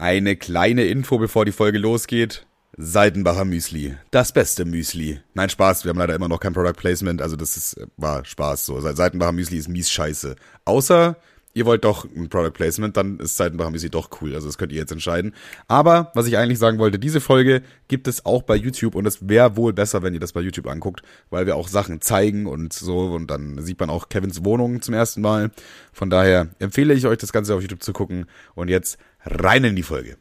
[0.00, 2.46] Eine kleine Info, bevor die Folge losgeht.
[2.76, 3.96] Seidenbacher Müsli.
[4.12, 5.20] Das beste Müsli.
[5.34, 5.84] Nein, Spaß.
[5.84, 7.20] Wir haben leider immer noch kein Product Placement.
[7.20, 8.80] Also das ist, war Spaß so.
[8.80, 10.36] Seidenbacher Müsli ist mies scheiße.
[10.64, 11.16] Außer
[11.54, 14.34] ihr wollt doch ein Product Placement, dann ist Seidenbacher Müsli doch cool.
[14.34, 15.34] Also das könnt ihr jetzt entscheiden.
[15.66, 19.28] Aber was ich eigentlich sagen wollte, diese Folge gibt es auch bei YouTube und es
[19.28, 22.72] wäre wohl besser, wenn ihr das bei YouTube anguckt, weil wir auch Sachen zeigen und
[22.72, 25.50] so und dann sieht man auch Kevins Wohnung zum ersten Mal.
[25.92, 29.76] Von daher empfehle ich euch das Ganze auf YouTube zu gucken und jetzt rein in
[29.76, 30.16] die Folge.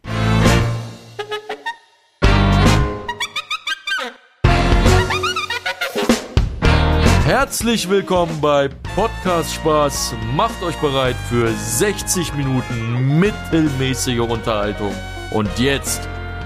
[7.48, 10.16] Herzlich willkommen bei Podcast Spaß.
[10.36, 14.94] Macht euch bereit für 60 Minuten mittelmäßige Unterhaltung.
[15.32, 16.02] Und jetzt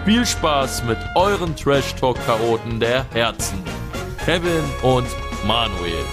[0.06, 3.64] viel Spaß mit euren Trash Talk Karoten der Herzen.
[4.24, 5.08] Kevin und
[5.44, 6.06] Manuel.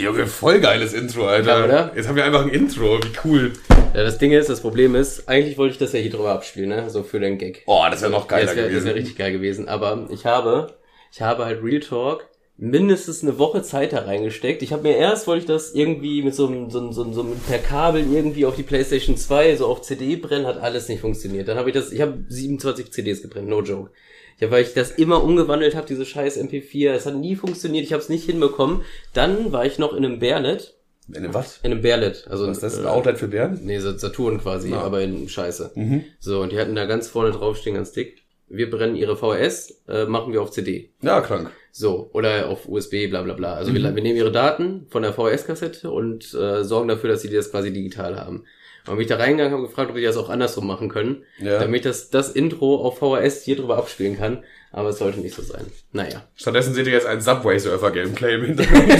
[0.00, 1.58] Junge, voll geiles Intro, Alter.
[1.60, 1.92] Ja, oder?
[1.94, 3.52] Jetzt haben wir einfach ein Intro, wie cool.
[3.94, 6.70] Ja, das Ding ist, das Problem ist, eigentlich wollte ich das ja hier drüber abspielen,
[6.70, 6.90] ne?
[6.90, 7.62] So für den Gag.
[7.66, 8.86] Oh, das wäre noch Ja, geiler das wäre gewesen.
[8.86, 9.68] wär richtig geil gewesen.
[9.68, 10.74] Aber ich habe,
[11.12, 12.26] ich habe halt Real Talk
[12.60, 14.62] mindestens eine Woche Zeit da reingesteckt.
[14.62, 17.14] Ich habe mir erst, wollte ich das irgendwie mit so einem, so, einem- so, einem-
[17.14, 20.88] so einem per Kabel irgendwie auf die Playstation 2, so auf CD brennen, hat alles
[20.88, 21.48] nicht funktioniert.
[21.48, 23.90] Dann habe ich das, ich habe 27 CDs gebrannt, no joke.
[24.38, 26.92] Ja, weil ich das immer umgewandelt habe, diese scheiß MP4.
[26.92, 28.82] Es hat nie funktioniert, ich habe es nicht hinbekommen.
[29.14, 30.74] Dann war ich noch in einem Bärlet.
[31.08, 31.58] In einem was?
[31.62, 32.26] In einem Bärlet.
[32.30, 32.78] Also Was ist das?
[32.78, 33.58] Ein äh, Outlet für Bären?
[33.64, 34.82] Nee, Sa- Saturn quasi, Ah.
[34.82, 35.72] aber in Scheiße.
[35.74, 36.04] Mhm.
[36.20, 38.22] So, und die hatten da ganz vorne draufstehen, ganz dick.
[38.48, 40.90] Wir brennen ihre VHS, äh, machen wir auf CD.
[41.02, 41.50] Ja, krank.
[41.72, 43.54] So, oder auf USB, bla bla bla.
[43.54, 43.76] Also Mhm.
[43.76, 47.50] wir, wir nehmen ihre Daten von der VHS-Kassette und äh, sorgen dafür, dass sie das
[47.50, 48.44] quasi digital haben.
[48.86, 51.58] Und bin ich da reingegangen, habe gefragt, ob wir das auch andersrum machen können, Ja.
[51.58, 54.42] damit ich das, das Intro auf VHS hier drüber abspielen kann.
[54.72, 55.66] Aber es sollte nicht so sein.
[55.92, 58.92] Naja, Stattdessen seht ihr jetzt ein Subway-Surfer-Gameplay im Hintergrund.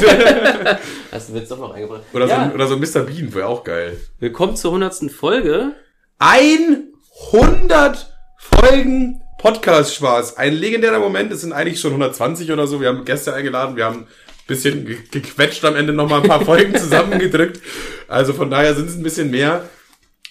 [1.13, 2.03] hast du jetzt doch noch eingebracht?
[2.13, 3.05] oder, ja, so, oder so Mr.
[3.07, 3.97] Bean, wäre auch geil.
[4.19, 5.73] willkommen zur hundertsten Folge.
[6.19, 10.37] 100 Folgen Podcast-Spaß.
[10.37, 11.33] Ein legendärer Moment.
[11.33, 12.81] Es sind eigentlich schon 120 oder so.
[12.81, 13.75] Wir haben Gäste eingeladen.
[13.75, 14.07] Wir haben ein
[14.47, 17.59] bisschen ge- gequetscht am Ende nochmal ein paar Folgen zusammengedrückt.
[18.07, 19.67] Also von daher sind es ein bisschen mehr.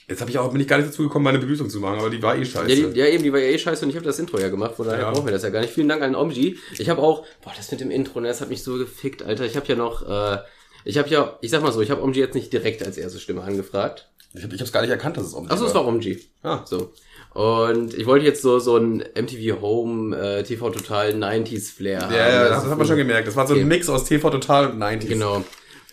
[0.07, 2.09] Jetzt habe ich auch, bin ich gar nicht dazu gekommen, meine Begrüßung zu machen, aber
[2.11, 2.71] die war eh scheiße.
[2.71, 4.49] Ja, die, ja, eben, die war ja eh scheiße und ich habe das Intro ja
[4.49, 5.11] gemacht, von daher Ja.
[5.11, 5.73] brauchen wir das ja gar nicht.
[5.73, 6.57] Vielen Dank an Omji.
[6.79, 9.45] Ich habe auch, boah, das mit dem Intro, ne, das hat mich so gefickt, Alter.
[9.45, 10.39] Ich habe ja noch, äh,
[10.83, 13.19] ich habe ja, ich sag mal so, ich habe Omji jetzt nicht direkt als erste
[13.19, 14.09] Stimme angefragt.
[14.33, 16.23] ich habe es gar nicht erkannt, dass es Omni Achso, es war Omji.
[16.41, 16.63] Ah.
[16.65, 16.91] So.
[17.33, 22.13] Und ich wollte jetzt so, so ein MTV Home, äh, TV Total 90s Flair haben.
[22.13, 23.27] Ja, ja, Das das hat man schon gemerkt.
[23.27, 23.67] Das war so ein Okay.
[23.67, 25.07] Mix aus TV Total und 90s.
[25.07, 25.43] Genau.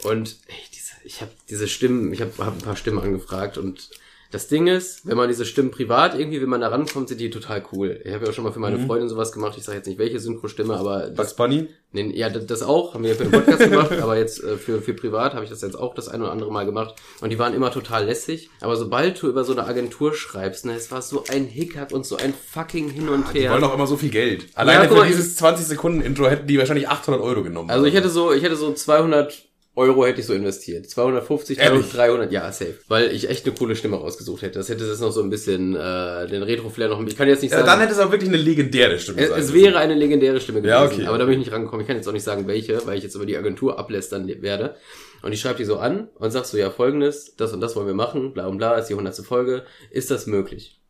[0.03, 3.91] Und ey, diese, ich habe diese Stimmen, ich habe hab ein paar Stimmen angefragt und
[4.31, 7.31] das Ding ist, wenn man diese Stimmen privat irgendwie, wenn man da rankommt, sind die
[7.31, 8.01] total cool.
[8.05, 9.55] Ich habe ja auch schon mal für meine Freundin sowas gemacht.
[9.57, 11.69] Ich sage jetzt nicht welche Synchro-Stimme, aber das, Bugs Bunny?
[11.93, 14.57] nee, ja, das, das auch, haben wir ja für den Podcast gemacht, aber jetzt äh,
[14.57, 16.95] für, für privat habe ich das jetzt auch das ein oder andere Mal gemacht.
[17.21, 18.51] Und die waren immer total lässig.
[18.61, 22.05] Aber sobald du über so eine Agentur schreibst, ne, es war so ein Hickhack und
[22.05, 23.53] so ein fucking Hin und Die Her.
[23.53, 24.47] wollen doch immer so viel Geld.
[24.55, 27.71] Alleine guck für mal, dieses 20 Sekunden Intro hätten die wahrscheinlich 800 Euro genommen.
[27.71, 29.46] Also ich hätte so, ich hätte so 200
[29.77, 30.89] Euro hätte ich so investiert.
[30.89, 31.93] 250, Ehrlich?
[31.93, 32.77] 300, ja, safe.
[32.89, 34.59] Weil ich echt eine coole Stimme rausgesucht hätte.
[34.59, 37.53] Das hätte das noch so ein bisschen, äh, den Retro-Flair noch, ich kann jetzt nicht
[37.53, 37.69] ja, sagen.
[37.69, 40.63] dann hätte es auch wirklich eine legendäre Stimme es, sein es wäre eine legendäre Stimme
[40.63, 41.07] gewesen, Ja, okay.
[41.07, 41.83] aber da bin ich nicht rangekommen.
[41.83, 44.77] Ich kann jetzt auch nicht sagen, welche, weil ich jetzt über die Agentur ablästern werde.
[45.23, 47.87] Und ich schreibe die so an und sag so, ja, folgendes, das und das wollen
[47.87, 49.15] wir machen, bla und bla, ist die 100.
[49.27, 49.65] Folge.
[49.91, 50.81] Ist das möglich?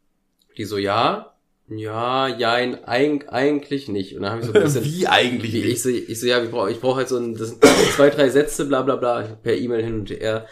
[0.56, 1.35] Die so, ja,
[1.68, 4.14] ja, jein, eig eigentlich nicht.
[4.16, 4.84] Und dann habe ich so ein bisschen...
[4.84, 5.72] Wie eigentlich Wie, nicht?
[5.72, 7.58] ich so, ich so, ja, ich brauche ich brauch halt so ein, das
[7.96, 10.46] zwei, drei Sätze, bla bla bla, per E-Mail hin und her,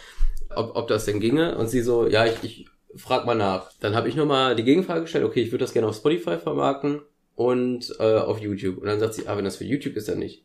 [0.55, 1.57] ob, ob das denn ginge.
[1.57, 2.67] Und sie so, ja, ich, ich
[2.97, 3.71] frag mal nach.
[3.81, 7.01] Dann habe ich nochmal die Gegenfrage gestellt, okay, ich würde das gerne auf Spotify vermarkten
[7.37, 8.79] und äh, auf YouTube.
[8.79, 10.45] Und dann sagt sie, ah, wenn das für YouTube ist, dann nicht.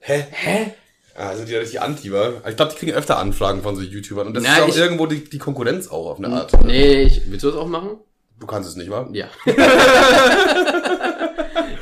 [0.00, 0.24] Hä?
[0.30, 0.72] Hä?
[1.18, 2.42] Ah, sind die ja richtig anti, wa?
[2.46, 4.26] Ich glaube, die kriegen öfter Anfragen von so YouTubern.
[4.26, 6.52] Und das Na, ist auch ich- irgendwo die, die Konkurrenz auch auf eine Art.
[6.66, 7.98] Nee, ich, willst du das auch machen?
[8.38, 9.08] Du kannst es nicht, wa?
[9.12, 9.28] Ja.
[9.46, 9.52] ich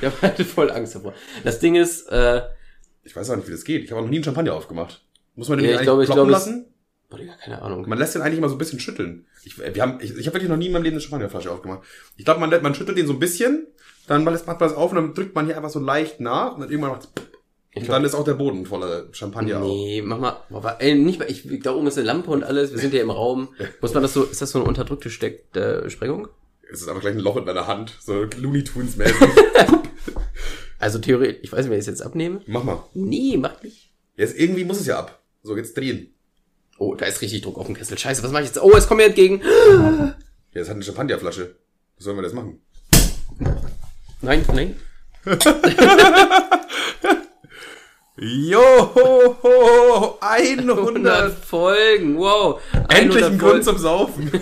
[0.04, 1.14] habe halt voll Angst davor.
[1.42, 2.42] Das Ding ist, äh,
[3.02, 3.84] Ich weiß auch nicht, wie das geht.
[3.84, 5.02] Ich habe noch nie einen Champagner aufgemacht.
[5.34, 6.66] Muss man den Ja, ich glaube- eigentlich ich ploppen glaube, es- lassen?
[7.10, 7.88] boah, Digga, keine Ahnung.
[7.88, 9.26] Man lässt den eigentlich mal so ein bisschen schütteln.
[9.44, 11.80] Ich, wir haben, ich, ich habe wirklich noch nie in meinem Leben eine Champagnerflasche aufgemacht.
[12.16, 13.66] Ich glaube, man, man schüttelt den so ein bisschen,
[14.06, 16.60] dann lässt man das auf und dann drückt man hier einfach so leicht nach und
[16.60, 17.08] dann irgendwann macht's
[17.76, 19.66] und dann ist auch der Boden voller Champagner auch.
[19.66, 22.70] Nee, mach mal, boah, ey, nicht mal, ich, da oben ist eine Lampe und alles,
[22.70, 23.48] wir sind ja im Raum.
[23.80, 26.28] Muss man das so, ist das so eine unterdrückte Steck, äh, Sprengung?
[26.74, 29.16] Es ist einfach gleich ein Loch in deiner Hand, so Looney Tunes mäßig.
[30.80, 32.42] Also theoretisch, ich weiß nicht, wenn ich es jetzt abnehme.
[32.46, 32.84] Mach mal.
[32.92, 33.90] Nee, mach nicht.
[34.16, 35.22] Jetzt irgendwie muss es ja ab.
[35.42, 36.14] So, jetzt drehen.
[36.76, 37.96] Oh, da ist richtig Druck auf dem Kessel.
[37.96, 38.62] Scheiße, was mache ich jetzt?
[38.62, 39.40] Oh, es kommt mir entgegen.
[39.40, 40.14] Ja,
[40.52, 41.56] das hat eine Champagnerflasche.
[41.96, 42.60] Was sollen wir das machen?
[44.20, 44.76] Nein, nein.
[48.16, 51.44] Johoho, 100 100.
[51.44, 52.60] Folgen, wow.
[52.88, 53.38] Endlich 100 ein Folgen.
[53.38, 54.32] Grund zum Saufen.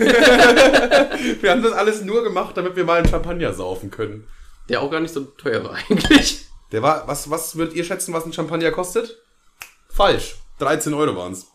[1.41, 4.27] Wir haben das alles nur gemacht, damit wir mal einen Champagner saufen können.
[4.69, 6.45] Der auch gar nicht so teuer war eigentlich.
[6.71, 9.17] Der war, was, was würdet ihr schätzen, was ein Champagner kostet?
[9.89, 10.35] Falsch.
[10.59, 11.47] 13 Euro waren's.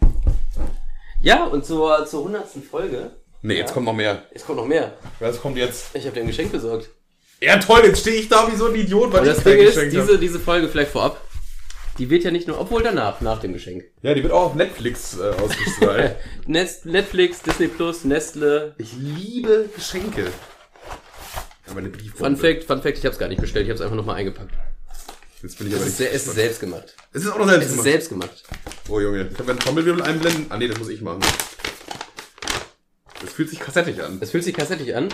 [1.23, 2.47] Ja, und zur, zur 100.
[2.69, 3.13] Folge.
[3.43, 4.25] Nee, jetzt kommt noch mehr.
[4.33, 4.95] Es kommt noch mehr.
[5.21, 5.95] Was kommt jetzt?
[5.95, 6.91] Ich habe dir ein Geschenk besorgt.
[7.41, 9.59] Ja, toll, jetzt stehe ich da wie so ein Idiot, weil Und ich das Ding
[9.59, 11.21] ist, diese, diese Folge vielleicht vorab,
[11.99, 13.85] die wird ja nicht nur, obwohl danach, nach dem Geschenk.
[14.03, 16.17] Ja, die wird auch auf Netflix äh, ausgestrahlt.
[16.47, 18.75] Nest, Netflix, Disney Plus, Nestle.
[18.79, 20.27] ich liebe Geschenke.
[21.69, 22.17] Aber eine Briefbombe.
[22.17, 24.17] Fun Fact, Fun Fact, ich habe es gar nicht bestellt, ich habe es einfach nochmal
[24.17, 24.53] eingepackt.
[25.43, 26.09] Jetzt bin ich Es aber ist, nicht.
[26.09, 26.95] sehr, es ist selbst gemacht.
[27.13, 27.85] Es ist auch noch selbst Es ist gemacht.
[27.91, 28.43] selbst gemacht.
[28.89, 30.47] Oh Junge, ich habe einen Trommelwirbel einblenden.
[30.49, 31.21] Ah nee, das muss ich machen.
[33.21, 34.19] Das fühlt sich kassettig an.
[34.21, 35.09] Es fühlt sich kassettig an.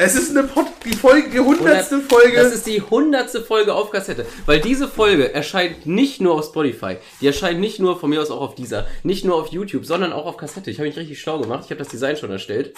[0.00, 2.36] Es ist eine Pod die Folge, die hundertste Folge.
[2.36, 4.26] Das ist die hundertste Folge auf Kassette.
[4.46, 6.98] Weil diese Folge erscheint nicht nur auf Spotify.
[7.20, 8.86] Die erscheint nicht nur von mir aus auch auf dieser.
[9.02, 10.70] Nicht nur auf YouTube, sondern auch auf Kassette.
[10.70, 11.64] Ich habe mich richtig schlau gemacht.
[11.64, 12.74] Ich habe das Design schon erstellt.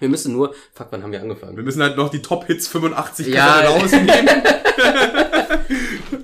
[0.00, 0.52] Wir müssen nur...
[0.72, 1.56] Fuck, wann haben wir angefangen?
[1.56, 3.60] wir müssen halt noch die Top Hits 85 Ja.
[3.60, 4.10] Rausnehmen.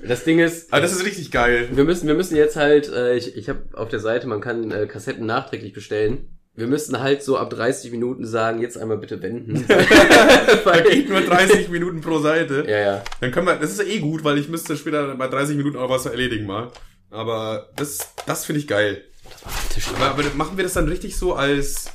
[0.03, 0.73] Das Ding ist...
[0.73, 1.69] Aber das ist richtig geil.
[1.71, 4.69] Wir müssen, wir müssen jetzt halt, äh, ich, ich habe auf der Seite, man kann
[4.69, 6.27] äh, Kassetten nachträglich bestellen.
[6.53, 9.65] Wir müssen halt so ab 30 Minuten sagen, jetzt einmal bitte wenden.
[10.65, 12.65] Da geht nur 30 Minuten pro Seite.
[12.67, 13.03] ja, ja.
[13.21, 15.77] Dann können wir, das ist ja eh gut, weil ich müsste später bei 30 Minuten
[15.77, 16.69] auch was erledigen mal.
[17.09, 19.03] Aber das, das finde ich geil.
[19.95, 21.85] Aber, aber machen wir das dann richtig so als,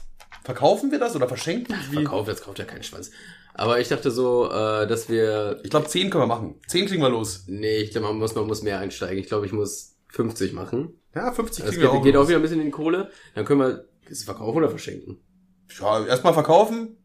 [0.45, 1.75] verkaufen wir das oder verschenken?
[1.91, 1.97] Wie?
[1.97, 3.11] Verkauf, jetzt kauft ja keinen Schwanz.
[3.55, 6.61] Aber ich dachte so, äh, dass wir, Ich glaube 10 können wir machen.
[6.67, 7.45] 10 kriegen wir los.
[7.47, 9.19] nee, ich glaube, man muss, man muss mehr einsteigen.
[9.19, 11.01] Ich glaube, ich muss 50 machen.
[11.15, 12.29] Ja, 50 Das kriegen geht, wir auch geht auch los.
[12.29, 13.11] wieder ein bisschen in die Kohle.
[13.35, 15.19] Dann können wir es verkaufen oder verschenken.
[15.81, 16.97] Ja, erstmal verkaufen.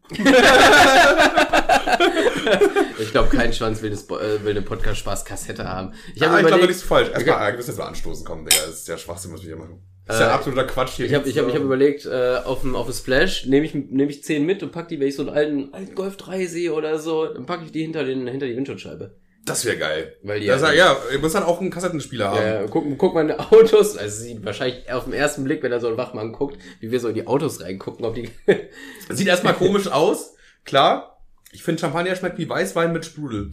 [3.00, 5.94] Ich glaube, kein Schwanz will eine, Spo- äh, will eine Podcast-Spaß-Kassette haben.
[6.16, 7.10] Ich habe Ah, ich glaube, das ist falsch.
[7.10, 8.62] Erstmal, ja, wir müssen jetzt mal anstoßen kommen, Digga.
[8.66, 9.82] Das ist ja Schwachsinn, was wir hier machen.
[10.06, 11.06] Das ist ja Äh, absoluter Quatsch hier.
[11.06, 13.74] Ich habe ich hab, ich hab überlegt, äh, auf dem, auf dem Splash nehme ich,
[13.74, 16.46] nehm ich 10 mit und pack die, wenn ich so einen alten, alten Golf 3
[16.46, 19.16] sehe oder so, dann packe ich die hinter, den, hinter die Windschutzscheibe.
[19.46, 20.16] Das wäre geil.
[20.24, 22.66] Weil die das ja- ja, ja, ihr müsst dann auch einen Kassettenspieler haben.
[22.66, 25.88] Äh, guck, guck meine Autos, also sieht wahrscheinlich auf den ersten Blick, wenn da so
[25.88, 28.30] ein Wachmann guckt, wie wir so in die Autos reingucken, ob die.
[29.10, 30.36] Sieht erstmal komisch aus,
[30.66, 31.20] klar.
[31.54, 33.52] Ich finde, Champagner schmeckt wie Weißwein mit Sprudel.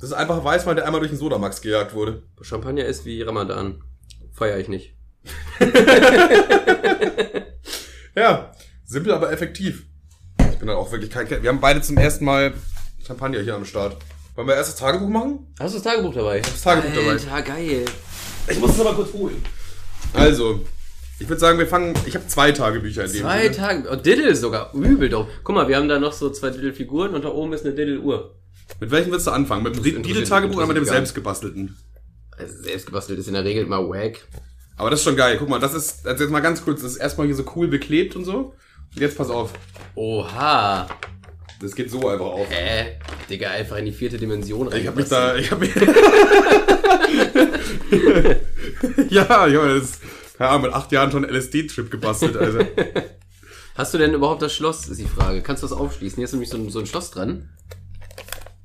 [0.00, 2.22] Das ist einfach Weißwein, der einmal durch den Sodamax gejagt wurde.
[2.42, 3.82] Champagner ist wie Ramadan.
[4.32, 4.94] Feier ich nicht.
[8.14, 8.52] Ja,
[8.84, 9.86] simpel, aber effektiv.
[10.50, 12.54] Ich bin dann auch wirklich kein Wir haben beide zum ersten Mal
[13.06, 13.96] Champagner hier am Start.
[14.36, 15.46] Wollen wir erst das Tagebuch machen?
[15.58, 16.40] Hast du das Tagebuch dabei?
[16.40, 17.10] Das Tagebuch dabei.
[17.12, 17.84] Alter, geil.
[18.48, 19.42] Ich muss es aber kurz holen.
[20.12, 20.60] Also,
[21.18, 21.94] ich würde sagen, wir fangen.
[22.04, 23.56] Ich habe zwei Tagebücher in dem Zwei Sinne.
[23.56, 23.88] Tage.
[23.90, 24.74] Oh, Diddle sogar.
[24.74, 25.26] Übel doch.
[25.42, 28.34] Guck mal, wir haben da noch so zwei Diddle-Figuren und da oben ist eine Diddle-Uhr.
[28.78, 29.62] Mit welchem willst du anfangen?
[29.62, 31.74] Mit dem Diedel-Tagebuch oder mit dem selbstgebastelten?
[32.36, 34.20] Also selbst gebastelt ist in der Regel immer wack.
[34.76, 35.36] Aber das ist schon geil.
[35.38, 37.68] Guck mal, das ist, also jetzt mal ganz kurz, das ist erstmal hier so cool
[37.68, 38.52] beklebt und so.
[38.94, 39.52] Und jetzt pass auf.
[39.94, 40.86] Oha.
[41.60, 42.50] Das geht so einfach auf.
[42.50, 42.96] Äh,
[43.30, 45.74] Digga, einfach in die vierte Dimension Ich hab mich da, ich hab mich.
[49.10, 50.00] ja, Junge, das ist,
[50.38, 52.60] ja, mit acht Jahren schon LSD-Trip gebastelt, also.
[53.74, 55.42] Hast du denn überhaupt das Schloss, ist die Frage.
[55.42, 56.16] Kannst du das aufschließen?
[56.16, 57.50] Hier ist nämlich so ein, so ein Schloss dran.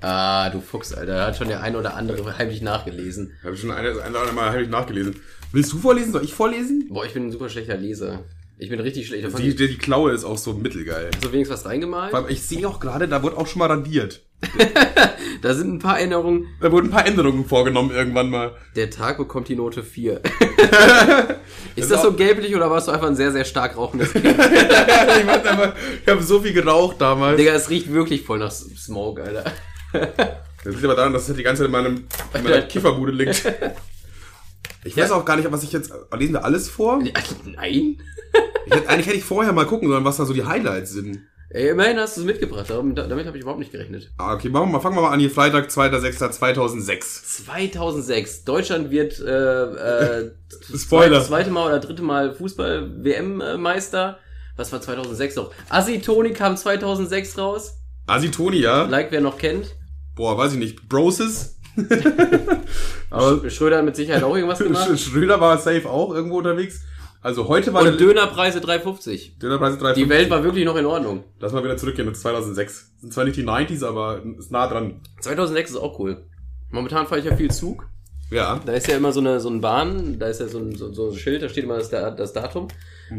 [0.01, 1.15] Ah, du Fuchs, Alter.
[1.15, 3.37] Da hat schon der ein oder andere heimlich nachgelesen.
[3.43, 5.21] Habe ich schon eine, eine oder andere Mal hab ich nachgelesen.
[5.51, 6.13] Willst du vorlesen?
[6.13, 6.87] Soll ich vorlesen?
[6.89, 8.23] Boah, ich bin ein super schlechter Leser.
[8.61, 9.25] Ich bin richtig schlecht.
[9.25, 11.09] Da fand Die, die, Klaue ist auch so mittelgeil.
[11.11, 12.13] hast du wenigstens was reingemalt?
[12.13, 14.21] Allem, ich sehe auch gerade, da wurde auch schon mal radiert.
[15.41, 16.47] Da sind ein paar Erinnerungen.
[16.59, 18.55] Da wurden ein paar Änderungen vorgenommen irgendwann mal.
[18.75, 20.21] Der Tag bekommt die Note 4.
[21.75, 24.25] ist Das das so gelblich oder warst du einfach ein sehr, sehr stark rauchendes Kind?
[24.25, 25.73] ich weiß einfach,
[26.05, 27.37] ich habe so viel geraucht damals.
[27.37, 29.45] Digga, es riecht wirklich voll nach Smoke, Alter.
[30.63, 33.43] Das liegt aber daran, dass es die ganze Zeit in, meinem, in meiner Kifferbude liegt.
[34.83, 35.91] Ich weiß auch gar nicht, was ich jetzt.
[36.15, 37.01] Lesen wir alles vor?
[37.45, 37.97] Nein?
[38.71, 41.19] Hätte, eigentlich hätte ich vorher mal gucken sollen, was da so die Highlights sind.
[41.53, 42.69] Ey, immerhin hast du es mitgebracht.
[42.69, 44.09] Darum, da- damit habe ich überhaupt nicht gerechnet.
[44.17, 45.29] Ah, okay, machen wir mal, fangen wir mal an hier.
[45.29, 47.43] Freitag, 2.6.2006.
[47.43, 48.43] 2006.
[48.45, 50.31] Deutschland wird äh, äh,
[50.77, 51.17] Spoiler.
[51.19, 54.17] Zweite, zweite Mal oder dritte Mal Fußball-WM-Meister.
[54.55, 55.51] Was war 2006 noch?
[55.69, 57.77] Asitoni kam 2006 raus.
[58.07, 58.83] Asitoni, ja?
[58.83, 59.75] Like, wer noch kennt.
[60.15, 60.87] Boah, weiß ich nicht.
[60.89, 61.57] Broses?
[63.09, 64.89] Aber Schröder hat mit Sicherheit auch irgendwas gemacht.
[64.97, 66.81] Sch Schröder war safe auch irgendwo unterwegs.
[67.21, 69.37] Also heute war Und Dönerpreise 3,50.
[69.39, 69.93] Dönerpreis 3,50.
[69.93, 71.23] Die Welt war wirklich noch in Ordnung.
[71.39, 72.93] Lass mal wieder zurückgehen mit 2006.
[72.99, 75.01] Sind zwar nicht die 90s, aber ist nah dran.
[75.19, 76.23] 2006 ist auch cool.
[76.71, 77.87] Momentan fahre ich ja viel Zug.
[78.31, 78.59] Ja.
[78.65, 80.91] Da ist ja immer so eine, so eine Bahn, da ist ja so ein, so,
[80.93, 82.69] so ein Schild, da steht immer das, Da- das Datum.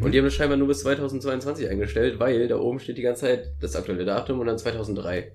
[0.01, 3.23] Und die haben das scheinbar nur bis 2022 eingestellt, weil da oben steht die ganze
[3.27, 5.33] Zeit das aktuelle Datum und dann 2003.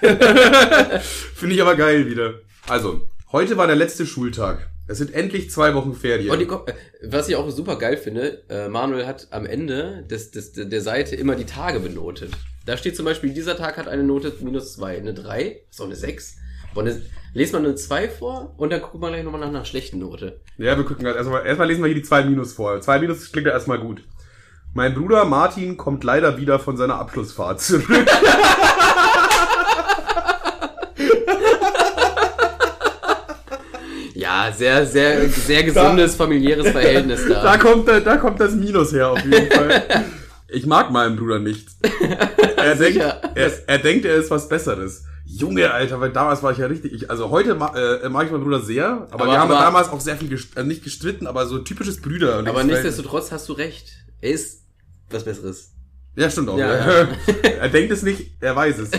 [1.34, 2.34] Finde ich aber geil wieder.
[2.66, 4.70] Also, heute war der letzte Schultag.
[4.88, 6.30] Es sind endlich zwei Wochen Ferien.
[6.30, 10.30] Und die, äh, was ich auch super geil finde, äh, Manuel hat am Ende des,
[10.30, 12.32] des, der Seite immer die Tage benotet.
[12.64, 15.94] Da steht zum Beispiel, dieser Tag hat eine Note minus zwei, eine drei, auch eine
[15.94, 16.36] sechs.
[16.72, 17.02] Boah, eine,
[17.34, 20.40] lest man eine zwei vor und dann guckt man gleich nochmal nach einer schlechten Note.
[20.56, 22.80] Ja, wir gucken halt erstmal, erstmal lesen wir hier die zwei Minus vor.
[22.80, 24.02] Zwei Minus klingt ja erstmal gut.
[24.72, 27.86] Mein Bruder Martin kommt leider wieder von seiner Abschlussfahrt zurück.
[34.48, 37.42] Ja, sehr, sehr, sehr gesundes familiäres Verhältnis da.
[37.42, 40.04] Da kommt, da, kommt das Minus her auf jeden Fall.
[40.50, 41.68] Ich mag meinen Bruder nicht.
[42.56, 42.96] Er denkt,
[43.34, 45.04] er, er denkt, er ist was Besseres.
[45.26, 46.90] Junge, Alter, weil damals war ich ja richtig.
[46.94, 49.60] Ich, also heute ma, äh, mag ich meinen Bruder sehr, aber, Aber- wir haben aber-
[49.60, 52.42] damals auch sehr viel gest also nicht gestritten, aber so typisches Brüder.
[52.46, 53.90] Aber nichtsdestotrotz hast du recht.
[54.22, 54.62] Er ist
[55.10, 55.72] was Besseres.
[56.16, 56.56] Ja, stimmt auch.
[56.58, 57.08] Ja, ja.
[57.42, 58.90] er denkt es nicht, er weiß es.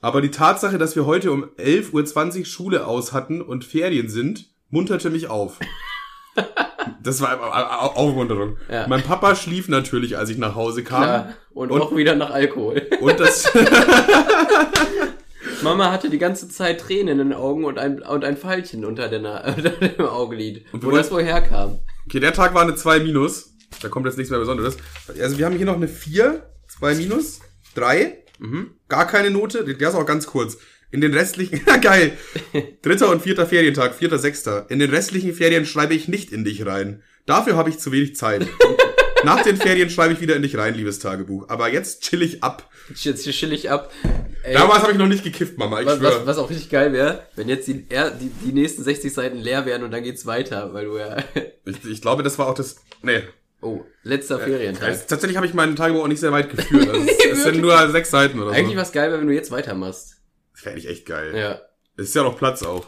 [0.00, 4.46] Aber die Tatsache, dass wir heute um 11.20 Uhr Schule aus hatten und Ferien sind,
[4.70, 5.58] munterte mich auf.
[7.02, 8.56] Das war Au- Au- Aufmunterung.
[8.70, 8.86] Ja.
[8.88, 11.02] Mein Papa schlief natürlich, als ich nach Hause kam.
[11.02, 12.86] Ja, und, Und- auch wieder nach Alkohol.
[13.00, 13.52] Und das,
[15.62, 19.08] Mama hatte die ganze Zeit Tränen in den Augen und ein, und ein Pfeilchen unter,
[19.08, 19.20] der
[19.56, 20.64] unter dem Augenlid.
[20.72, 21.80] Und wo das woher kam.
[22.06, 23.54] okay, der Tag war eine 2 minus.
[23.82, 24.76] Da kommt jetzt nichts mehr Besonderes.
[25.20, 27.40] Also wir haben hier noch eine 4, 2 minus,
[27.74, 28.24] 3.
[28.38, 28.70] Mhm.
[28.88, 30.58] Gar keine Note, der ist auch ganz kurz.
[30.90, 32.12] In den restlichen, geil.
[32.82, 34.66] Dritter und vierter Ferientag, vierter, sechster.
[34.70, 37.02] In den restlichen Ferien schreibe ich nicht in dich rein.
[37.26, 38.46] Dafür habe ich zu wenig Zeit.
[39.24, 41.48] Nach den Ferien schreibe ich wieder in dich rein, liebes Tagebuch.
[41.48, 42.70] Aber jetzt chill ich ab.
[42.94, 43.92] Jetzt chill ich ab.
[44.44, 46.20] Ey, Damals habe ich noch nicht gekifft, Mama, ich was, schwöre.
[46.20, 49.66] was, was auch richtig geil wäre, wenn jetzt die, die, die nächsten 60 Seiten leer
[49.66, 51.16] wären und dann geht's weiter, weil du ja.
[51.66, 52.76] Ich, ich glaube, das war auch das.
[53.02, 53.22] Nee.
[53.60, 54.88] Oh, letzter Ferientag.
[54.88, 56.88] Es, tatsächlich habe ich meinen Tagebuch auch nicht sehr weit geführt.
[56.88, 58.80] Also es, es sind nur sechs Seiten oder Eigentlich so.
[58.80, 60.16] was geil wenn du jetzt weitermachst.
[60.54, 61.36] Das wäre echt geil.
[61.36, 61.60] Ja.
[61.96, 62.86] Es ist ja noch Platz auch.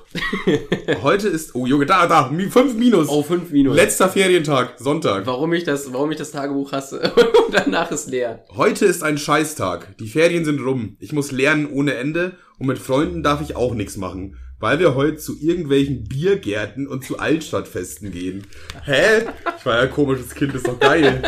[1.02, 1.56] Heute ist.
[1.56, 3.08] Oh Junge, da, da, fünf Minus.
[3.08, 3.74] Oh, fünf Minus.
[3.74, 5.26] Letzter Ferientag, Sonntag.
[5.26, 7.12] warum ich das, warum ich das Tagebuch hasse.
[7.46, 8.44] und danach ist leer.
[8.54, 9.96] Heute ist ein Scheißtag.
[9.98, 10.96] Die Ferien sind rum.
[11.00, 14.36] Ich muss lernen ohne Ende und mit Freunden darf ich auch nichts machen.
[14.61, 18.47] Weil wir heute zu irgendwelchen Biergärten und zu Altstadtfesten gehen.
[18.85, 19.25] Hä?
[19.59, 21.23] Ich war ja ein komisches Kind, ist doch geil.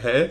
[0.00, 0.30] Hä?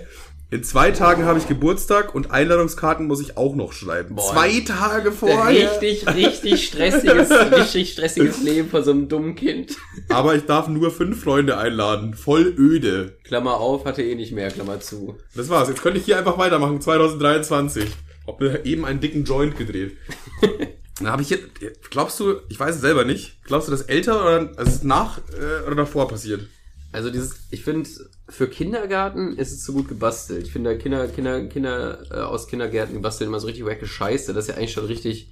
[0.49, 4.15] In zwei Tagen habe ich Geburtstag und Einladungskarten muss ich auch noch schreiben.
[4.15, 4.31] Boah.
[4.31, 5.71] zwei Tage vorher.
[5.73, 9.75] Richtig, richtig stressiges, richtig stressiges Leben von so einem dummen Kind.
[10.07, 12.13] Aber ich darf nur fünf Freunde einladen.
[12.13, 13.17] Voll öde.
[13.25, 15.17] Klammer auf, hatte eh nicht mehr, Klammer zu.
[15.35, 15.67] Das war's.
[15.67, 16.79] Jetzt könnte ich hier einfach weitermachen.
[16.79, 17.89] 2023.
[18.25, 19.97] Hab mir eben einen dicken Joint gedreht.
[20.99, 21.45] Dann habe ich jetzt.
[21.89, 23.43] Glaubst du, ich weiß es selber nicht.
[23.43, 26.47] Glaubst du, das älter oder also es ist nach äh, oder davor passiert?
[26.91, 27.89] Also dieses, ich finde,
[28.29, 30.45] für Kindergarten ist es so gut gebastelt.
[30.45, 34.33] Ich finde Kinder, Kinder, Kinder äh, aus Kindergärten basteln immer so richtig wacke Scheiße.
[34.33, 35.31] Das ist ja eigentlich schon richtig.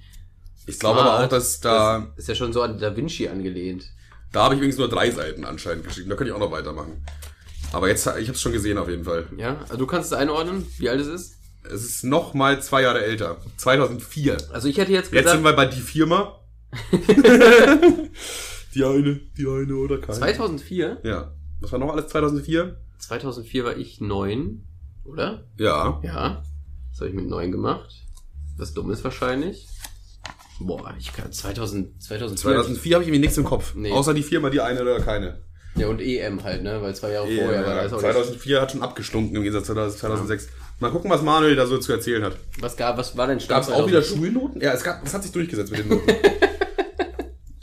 [0.66, 2.06] Ich glaube aber auch, dass da.
[2.14, 3.84] Das ist ja schon so an Da Vinci angelehnt.
[4.32, 6.10] Da habe ich übrigens nur drei Seiten anscheinend geschrieben.
[6.10, 7.04] Da könnte ich auch noch weitermachen.
[7.72, 9.26] Aber jetzt, ich habe es schon gesehen auf jeden Fall.
[9.36, 11.35] Ja, also du kannst es einordnen, wie alt es ist.
[11.72, 13.38] Es ist noch mal zwei Jahre älter.
[13.56, 14.36] 2004.
[14.52, 16.40] Also ich hätte jetzt Jetzt sind gesagt, wir bei die Firma.
[18.74, 20.18] die eine, die eine oder keine.
[20.18, 20.98] 2004.
[21.04, 21.32] Ja.
[21.60, 22.76] Was war noch alles 2004?
[22.98, 24.66] 2004 war ich neun,
[25.04, 25.44] oder?
[25.58, 26.00] Ja.
[26.02, 26.42] Ja.
[26.90, 27.94] Was habe ich mit neun gemacht?
[28.56, 29.68] Was dumm ist wahrscheinlich.
[30.58, 32.52] Boah, ich kann 2000, 2004.
[32.52, 33.74] 2004 habe ich irgendwie nichts im Kopf.
[33.74, 33.92] Nee.
[33.92, 35.40] Außer die Firma, die eine oder keine.
[35.74, 36.80] Ja, und EM halt, ne?
[36.80, 38.12] Weil zwei Jahre vorher war das auch nicht.
[38.12, 40.48] 2004 hat schon abgestunken im Gegensatz zu 2006.
[40.78, 42.36] Mal gucken, was Manuel da so zu erzählen hat.
[42.60, 44.32] Was gab, was war denn Gab es auch wieder 2004?
[44.32, 44.60] Schulnoten?
[44.60, 46.06] Ja, es gab, es hat sich durchgesetzt mit den Noten.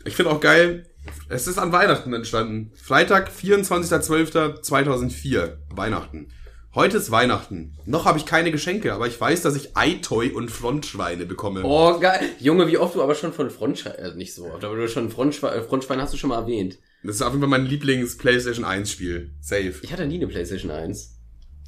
[0.06, 0.88] ich finde auch geil,
[1.30, 2.72] es ist an Weihnachten entstanden.
[2.76, 5.58] Freitag, 24.12.2004.
[5.70, 6.30] Weihnachten.
[6.74, 7.78] Heute ist Weihnachten.
[7.86, 11.62] Noch habe ich keine Geschenke, aber ich weiß, dass ich Eitoy und Frontschweine bekomme.
[11.64, 12.22] Oh, geil.
[12.40, 15.12] Junge, wie oft du aber schon von Frontschwein, also nicht so oft, aber du schon
[15.12, 16.80] Frontschwein, äh, Frontschwein hast du schon mal erwähnt.
[17.04, 19.36] Das ist auf jeden Fall mein Lieblings-PlayStation 1 Spiel.
[19.40, 19.76] Safe.
[19.84, 21.13] Ich hatte nie eine Playstation 1.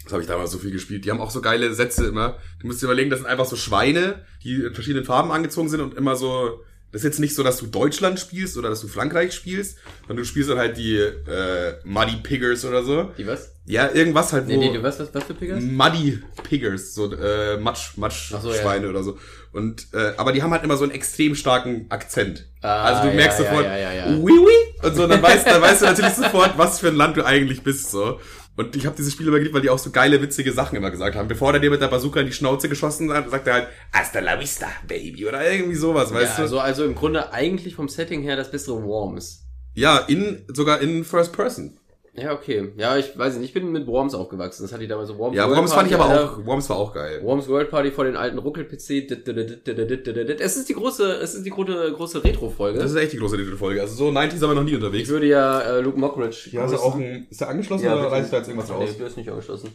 [0.03, 1.05] Das habe ich damals so viel gespielt.
[1.05, 2.37] Die haben auch so geile Sätze immer.
[2.61, 5.81] Du musst dir überlegen, das sind einfach so Schweine, die in verschiedenen Farben angezogen sind
[5.81, 6.63] und immer so.
[6.91, 10.23] Das ist jetzt nicht so, dass du Deutschland spielst oder dass du Frankreich spielst, sondern
[10.23, 13.11] du spielst dann halt die äh, Muddy Piggers oder so.
[13.17, 13.51] Die was?
[13.65, 14.49] Ja, irgendwas halt, wo.
[14.49, 15.61] Nee, nee, du was, was, was für Pickers?
[15.61, 18.61] Muddy Piggers, so äh, Matsch, Matsch so, ja.
[18.61, 19.17] Schweine oder so.
[19.51, 22.45] Und äh, aber die haben halt immer so einen extrem starken Akzent.
[22.61, 24.17] Ah, also du ja, merkst ja, sofort, ja, ja, ja.
[24.19, 27.17] oui, oui, und so, dann weißt, dann weißt du natürlich sofort, was für ein Land
[27.17, 28.19] du eigentlich bist, so.
[28.57, 30.89] Und ich habe dieses Spiel immer geliebt, weil die auch so geile, witzige Sachen immer
[30.89, 31.27] gesagt haben.
[31.27, 34.19] Bevor der dir mit der Bazooka in die Schnauze geschossen hat, sagt er halt, hasta
[34.19, 36.41] la vista, baby, oder irgendwie sowas, Ja, weißt du?
[36.43, 39.41] also, also im Grunde eigentlich vom Setting her das bessere Worms.
[39.73, 41.77] Ja, in, sogar in First Person.
[42.17, 42.71] Ja, okay.
[42.77, 44.63] Ja, ich weiß nicht, ich bin mit Worms aufgewachsen.
[44.63, 46.69] Das hatte ich damals so Worms Ja, World Worms fand ich Party, aber auch, Worms
[46.69, 47.21] war auch geil.
[47.23, 49.11] Worms World Party vor den alten Ruckel-PC.
[50.39, 52.79] Es ist die große, es ist die große, große Retro-Folge.
[52.79, 53.81] Das ist echt die große Folge.
[53.81, 55.09] Also so 90s aber noch nie Ich unterwegs.
[55.09, 56.49] würde ja äh, Luke Mockridge.
[56.51, 58.75] Ja, ist, er auch ein, ist der angeschlossen Ja, oder reißt da jetzt irgendwas Nee,
[58.75, 58.97] raus?
[58.97, 59.71] der ist nicht angeschlossen.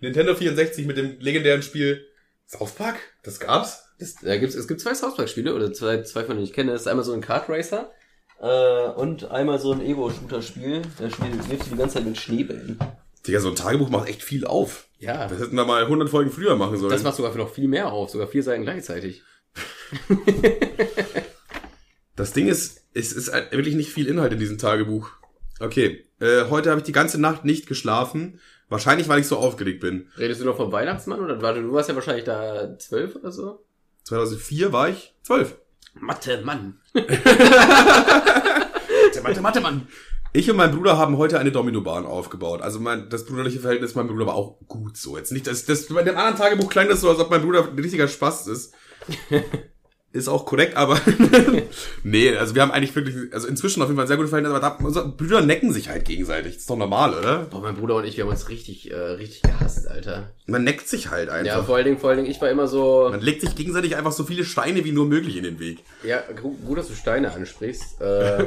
[0.00, 2.06] Nintendo 64 mit dem legendären Spiel
[2.46, 2.96] South Park.
[3.22, 3.82] Das gab's.
[3.98, 6.72] Das, da gibt's, es gibt zwei South Park-Spiele, oder zwei, zwei von denen ich kenne.
[6.72, 7.90] Das ist einmal so ein Kart Racer
[8.40, 10.82] äh, und einmal so ein Evo-Shooter-Spiel.
[10.98, 12.78] Da spielt wirft die ganze Zeit mit Schneebällen.
[13.26, 14.86] Digga, so ein Tagebuch macht echt viel auf.
[14.98, 16.90] Ja, Das hätten wir mal 100 Folgen früher machen sollen.
[16.92, 19.22] das macht sogar noch viel mehr auf, sogar vier Seiten gleichzeitig.
[22.16, 25.10] Das Ding ist, es ist wirklich nicht viel Inhalt in diesem Tagebuch.
[25.58, 28.40] Okay, äh, heute habe ich die ganze Nacht nicht geschlafen.
[28.68, 30.08] Wahrscheinlich, weil ich so aufgeregt bin.
[30.16, 33.64] Redest du noch vom Weihnachtsmann oder warte, du warst ja wahrscheinlich da zwölf oder so?
[34.04, 35.56] 2004 war ich zwölf.
[35.94, 36.78] Mathe, Mann.
[39.22, 39.86] Mathe, Mathe, Mann.
[40.32, 42.60] Ich und mein Bruder haben heute eine Dominobahn aufgebaut.
[42.60, 45.16] Also mein, das brüderliche Verhältnis mit meinem Bruder war auch gut so.
[45.16, 47.68] Jetzt nicht, das, das, bei dem anderen Tagebuch klang das so, als ob mein Bruder
[47.68, 48.74] ein richtiger Spaß ist.
[50.14, 50.96] Ist auch korrekt, aber
[52.04, 54.60] nee, also wir haben eigentlich wirklich, also inzwischen auf jeden Fall sehr gutes Verhältnis, aber
[54.60, 56.52] da, unsere Brüder necken sich halt gegenseitig.
[56.52, 57.38] Das ist doch normal, oder?
[57.50, 60.30] Boah, mein Bruder und ich, wir haben uns richtig, äh, richtig gehasst, Alter.
[60.46, 61.66] Man neckt sich halt Ja, einfach.
[61.66, 64.12] vor allen Dingen, vor allen Dingen, ich war immer so, Man legt sich gegenseitig einfach
[64.12, 65.80] so viele Steine wie nur möglich in den Weg.
[66.04, 68.00] ja, gu- gut, dass du Steine ansprichst.
[68.00, 68.46] Äh,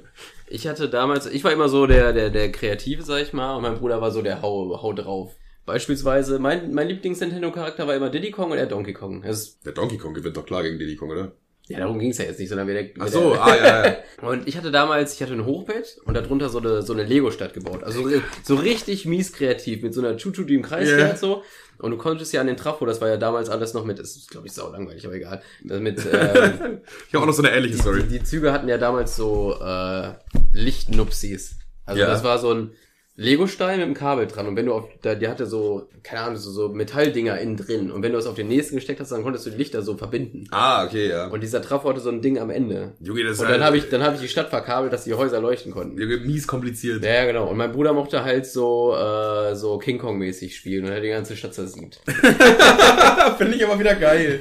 [0.48, 3.62] ich hatte damals, ich war immer so der, der, der Kreative, sag ich mal, und
[3.62, 5.32] mein Bruder war so der Hau, Hau drauf.
[5.66, 9.22] Beispielsweise, mein, mein Lieblings-Nintendo-Charakter war immer Diddy Kong und er Donkey Kong.
[9.22, 11.32] Das Der Donkey Kong gewinnt doch klar gegen Diddy Kong, oder?
[11.68, 13.96] ja, darum ging's ja jetzt nicht, sondern wir der, Ach so, ah, ja, ja.
[14.22, 17.54] Und ich hatte damals, ich hatte ein Hochbett und darunter so eine, so eine Lego-Stadt
[17.54, 17.82] gebaut.
[17.82, 18.08] Also
[18.44, 20.96] so, richtig mies kreativ mit so einer Chuchu, die im Kreis Ja.
[20.96, 21.42] fährt so.
[21.78, 24.14] Und du konntest ja an den Trafo, das war ja damals alles noch mit, das
[24.14, 25.42] ist glaube ich sau langweilig, aber egal.
[25.64, 28.04] Mit, ähm, Ich habe auch noch so eine ähnliche Story.
[28.04, 30.12] die, die Züge hatten ja damals so äh,
[30.52, 31.56] Lichtnupsis.
[31.84, 32.06] Also Ja.
[32.06, 32.70] das war so ein
[33.18, 34.46] Lego-Stein mit einem Kabel dran.
[34.46, 37.90] Und wenn du auf, da, der hatte so, keine Ahnung, so, so Metalldinger innen drin.
[37.90, 39.96] Und wenn du es auf den nächsten gesteckt hast, dann konntest du die Lichter so
[39.96, 40.44] verbinden.
[40.50, 41.28] Ah, okay, ja.
[41.28, 42.92] Und dieser Trafo hatte so ein Ding am Ende.
[43.00, 45.14] Junge, das Und dann halt- habe ich, dann habe ich die Stadt verkabelt, dass die
[45.14, 45.98] Häuser leuchten konnten.
[45.98, 47.02] Junge, mies kompliziert.
[47.04, 47.46] Ja, genau.
[47.48, 51.08] Und mein Bruder mochte halt so, äh, so King Kong-mäßig spielen und er hat die
[51.08, 52.00] ganze Stadt zersiebt.
[53.38, 54.40] Finde ich aber wieder geil.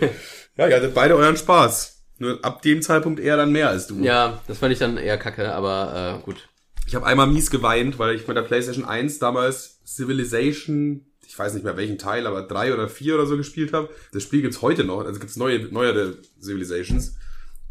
[0.57, 1.93] ja, ihr hattet beide euren Spaß.
[2.17, 3.99] Nur ab dem Zeitpunkt eher dann mehr als du.
[4.01, 6.47] Ja, das fand ich dann eher kacke, aber äh, gut.
[6.85, 11.53] Ich habe einmal mies geweint, weil ich mit der PlayStation 1 damals Civilization, ich weiß
[11.53, 13.89] nicht mehr welchen Teil, aber drei oder vier oder so gespielt habe.
[14.13, 17.15] Das Spiel gibt's heute noch, also gibt's neue, neuere Civilizations.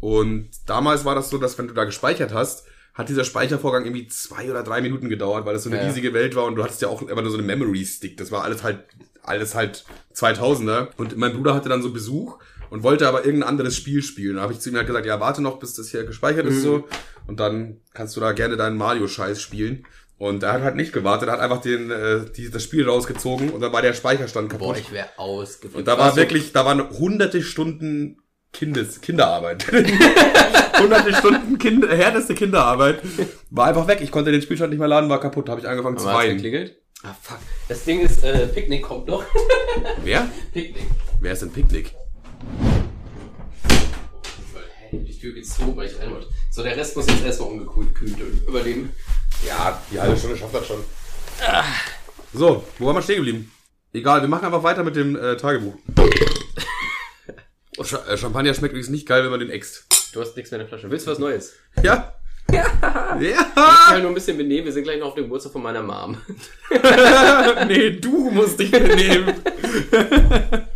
[0.01, 4.07] Und damals war das so, dass wenn du da gespeichert hast, hat dieser Speichervorgang irgendwie
[4.07, 5.87] zwei oder drei Minuten gedauert, weil das so eine Ja.
[5.87, 8.17] riesige Welt war und du hattest ja auch immer nur so eine Memory Stick.
[8.17, 8.83] Das war alles halt,
[9.23, 10.89] alles halt 2000er.
[10.97, 12.37] Und mein Bruder hatte dann so Besuch
[12.69, 14.37] und wollte aber irgendein anderes Spiel spielen.
[14.37, 16.61] Da habe ich zu ihm halt gesagt, ja, warte noch, bis das hier gespeichert ist
[16.61, 16.87] so.
[17.27, 19.85] Und dann kannst du da gerne deinen Mario-Scheiß spielen.
[20.17, 23.49] Und er hat halt nicht gewartet, er hat einfach den, äh, die, das Spiel rausgezogen
[23.49, 24.67] und dann war der Speicherstand kaputt.
[24.67, 25.75] Boah, ich wäre ausgeflippt.
[25.75, 28.21] Und da war so- wirklich, da waren hunderte Stunden
[28.53, 29.65] Kindes, Kinderarbeit.
[30.79, 33.01] hunderte Stunden kind, härteste Kinderarbeit.
[33.49, 33.99] War einfach weg.
[34.01, 35.49] Ich konnte den Spielstand nicht mehr laden, war kaputt.
[35.49, 36.35] Habe ich angefangen zu Aber weinen.
[36.35, 36.77] geklingelt?
[37.03, 37.39] Ah, fuck.
[37.67, 39.25] Das Ding ist, äh, Picknick kommt noch.
[40.03, 40.29] Wer?
[40.53, 40.85] Picknick.
[41.19, 41.93] Wer ist denn Picknick?
[44.99, 46.27] Hä, die Tür geht zu, weil ich rein wollte.
[46.51, 48.91] So, der Rest muss jetzt erstmal ungekühlt kühlt überleben.
[49.45, 50.83] Ja, die halbe Stunde schafft das schon.
[52.33, 53.51] So, wo waren wir stehen geblieben?
[53.93, 55.75] Egal, wir machen einfach weiter mit dem äh, Tagebuch.
[57.83, 59.85] Sch äh, Champagner schmeckt übrigens nicht geil, wenn man den äxt.
[60.13, 60.89] Du hast nichts mehr in der Flasche.
[60.89, 61.53] Willst du was Neues?
[61.83, 62.13] Ja?
[62.51, 63.17] Ja!
[63.19, 63.43] Ich Ja!
[63.55, 64.65] kann halt nur ein bisschen benehmen.
[64.65, 66.17] Wir sind gleich noch auf dem Geburtstag von meiner Mom.
[67.67, 69.33] nee, du musst dich benehmen.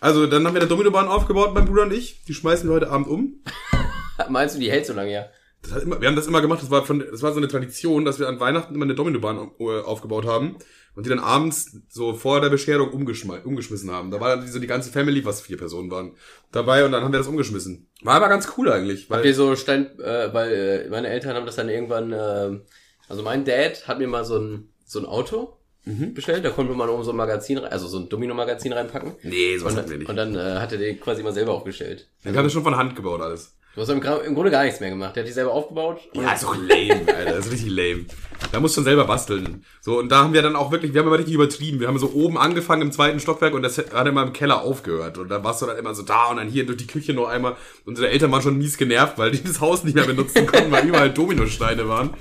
[0.00, 2.24] also, dann haben wir eine Dominobahn aufgebaut, mein Bruder und ich.
[2.24, 3.42] Die schmeißen wir heute Abend um.
[4.28, 5.26] Meinst du, die hält so lange, ja?
[5.62, 7.48] Das hat immer, wir haben das immer gemacht, das war, von, das war so eine
[7.48, 10.56] Tradition, dass wir an Weihnachten immer eine Dominobahn äh, aufgebaut haben
[10.94, 14.10] und die dann abends so vor der Bescherung umgeschmi umgeschmissen haben.
[14.10, 16.12] Da war dann so die ganze Family, was vier Personen waren,
[16.52, 17.88] dabei und dann haben wir das umgeschmissen.
[18.02, 21.34] War aber ganz cool eigentlich, weil Habt ihr so Stein, äh, weil äh, meine Eltern
[21.34, 22.60] haben das dann irgendwann, äh,
[23.08, 25.56] also mein Dad hat mir mal so ein, so ein Auto
[25.86, 26.14] Mhm.
[26.14, 29.12] bestellt, da konnte man oben so ein Magazin, rein- also so ein Domino-Magazin reinpacken.
[29.22, 30.08] nee, sowas Und, hatten wir nicht.
[30.10, 32.08] und dann äh, hat er den quasi mal selber aufgestellt.
[32.24, 33.52] wir haben das schon von Hand gebaut alles.
[33.76, 35.14] Du hast im, Grunde gar nichts mehr gemacht.
[35.14, 36.00] Der hat die selber aufgebaut.
[36.14, 37.32] Ja, ist doch lame, Alter.
[37.36, 38.06] Das ist richtig lame.
[38.50, 39.66] Da musst du schon selber basteln.
[39.82, 41.78] So, und da haben wir dann auch wirklich, wir haben immer richtig übertrieben.
[41.78, 45.18] Wir haben so oben angefangen im zweiten Stockwerk und das hat immer im Keller aufgehört.
[45.18, 47.28] Und dann warst du dann immer so da und dann hier durch die Küche noch
[47.28, 47.54] einmal.
[47.84, 50.88] Unsere Eltern waren schon mies genervt, weil die das Haus nicht mehr benutzen konnten, weil
[50.88, 52.14] überall Dominosteine waren.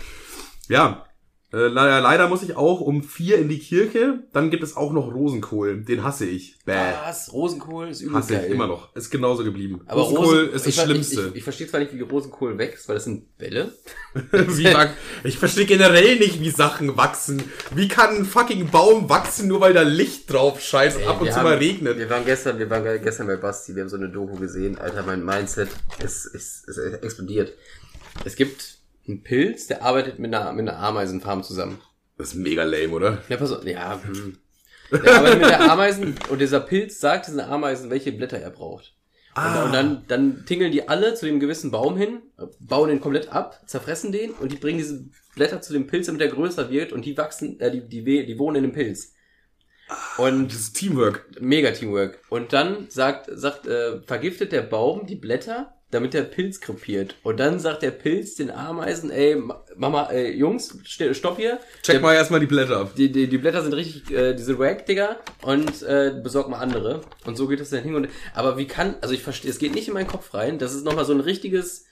[0.68, 1.05] Ja.
[1.56, 4.20] Äh, leider, leider muss ich auch um vier in die Kirche.
[4.34, 5.84] Dann gibt es auch noch Rosenkohl.
[5.84, 6.58] Den hasse ich.
[6.66, 6.74] Bäh.
[7.06, 7.32] Was?
[7.32, 8.44] Rosenkohl ist übel Hasse geil.
[8.48, 8.94] ich immer noch.
[8.94, 9.80] Ist genauso geblieben.
[9.86, 11.22] Aber Rosenkohl Rosen, ist das ich, ver- Schlimmste.
[11.22, 13.72] Ich, ich, ich verstehe zwar nicht, wie Rosenkohl wächst, weil das sind Bälle.
[14.32, 14.68] Wie
[15.24, 17.44] ich verstehe generell nicht, wie Sachen wachsen.
[17.74, 21.26] Wie kann ein fucking Baum wachsen, nur weil da Licht drauf scheint und ab und
[21.28, 21.98] Wir zu haben- mal regnet?
[21.98, 24.78] Wir waren gestern, wir waren ge- gestern bei Basti, wir haben so eine Doku gesehen.
[24.78, 25.70] Alter, mein Mindset
[26.04, 27.54] ist, ist, ist explodiert.
[28.24, 28.75] Es gibt
[29.08, 31.80] einen Pilz, der arbeitet mit einer, mit einer Ameisenfarm zusammen.
[32.18, 33.22] Das ist mega lame, oder?
[33.30, 34.38] Ja, pass auf, ja, hm.
[34.92, 38.94] Der arbeitet mit der Ameisen und dieser Pilz sagt diesen Ameisen, welche Blätter er braucht.
[39.36, 42.22] Und, und dann, dann tingeln die alle zu dem gewissen Baum hin,
[42.60, 46.22] bauen den komplett ab, zerfressen den und die bringen diese Blätter zu dem Pilz, damit
[46.22, 49.14] er größer wird und die wachsen, äh, die, die, die wohnen in dem Pilz.
[50.18, 51.28] Und Das ist Teamwork.
[51.42, 52.20] mega Teamwork.
[52.30, 57.16] Und dann sagt, sagt, äh, vergiftet der Baum die Blätter, damit der Pilz krepiert.
[57.24, 61.60] Und dann sagt der Pilz den Ameisen, ey, Ma- Mama, äh, Jungs, st- stopp hier.
[61.82, 62.92] Check der, mal erstmal die Blätter ab.
[62.96, 66.60] die, die, die Blätter sind richtig, äh, die sind wack, Digga, und äh, besorg mal
[66.60, 67.02] andere.
[67.26, 69.74] Und so geht es dann hin und Aber wie kann, also ich verstehe, es geht
[69.74, 71.86] nicht in meinen Kopf rein, das ist nochmal so ein richtiges,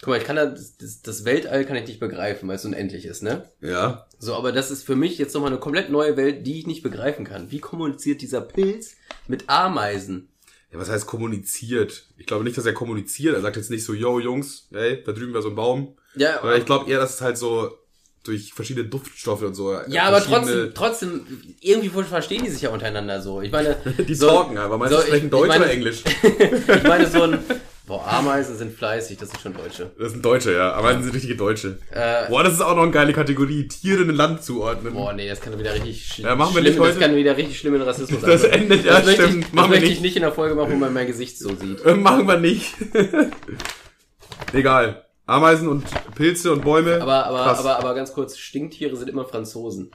[0.00, 2.64] guck mal, ich kann da, das, das, das Weltall kann ich nicht begreifen, weil es
[2.64, 3.48] unendlich ist, ne?
[3.60, 4.06] Ja.
[4.18, 6.82] So, aber das ist für mich jetzt nochmal eine komplett neue Welt, die ich nicht
[6.82, 7.50] begreifen kann.
[7.50, 8.96] Wie kommuniziert dieser Pilz
[9.28, 10.28] mit Ameisen?
[10.74, 12.04] Ja, was heißt kommuniziert?
[12.18, 13.34] Ich glaube nicht, dass er kommuniziert.
[13.34, 15.96] Er sagt jetzt nicht so, yo, Jungs, ey, da drüben wäre so ein Baum.
[16.16, 17.78] Ja, Aber ich glaube eher, dass es halt so
[18.24, 19.72] durch verschiedene Duftstoffe und so.
[19.88, 21.26] ja, aber trotzdem, trotzdem,
[21.60, 23.40] irgendwie verstehen die sich ja untereinander so.
[23.42, 23.76] Ich meine,
[24.08, 24.78] Die so, talken einfach.
[24.78, 26.02] Meinst du, so, sprechen ich- Deutsch ich meine- oder Englisch?
[26.22, 27.38] ich meine so ein,
[27.86, 29.90] boah, Ameisen sind fleißig, das sind schon Deutsche.
[29.98, 30.80] Das sind Deutsche, ja.
[30.80, 31.78] Das sind richtige Deutsche.
[31.90, 33.68] Äh, Boah, das ist auch noch eine geile Kategorie.
[33.68, 34.94] Tiere in ein Land zuordnen.
[34.94, 36.92] Boah, nee, das kann wieder richtig sch Ja, machen wir schlimm, nicht heute.
[36.98, 38.72] Das kann wieder richtig schlimm in Rassismus Das enden.
[38.72, 39.38] endet, ja, das möchte stimmt.
[39.38, 39.96] Ich, das Machen wir möchte nicht.
[39.96, 41.84] ich nicht in der Folge machen, wo man mein Gesicht so sieht.
[41.84, 42.74] Äh, machen wir nicht.
[44.52, 45.04] Egal.
[45.26, 45.84] Ameisen und
[46.16, 47.00] Pilze und Bäume.
[47.00, 47.58] Aber, aber, Krass.
[47.60, 49.90] aber, aber ganz kurz, Stinktiere sind immer Franzosen.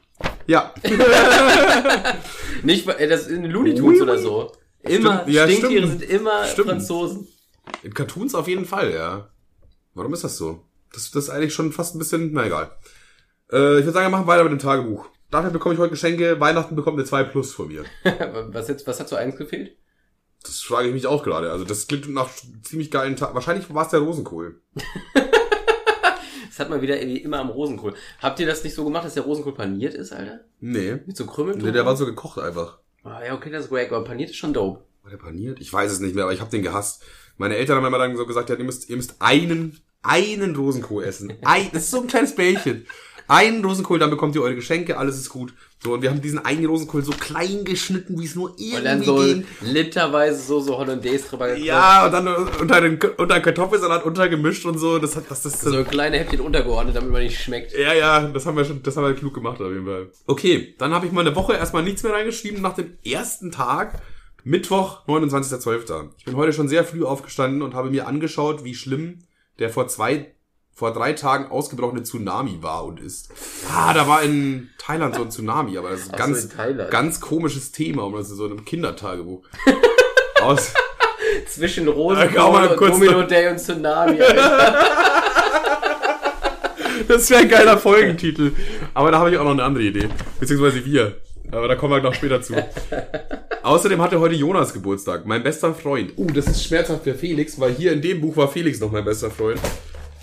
[0.47, 0.73] Ja.
[2.63, 4.51] Nicht, äh, das in Looney Tunes oder so.
[4.81, 5.99] Immer, Stimmt, ja, Stinktiere stimmt.
[6.01, 6.67] sind immer Stimmt.
[6.69, 7.27] Franzosen.
[7.83, 9.29] In Cartoons auf jeden Fall, ja.
[9.93, 10.65] Warum ist das so?
[10.93, 12.71] Das, das ist eigentlich schon fast ein bisschen, na egal.
[13.51, 15.07] Äh, ich würde sagen, wir machen weiter mit dem Tagebuch.
[15.31, 16.39] Dafür bekomme ich heute Geschenke.
[16.39, 17.83] Weihnachten bekommt eine 2 Plus von mir.
[18.51, 19.77] was, jetzt, was hat so eins gefehlt?
[20.43, 21.51] Das frage ich mich auch gerade.
[21.51, 22.29] Also das klingt nach
[22.63, 23.35] ziemlich geilen Tag.
[23.35, 24.61] Wahrscheinlich war es der Rosenkohl.
[26.59, 27.93] Das hat man wieder irgendwie immer am Rosenkohl.
[28.21, 30.41] Habt ihr das nicht so gemacht, dass der Rosenkohl paniert ist, Alter?
[30.59, 30.99] Nee.
[31.05, 31.57] Mit so Krümmeln?
[31.59, 32.79] Nee, der war so gekocht einfach.
[33.05, 34.83] Ah, ja, okay, das ist wack, aber paniert ist schon dope.
[35.01, 35.61] War der paniert?
[35.61, 37.01] Ich weiß es nicht mehr, aber ich habe den gehasst.
[37.39, 41.05] Meine Eltern haben immer dann so gesagt, ja, ihr müsst, ihr müsst einen, einen Rosenkohl
[41.05, 41.33] essen.
[41.43, 42.85] Ein, das ist so ein kleines Bällchen.
[43.29, 45.53] Einen Rosenkohl, dann bekommt ihr eure Geschenke, alles ist gut.
[45.83, 48.83] So, und wir haben diesen einen Rosenkohl so klein geschnitten, wie es nur irgendwie Und
[48.85, 49.45] dann so ging.
[49.61, 51.63] literweise so, so Hollandaise drüber gekocht.
[51.63, 54.97] Ja, und dann unter den, unter den Kartoffelsalat untergemischt und so.
[54.97, 57.71] Das hat, das, das, So kleine Häppchen untergeordnet, damit man nicht schmeckt.
[57.77, 60.09] Ja, ja, das haben wir schon, das haben wir klug gemacht auf jeden Fall.
[60.25, 64.01] Okay, dann habe ich mal eine Woche erstmal nichts mehr reingeschrieben nach dem ersten Tag.
[64.43, 66.09] Mittwoch, 29.12.
[66.17, 69.19] Ich bin heute schon sehr früh aufgestanden und habe mir angeschaut, wie schlimm
[69.59, 70.33] der vor zwei,
[70.73, 73.29] vor drei Tagen ausgebrochene Tsunami war und ist.
[73.73, 76.89] Ah, da war in Thailand so ein Tsunami, aber das ist ein Ach so, ganz,
[76.89, 79.43] ganz komisches Thema, um das ist so in einem Kindertagebuch.
[80.41, 80.73] Aus,
[81.47, 84.19] Zwischen Rosenkohl und Domino Day und Tsunami.
[87.07, 88.51] Das wäre ein geiler Folgentitel.
[88.93, 90.09] Aber da habe ich auch noch eine andere Idee.
[90.39, 91.17] Beziehungsweise wir.
[91.51, 92.53] Aber da kommen wir noch später zu.
[93.69, 96.13] Außerdem hatte heute Jonas Geburtstag, mein bester Freund.
[96.17, 99.05] Uh, das ist schmerzhaft für Felix, weil hier in dem Buch war Felix noch mein
[99.05, 99.59] bester Freund.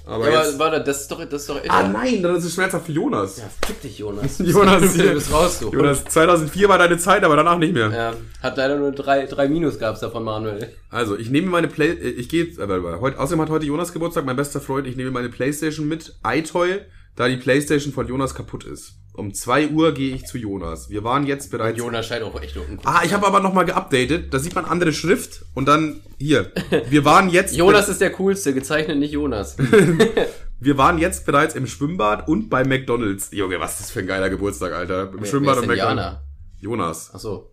[0.05, 0.59] Aber, Ja, aber jetzt...
[0.59, 3.39] warte, das ist doch, das ist doch Ah nein, dann ist es schmerzhaft für Jonas.
[3.39, 4.39] Ja, fick dich, Jonas.
[4.45, 5.71] Jonas, du bist raus, du.
[5.71, 7.89] Jonas, 2004 war deine Zeit, aber danach nicht mehr.
[7.93, 10.73] Ja, hat leider nur drei, drei Minus gab's davon, Manuel.
[10.91, 11.91] Also, ich nehme meine Play...
[11.91, 12.47] äh, Ich gehe...
[12.47, 14.89] Äh, heute, außerdem hat heute Jonas Geburtstag, mein bester Freund.
[14.89, 16.17] Ich nehme meine Playstation mit.
[16.27, 16.81] iToy,
[17.15, 18.95] da die Playstation von Jonas kaputt ist.
[19.17, 20.91] Um 2 Uhr gehe ich zu Jonas.
[20.91, 21.79] Wir waren jetzt bereits...
[21.79, 22.79] Jonas scheint auch echt unten.
[22.85, 24.33] Ah, ich habe aber nochmal geupdatet.
[24.33, 26.53] Da sieht man andere Schrift und dann hier.
[26.91, 29.57] Wir waren jetzt Jonas ist der coolste, gezeichnet nicht Jonas.
[30.61, 33.31] wir waren jetzt bereits im Schwimmbad und bei McDonald's.
[33.33, 35.13] Junge, was ist das für ein geiler Geburtstag, Alter.
[35.17, 36.03] Im Schwimmbad und McDonald's.
[36.03, 36.23] Jana?
[36.61, 37.11] Jonas.
[37.15, 37.53] Ach so.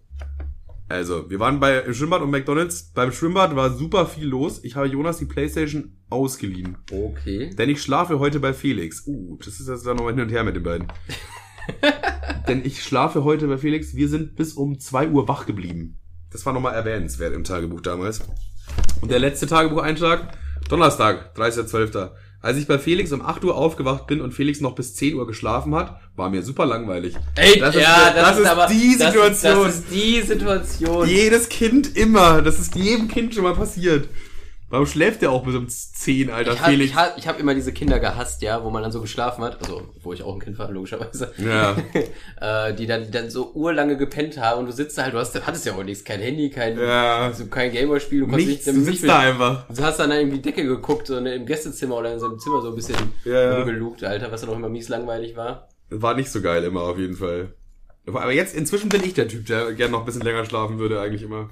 [0.89, 2.91] Also, wir waren bei im Schwimmbad und McDonald's.
[2.93, 4.63] Beim Schwimmbad war super viel los.
[4.63, 6.77] Ich habe Jonas die Playstation ausgeliehen.
[6.91, 7.49] Okay.
[7.55, 9.07] Denn ich schlafe heute bei Felix.
[9.07, 10.87] Uh, das ist jetzt dann nochmal hin und her mit den beiden.
[12.47, 13.95] Denn ich schlafe heute bei Felix.
[13.95, 15.99] Wir sind bis um 2 Uhr wach geblieben.
[16.31, 18.21] Das war nochmal erwähnenswert im Tagebuch damals.
[19.01, 20.37] Und der letzte Tagebucheintrag,
[20.69, 22.11] Donnerstag, 30.12.
[22.41, 25.25] Als ich bei Felix um 8 Uhr aufgewacht bin und Felix noch bis 10 Uhr
[25.25, 27.15] geschlafen hat, war mir super langweilig.
[27.35, 29.63] Ey, das ist, ja, das, das, ist, aber die das Situation.
[29.65, 31.07] Das ist, die Situation.
[31.07, 32.41] Jedes Kind immer.
[32.41, 34.09] Das ist jedem Kind schon mal passiert.
[34.73, 36.89] Warum schläft der auch bis um 10, Alter, Ich hab, Felix?
[36.89, 39.61] ich, hab, ich hab immer diese Kinder gehasst, ja, wo man dann so geschlafen hat,
[39.61, 41.77] also wo ich auch ein Kind war, logischerweise, Ja.
[42.69, 45.19] äh, die dann, die dann so urlange gepennt haben und du sitzt da halt, du
[45.19, 47.19] hast, hattest ja auch nichts, kein Handy, kein, ja.
[47.19, 49.67] also kein Gameboy-Spiel, du konntest Nichts, nicht, du nicht sitzt da einfach.
[49.67, 52.63] Du hast dann irgendwie die Decke geguckt, so im Gästezimmer oder in so einem Zimmer
[52.63, 53.57] so ein bisschen ja.
[53.57, 55.69] rumgelugt, Alter, was dann auch immer mies langweilig war.
[55.91, 57.53] War nicht so geil immer, auf jeden Fall.
[58.07, 60.99] Aber jetzt, inzwischen bin ich der Typ, der gerne noch ein bisschen länger schlafen würde,
[60.99, 61.51] eigentlich immer.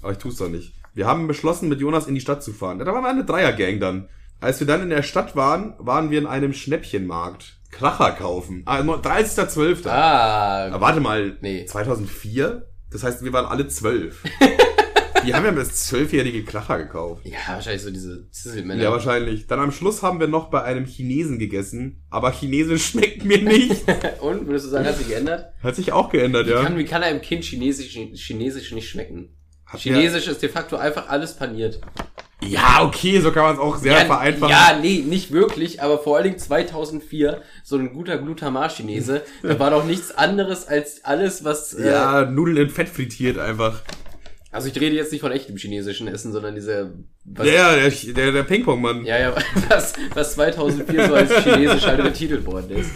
[0.00, 0.72] Aber ich tu's doch nicht.
[0.94, 2.78] Wir haben beschlossen, mit Jonas in die Stadt zu fahren.
[2.78, 4.08] Da waren wir eine Dreiergang dann.
[4.40, 7.58] Als wir dann in der Stadt waren, waren wir in einem Schnäppchenmarkt.
[7.70, 8.62] Kracher kaufen.
[8.66, 9.86] Ah, 30.12.
[9.88, 11.64] Ah, Ah, warte mal, Nee.
[11.64, 12.66] 2004?
[12.90, 14.22] Das heißt, wir waren alle zwölf.
[15.24, 17.24] Die haben ja das zwölfjährige Kracher gekauft.
[17.24, 18.82] ja, wahrscheinlich so diese Zisselmänner.
[18.82, 19.46] Ja, wahrscheinlich.
[19.46, 23.84] Dann am Schluss haben wir noch bei einem Chinesen gegessen, aber Chinesisch schmeckt mir nicht.
[24.20, 25.52] Und, würdest du sagen, hat sich geändert?
[25.62, 26.62] Hat sich auch geändert, Wie, ja.
[26.64, 29.36] kann, wie kann einem Kind Chinesisch, Chinesisch nicht schmecken?
[29.76, 31.80] Chinesisch ist de facto einfach alles paniert.
[32.44, 34.50] Ja, okay, so kann man es auch sehr ja, vereinfachen.
[34.50, 39.70] ja, nee, nicht wirklich, aber vor allen Dingen 2004, so ein guter Glutamar-Chinese, da war
[39.70, 41.74] doch nichts anderes als alles, was...
[41.74, 43.82] Äh, ja, Nudeln in Fett frittiert einfach.
[44.50, 46.92] Also ich rede jetzt nicht von echtem chinesischen Essen, sondern diese...
[47.24, 49.04] Was, Ja, der, der, der Ping-Pong-Mann.
[49.04, 49.34] ja, ja,
[49.68, 52.90] was, was 2004 so als chinesisch halt betitelt worden ist.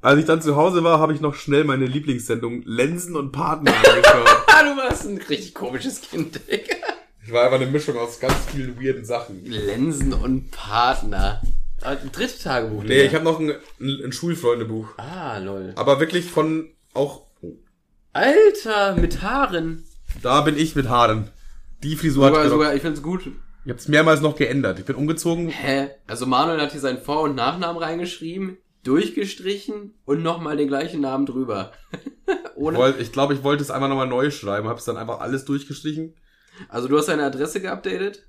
[0.00, 3.72] Als ich dann zu Hause war, habe ich noch schnell meine Lieblingssendung Lensen und Partner
[3.76, 4.28] angeschaut.
[4.50, 6.74] Ah, du warst ein richtig komisches Kind, Digga.
[7.24, 9.44] ich war einfach eine Mischung aus ganz vielen weirden Sachen.
[9.44, 11.40] Lensen und Partner.
[11.82, 12.82] Ah, dritte Tagebuch.
[12.82, 14.88] Nee, ich habe noch ein, ein, ein Schulfreundebuch.
[14.98, 15.72] Ah, lol.
[15.76, 17.22] Aber wirklich von auch.
[18.12, 19.84] Alter, mit Haaren.
[20.22, 21.30] Da bin ich mit Haaren.
[21.84, 23.26] Die Frisur hat Sogar, noch- sogar, ich find's gut.
[23.64, 24.80] Ich habe es mehrmals noch geändert.
[24.80, 25.48] Ich bin umgezogen.
[25.50, 25.90] Hä?
[26.08, 31.26] Also Manuel hat hier seinen Vor- und Nachnamen reingeschrieben, durchgestrichen und nochmal den gleichen Namen
[31.26, 31.72] drüber.
[32.98, 34.66] Ich glaube, ich wollte es einfach nochmal neu schreiben.
[34.68, 36.14] Habe es dann einfach alles durchgestrichen.
[36.68, 38.26] Also du hast deine Adresse geupdatet?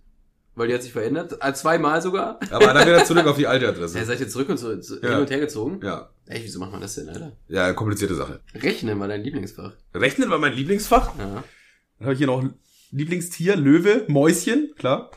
[0.55, 1.37] Weil die hat sich verändert.
[1.39, 2.39] Ah, zweimal sogar.
[2.51, 4.05] Aber dann wieder zurück auf die alte Ja, Adresse.
[4.05, 5.09] seid ihr zurück und, so, zu, Ja.
[5.09, 5.79] hin und her gezogen?
[5.83, 6.11] Ja.
[6.27, 7.31] Ey, wieso macht man das denn, Alter?
[7.47, 8.39] Ja, komplizierte Sache.
[8.53, 9.73] Rechnen war dein Lieblingsfach.
[9.95, 11.17] Rechnen war mein Lieblingsfach.
[11.17, 11.43] Ja.
[11.97, 12.43] Dann habe ich hier noch
[12.91, 15.11] Lieblingstier, Löwe, Mäuschen, klar.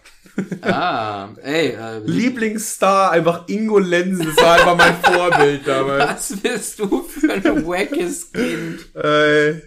[0.62, 4.26] Ah, ey, äh, Lieblingsstar, einfach Ingo Lensen.
[4.26, 6.32] Das war einfach mein Vorbild damals.
[6.32, 8.94] was bist du für ein wackes Kind?
[8.96, 9.60] Äh,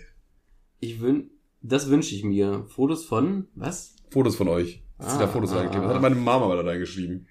[0.79, 2.65] Ich wün, das wünsche ich mir.
[2.67, 3.95] Fotos von, was?
[4.11, 4.83] Fotos von euch.
[4.97, 5.83] Das sind da Ah, Fotos ah, reingeklebt.
[5.83, 5.87] ah.
[5.87, 7.27] Das hat meine Mama mal da reingeschrieben.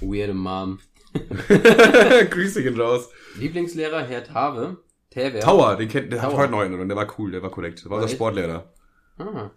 [0.00, 0.78] Weirde Mom.
[2.30, 3.08] Grüße gehen raus.
[3.38, 4.78] Lieblingslehrer, Herr Tave.
[5.10, 5.40] Taver.
[5.40, 6.38] Tower, den kennt, der hat Tower.
[6.38, 7.82] heute noch einen, der war cool, der war korrekt.
[7.84, 8.08] Der war unser?
[8.14, 8.72] Sportlehrer.
[9.18, 9.50] Ah.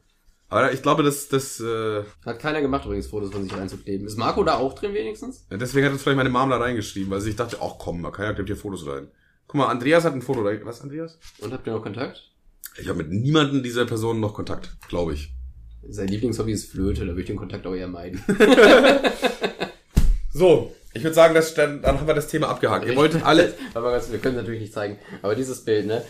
[0.52, 4.06] Aber ich glaube, das, das, äh, Hat keiner gemacht übrigens, Fotos von sich reinzukleben.
[4.06, 5.48] Ist Marco da auch drin wenigstens?
[5.50, 8.12] deswegen hat es vielleicht meine Mama da reingeschrieben, weil sie sich dachte, ach komm, man
[8.12, 9.08] kann ja klebt hier Fotos rein.
[9.48, 10.60] Guck mal, Andreas hat ein Foto rein.
[10.64, 11.18] Was, Andreas?
[11.40, 12.30] Und habt ihr noch Kontakt?
[12.78, 15.34] Ich habe mit niemandem dieser Person noch Kontakt, glaube ich.
[15.88, 18.24] Sein Lieblingshobby ist Flöte, da würde ich den Kontakt auch eher meiden.
[20.34, 22.86] So, ich würde sagen, das, dann, dann haben wir das Thema abgehakt.
[22.86, 24.98] Ihr wolltet alle, Aber wir können es natürlich nicht zeigen.
[25.22, 26.04] Aber dieses Bild, ne?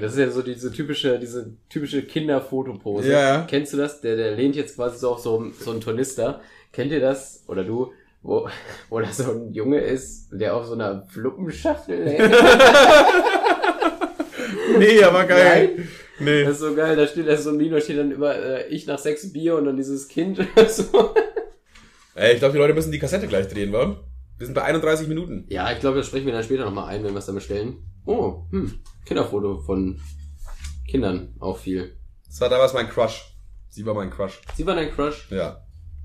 [0.00, 3.10] Das ist ja so diese typische, diese typische Kinderfotopose.
[3.10, 3.46] Ja, ja.
[3.48, 4.00] Kennst du das?
[4.00, 6.40] Der, der lehnt jetzt quasi so auf so, so einen Tornister.
[6.72, 7.44] Kennt ihr das?
[7.46, 7.92] Oder du?
[8.22, 8.48] Wo,
[8.90, 12.30] wo da so ein Junge ist, der auf so einer Fluppenschachtel hängt.
[14.78, 15.70] nee, aber geil.
[15.76, 15.88] Nein?
[16.20, 16.44] Nee.
[16.44, 18.86] Das ist so geil, da steht da so ein Mino, steht dann über äh, ich
[18.86, 20.40] nach sechs Bier und dann dieses Kind.
[20.68, 21.14] so.
[22.14, 23.96] Ey, ich glaube, die Leute müssen die Kassette gleich drehen, wa?
[24.38, 25.44] Wir sind bei 31 Minuten.
[25.48, 27.78] Ja, ich glaube, das sprechen wir dann später nochmal ein, wenn wir es dann bestellen.
[28.06, 30.00] Oh, hm, Kinderfoto von
[30.88, 31.96] Kindern, auch viel.
[32.26, 33.34] Das war damals mein Crush.
[33.68, 34.40] Sie war mein Crush.
[34.56, 35.28] Sie war dein Crush?
[35.30, 35.60] Ja.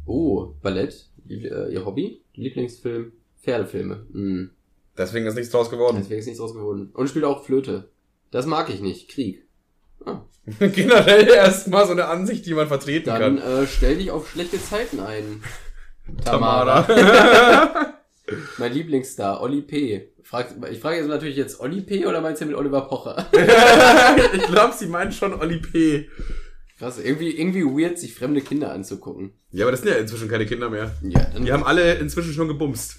[0.05, 4.05] Oh, Ballett, äh, ihr Hobby, Lieblingsfilm, Pferdefilme.
[4.11, 4.51] Hm,
[4.97, 5.97] Deswegen ist nichts draus geworden.
[5.99, 6.91] deswegen ist nichts rausgeworden.
[6.93, 7.89] Und spielt auch Flöte.
[8.31, 9.47] Das mag ich nicht, Krieg.
[10.05, 10.21] Ah,
[10.59, 13.37] Generell erstmal so eine Ansicht, die man vertreten dann kann.
[13.37, 15.41] äh, stell dich auf schlechte Zeiten ein.
[16.25, 16.85] Tamara.
[18.57, 20.09] Mein Lieblingsstar, Olli P.
[20.23, 22.05] Frag, ich frage jetzt natürlich jetzt Olli P.
[22.05, 23.27] oder meinst du mit Oliver Pocher?
[24.33, 26.09] ich glaube, sie meint schon Oli P.
[26.79, 29.33] Krass, irgendwie, irgendwie weird, sich fremde Kinder anzugucken.
[29.51, 30.91] Ja, aber das sind ja inzwischen keine Kinder mehr.
[31.01, 32.97] Ja, dann, Die haben alle inzwischen schon gebumst.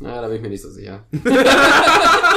[0.00, 1.06] na, da bin ich mir nicht so sicher.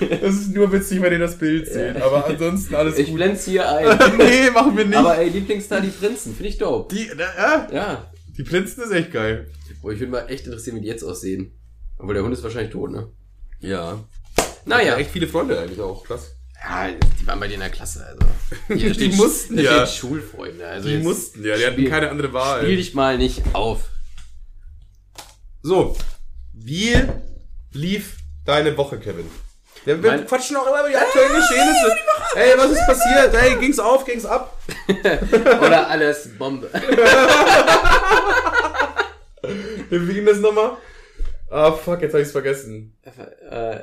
[0.20, 1.96] Das ist nur witzig, wenn ihr das Bild seht.
[2.00, 3.16] Aber ansonsten alles Ich gut.
[3.16, 3.98] blend's hier ein.
[4.18, 4.96] nee, machen wir nicht.
[4.96, 6.94] Aber ey, Lieblingsstar, die Prinzen, finde ich dope.
[6.94, 8.10] die, na, ja, Ja.
[8.36, 9.48] die Prinzen ist echt geil.
[9.82, 11.52] Boah, ich würde mal echt interessieren, wie die jetzt aussehen.
[11.98, 13.08] Obwohl der Hund ist wahrscheinlich tot, ne?
[13.60, 14.04] Ja.
[14.64, 14.96] Naja.
[14.96, 16.04] Echt viele Freunde eigentlich auch.
[16.04, 16.34] Krass.
[16.62, 16.88] Ja,
[17.20, 18.18] die waren bei dir in der Klasse, also.
[18.74, 19.86] Hier Die mussten da ja.
[19.86, 20.66] Steht Schulfreunde.
[20.66, 22.62] Also Die mussten ja, die hatten spiel- keine andere Wahl.
[22.62, 23.88] Spiel dich mal nicht auf.
[25.62, 25.96] So,
[26.52, 26.94] wie
[27.72, 29.26] lief deine Woche, Kevin?
[29.84, 31.96] Ja, wir Mein- quatschen auch immer über die aktuellen Geschehnisse.
[32.36, 33.34] Ey, was ist passiert?
[33.34, 34.56] Ey, ging's auf, ging's ab?
[35.62, 36.68] Oder alles Bombe.
[39.90, 40.76] Wie ging das nochmal?
[41.50, 42.96] Ah, fuck, jetzt hab ich's vergessen.
[43.50, 43.78] äh,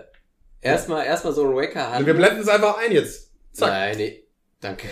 [0.62, 3.32] erstmal, erstmal so Wacker Wir blenden es einfach ein jetzt.
[3.54, 3.70] Zack.
[3.70, 4.24] Nein, nee.
[4.62, 4.88] Danke.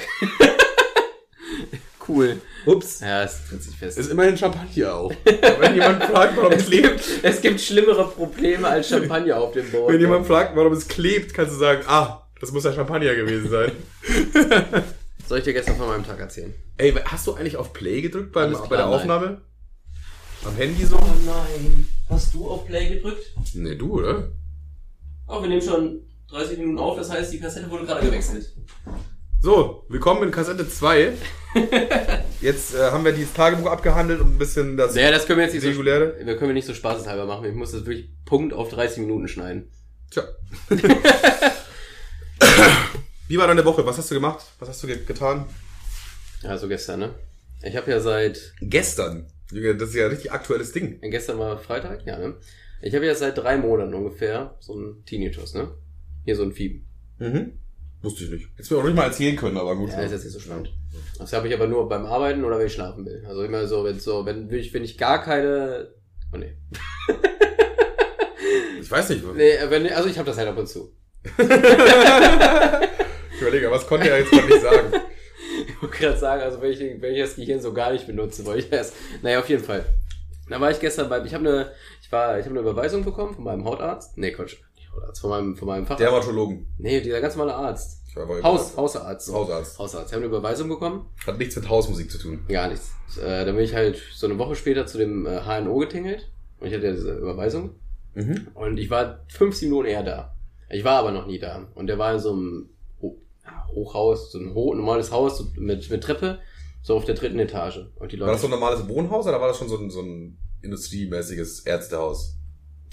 [2.08, 2.42] Cool.
[2.66, 3.00] Ups.
[3.00, 3.98] Ja, es tritt sich fest.
[3.98, 5.14] Ist immerhin Champagner auch.
[5.60, 9.92] Wenn jemand fragt, warum es klebt, Es gibt schlimmere Probleme als Champagner auf dem Boot.
[9.92, 13.50] wenn jemand fragt, warum es klebt, kannst du sagen, ah, das muss ja Champagner gewesen
[13.50, 13.72] sein.
[15.28, 16.54] Soll ich dir gestern von meinem Tag erzählen?
[16.78, 18.96] Ey, hast du eigentlich auf Play gedrückt beim, bei der nein.
[18.96, 19.42] Aufnahme?
[20.46, 20.98] am Handy so.
[20.98, 21.88] Oh nein.
[22.10, 23.24] Hast du auf Play gedrückt?
[23.54, 24.32] Nee, du, oder?
[25.28, 28.54] Oh, wir nehmen schon 30 Minuten auf, das heißt, die Kassette wurde gerade gewechselt.
[29.44, 31.12] So, willkommen in Kassette 2.
[32.40, 35.44] Jetzt äh, haben wir dieses Tagebuch abgehandelt und ein bisschen das Naja, das können wir
[35.44, 36.16] jetzt nicht so, reguläre.
[36.18, 37.44] wir können wir nicht so spaßeshalber machen.
[37.44, 39.70] Ich muss das wirklich Punkt auf 30 Minuten schneiden.
[40.12, 40.24] Tja.
[43.28, 43.86] Wie war deine Woche?
[43.86, 44.46] Was hast du gemacht?
[44.60, 45.44] Was hast du ge getan?
[46.44, 47.14] Also gestern, ne?
[47.64, 49.28] Ich habe ja seit, Gestern.
[49.52, 51.02] Junge, das ist ja ein richtig aktuelles Ding.
[51.02, 52.36] gestern war Freitag, ja, ne?
[52.82, 55.68] Ich habe ja seit drei Monaten ungefähr so einen Tinnitus, ne?
[56.24, 56.86] Hier so ein Fieber.
[57.20, 57.60] Mhm.
[58.04, 58.50] Wusste ich nicht.
[58.54, 59.90] Hättest du mir auch nicht mal erzählen können, aber gut.
[59.90, 60.72] Ja, ist jetzt nicht so spannend.
[61.18, 63.24] Das habe ich aber nur beim Arbeiten oder wenn ich schlafen will.
[63.26, 65.94] Also immer so, wenn so, wenn ich, wenn ich gar keine.
[66.34, 66.56] Oh nee.
[68.82, 69.24] Ich weiß nicht.
[69.34, 70.94] Nee, wenn, also ich habe das halt ab und zu.
[73.36, 74.94] Ich überlege, was konnte er jetzt gerade nicht sagen?
[75.68, 78.46] Ich wollte gerade sagen, also wenn ich, wenn ich das Gehirn so gar nicht benutze,
[78.46, 78.96] wollte ich erst.
[79.22, 79.86] Naja, auf jeden Fall.
[80.50, 83.36] Da war ich gestern bei, ich habe eine, ich war, ich habe eine Überweisung bekommen
[83.36, 84.18] von meinem Hautarzt.
[84.18, 84.58] Nee, Quatsch,
[84.96, 86.02] Hautarzt, von meinem, von meinem Facharzt.
[86.02, 86.68] Dermatologen.
[86.78, 88.02] Nee, dieser ganz normale Arzt.
[88.08, 89.26] Ich war Haus, Hausarzt.
[89.26, 89.34] so.
[89.34, 89.80] Hausarzt.
[89.80, 90.08] Hausarzt.
[90.08, 91.08] Ich habe eine Überweisung bekommen.
[91.26, 92.46] Hat nichts mit Hausmusik zu tun.
[92.48, 92.92] Gar nichts.
[93.18, 96.30] Äh, dann bin ich halt so eine Woche später zu dem äh, HNO getingelt.
[96.60, 97.72] Und ich hatte ja diese Überweisung.
[98.14, 98.48] Mhm.
[98.54, 100.36] Und ich war 15 Minuten eher da.
[100.70, 101.68] Ich war aber noch nie da.
[101.74, 102.70] Und der war in so einem
[103.02, 103.18] Ho
[103.74, 106.40] Hochhaus, so ein ho normales Haus mit, mit Treppe,
[106.82, 107.80] so auf der dritten Etage.
[107.96, 109.90] Und die War Leute, das so ein normales Wohnhaus oder war das schon so ein,
[109.90, 112.38] so ein industriemäßiges Ärztehaus?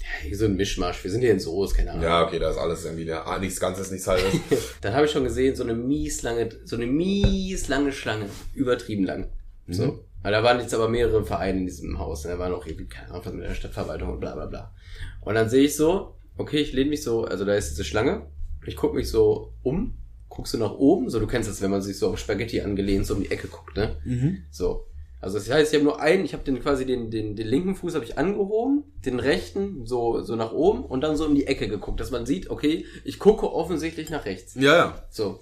[0.01, 1.03] Ja, so ein Mischmasch.
[1.03, 2.03] Wir sind hier in Soos, keine Ahnung.
[2.03, 4.33] Ja, okay, da ist alles irgendwie, ja, ah, nichts Ganzes, nichts Halbes.
[4.81, 8.25] Dann habe ich schon gesehen, so eine mies lange, so eine mies lange Schlange.
[8.53, 9.29] Übertrieben lang.
[9.67, 9.73] Mhm.
[9.73, 10.05] So.
[10.23, 12.23] Weil da waren jetzt aber mehrere Vereine in diesem Haus.
[12.23, 14.73] Da waren auch irgendwie, keine Ahnung, was mit der Stadtverwaltung und bla bla bla.
[15.21, 18.27] Und dann sehe ich so, okay, ich lehne mich so, also da ist diese Schlange.
[18.65, 19.97] Ich gucke mich so um,
[20.29, 23.05] guckst du nach oben, so du kennst das, wenn man sich so auf Spaghetti angelehnt
[23.05, 23.97] so um die Ecke guckt, ne?
[24.05, 24.43] mhm.
[24.51, 24.85] So.
[25.21, 27.75] Also das heißt, ich habe nur einen, ich habe den quasi den, den, den linken
[27.75, 31.45] Fuß habe ich angehoben, den rechten so, so nach oben und dann so um die
[31.45, 34.55] Ecke geguckt, dass man sieht, okay, ich gucke offensichtlich nach rechts.
[34.55, 35.05] Ja, ja.
[35.11, 35.39] So.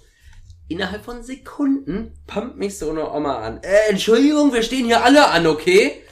[0.68, 3.60] Innerhalb von Sekunden pumpt mich so eine Oma an.
[3.62, 6.02] Äh, Entschuldigung, wir stehen hier alle an, okay?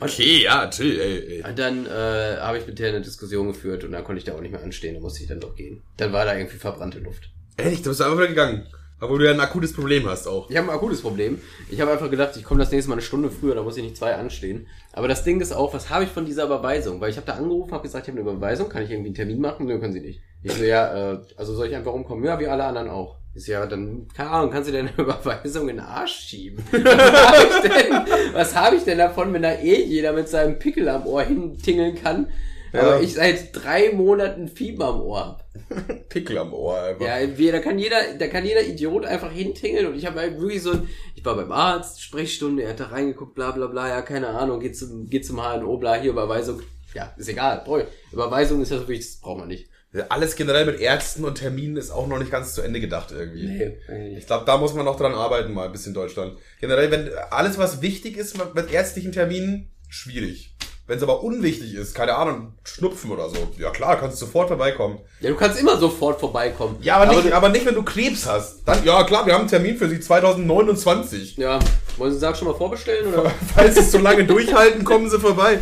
[0.00, 1.42] Okay, ja, chill, ey, ey.
[1.42, 4.34] Und dann äh, habe ich mit der eine Diskussion geführt und dann konnte ich da
[4.34, 5.82] auch nicht mehr anstehen, da musste ich dann doch gehen.
[5.96, 7.30] Dann war da irgendwie verbrannte Luft.
[7.56, 8.66] Ehrlich, du bist einfach wieder gegangen.
[9.00, 10.50] Obwohl du ja ein akutes Problem hast auch.
[10.50, 11.40] Ich habe ein akutes Problem.
[11.70, 13.82] Ich habe einfach gedacht, ich komme das nächste Mal eine Stunde früher, da muss ich
[13.84, 14.66] nicht zwei anstehen.
[14.92, 17.00] Aber das Ding ist auch, was habe ich von dieser Überweisung?
[17.00, 19.14] Weil ich habe da angerufen, habe gesagt, ich habe eine Überweisung, kann ich irgendwie einen
[19.14, 19.66] Termin machen?
[19.66, 20.20] Nö, können Sie nicht.
[20.42, 22.24] Ich so, ja, äh, also soll ich einfach rumkommen?
[22.24, 23.16] Ja, wie alle anderen auch.
[23.34, 26.64] So, ja, dann, keine Ahnung, kannst du deine Überweisung in den Arsch schieben?
[26.72, 30.58] Was habe ich, denn- was hab ich denn davon, wenn da eh jeder mit seinem
[30.58, 32.28] Pickel am Ohr hintingeln kann?
[32.72, 32.80] Ja.
[32.80, 35.48] Aber ich seit drei Monaten Fieber am Ohr hab.
[36.08, 37.04] Pickel am Ohr einfach.
[37.04, 40.62] Ja, da kann jeder, da kann jeder Idiot einfach hintingeln und ich habe halt wirklich
[40.62, 44.02] so ein, ich war beim Arzt, Sprechstunde, er hat da reingeguckt, bla bla bla, ja,
[44.02, 46.62] keine Ahnung, geht zum, geht zum HNO, bla, hier Überweisung.
[46.94, 47.86] Ja, ist egal, toll.
[48.12, 49.68] Überweisung ist ja so wichtig, das braucht man nicht.
[50.10, 53.46] Alles generell mit Ärzten und Terminen ist auch noch nicht ganz zu Ende gedacht irgendwie.
[53.46, 56.38] Nee, Ich glaube, da muss man noch dran arbeiten, mal ein bisschen Deutschland.
[56.60, 60.54] Generell, wenn alles, was wichtig ist mit ärztlichen Terminen, schwierig.
[60.88, 64.48] Wenn es aber unwichtig ist, keine Ahnung, Schnupfen oder so, ja klar, kannst du sofort
[64.48, 64.98] vorbeikommen.
[65.20, 66.76] Ja, du kannst immer sofort vorbeikommen.
[66.80, 68.62] Ja, aber, nicht, du- aber nicht, wenn du Krebs hast.
[68.66, 71.36] Dann, ja klar, wir haben einen Termin für Sie 2029.
[71.36, 71.58] ja,
[71.98, 73.30] wollen Sie Sag schon mal vorbestellen oder?
[73.54, 75.58] Falls Sie es so lange durchhalten, kommen Sie vorbei.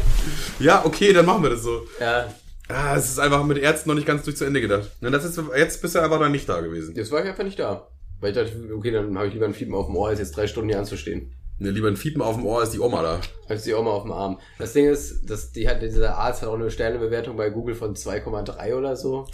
[0.61, 1.83] Ja, okay, dann machen wir das so.
[2.01, 2.33] ja,
[2.69, 4.91] Ah, es ist einfach mit Ärzten noch nicht ganz durch zu Ende gedacht.
[5.01, 6.95] Und das ist, jetzt bist du einfach noch nicht da gewesen.
[6.97, 7.89] jetzt war ich einfach nicht da.
[8.21, 10.37] Weil ich dachte, okay, dann habe ich lieber ein Fiepen auf dem Ohr, als jetzt
[10.37, 11.33] drei Stunden hier anzustehen.
[11.59, 13.21] Ne, lieber ein Fiepen auf dem Ohr als die Oma da.
[13.49, 14.39] Als die Oma auf dem Arm.
[14.59, 17.95] Das Ding ist, dass die hat, dieser Arzt hat auch eine Sternebewertung bei Google von
[17.95, 19.27] 2,3 oder so.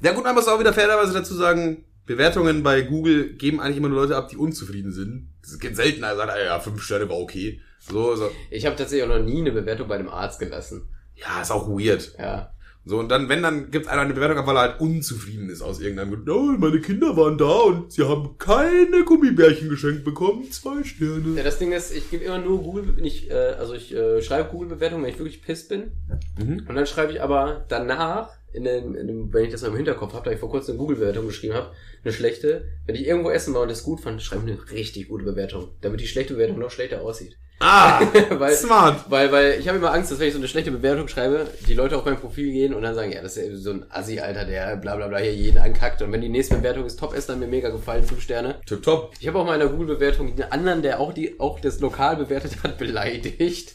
[0.00, 3.88] Ja gut, man muss auch wieder fairerweise dazu sagen, Bewertungen bei Google geben eigentlich immer
[3.88, 5.32] nur Leute ab, die unzufrieden sind.
[5.42, 7.60] Es geht selten, er sagt, ah ja, fünf Sterne war okay.
[7.78, 8.30] So, so.
[8.50, 10.88] Ich habe tatsächlich auch noch nie eine Bewertung bei einem Arzt gelassen.
[11.14, 12.14] Ja, ist auch weird.
[12.18, 12.52] Ja.
[12.88, 15.60] So, und dann, wenn, dann gibt einer eine Bewertung ab, weil er halt unzufrieden ist
[15.60, 16.30] aus irgendeinem Grund.
[16.30, 20.48] Oh, meine Kinder waren da und sie haben keine Gummibärchen geschenkt bekommen.
[20.52, 21.36] Zwei Sterne.
[21.36, 21.42] ja.
[21.42, 25.02] Das Ding ist, ich gebe immer nur Google, nicht, äh, also ich äh, schreibe Google-Bewertungen,
[25.02, 25.90] wenn ich wirklich piss bin.
[26.38, 26.64] Mhm.
[26.68, 29.76] Und dann schreibe ich aber danach, in dem, in dem, wenn ich das noch im
[29.76, 31.72] Hinterkopf habe, da ich vor kurzem eine Google-Bewertung geschrieben habe,
[32.04, 32.68] eine schlechte.
[32.86, 35.70] Wenn ich irgendwo essen war und das gut fand, schreibe ich eine richtig gute Bewertung,
[35.80, 37.36] damit die schlechte Bewertung noch schlechter aussieht.
[37.58, 38.00] Ah,
[38.30, 39.04] weil, smart.
[39.08, 41.72] Weil, weil ich habe immer Angst, dass wenn ich so eine schlechte Bewertung schreibe, die
[41.72, 44.20] Leute auf mein Profil gehen und dann sagen, ja, das ist ja so ein Assi,
[44.20, 46.02] Alter, der bla bla bla hier jeden ankackt.
[46.02, 48.56] Und wenn die nächste Bewertung ist top ist, dann mir mega gefallen, fünf Sterne.
[48.66, 49.14] Tipptopp.
[49.20, 52.16] Ich habe auch mal in der Google-Bewertung den anderen, der auch die auch das Lokal
[52.16, 53.72] bewertet hat, beleidigt.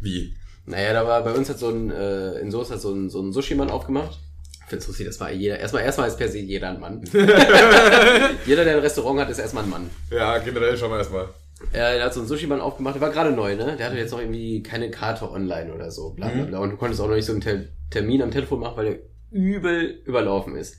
[0.00, 0.34] Wie?
[0.66, 3.22] Naja, da war bei uns hat so ein, äh, in Soest hat so ein, so
[3.22, 4.18] ein Sushi-Mann aufgemacht.
[4.64, 7.02] Ich find's lustig, das war jeder, erstmal, erstmal ist per se jeder ein Mann.
[8.44, 9.90] jeder, der ein Restaurant hat, ist erstmal ein Mann.
[10.10, 11.28] Ja, generell schauen wir erstmal.
[11.72, 13.76] Er, der hat so einen Sushi-Mann aufgemacht, der war gerade neu, ne?
[13.76, 16.58] Der hatte jetzt noch irgendwie keine Karte online oder so, bla bla bla.
[16.60, 18.98] Und du konntest auch noch nicht so einen Tel Termin am Telefon machen, weil der
[19.30, 20.76] übel überlaufen ist.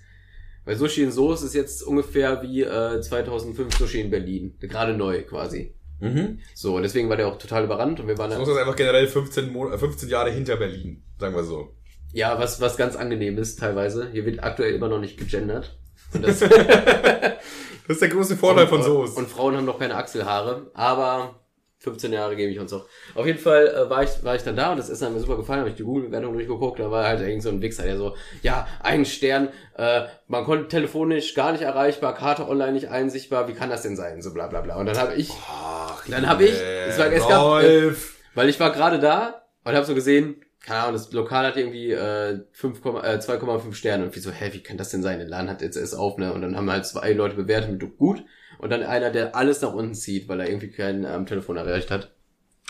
[0.65, 4.55] Weil Sushi in Soße ist jetzt ungefähr wie äh, 2005 Sushi in Berlin.
[4.59, 5.73] Gerade neu quasi.
[5.99, 6.39] Mhm.
[6.53, 8.75] So, und deswegen war der auch total überrannt und wir waren dann, muss das einfach
[8.75, 11.75] generell 15, Mon 15 Jahre hinter Berlin, sagen wir so.
[12.13, 14.09] ja, was, was ganz angenehm ist teilweise.
[14.11, 15.77] Hier wird aktuell immer noch nicht gegendert.
[16.13, 16.39] Und das,
[17.89, 19.17] Das ist der große Vorteil von Soße.
[19.17, 21.39] Und Frauen haben noch keine Achselhaare, aber
[21.79, 22.85] 15 Jahre gebe ich uns auch.
[23.15, 25.19] Auf jeden Fall äh, war, ich, war ich dann da und das Essen hat mir
[25.19, 27.97] super gefallen, habe ich die Google-Bewertung durchgeguckt, da war halt irgend so ein Wichser, der
[27.97, 33.47] so, ja, ein Stern, äh, man konnte telefonisch gar nicht erreichbar, Karte online nicht einsichtbar,
[33.47, 34.21] wie kann das denn sein?
[34.21, 34.75] So bla bla bla.
[34.75, 37.91] Und dann habe ich, Ach, dann habe ich, es war, es gab, äh,
[38.35, 41.91] weil ich war gerade da und habe so gesehen, keine Ahnung, das Lokal hat irgendwie
[41.91, 45.20] äh, 5, äh, 2,5 Sterne und wie so, hä, wie kann das denn sein?
[45.20, 46.34] Der Laden hat jetzt erst auf, ne?
[46.34, 48.24] Und dann haben halt zwei Leute bewertet mit gut
[48.60, 51.91] und dann einer, der alles nach unten zieht, weil er irgendwie keinen am Telefon erreicht
[51.91, 52.12] hat.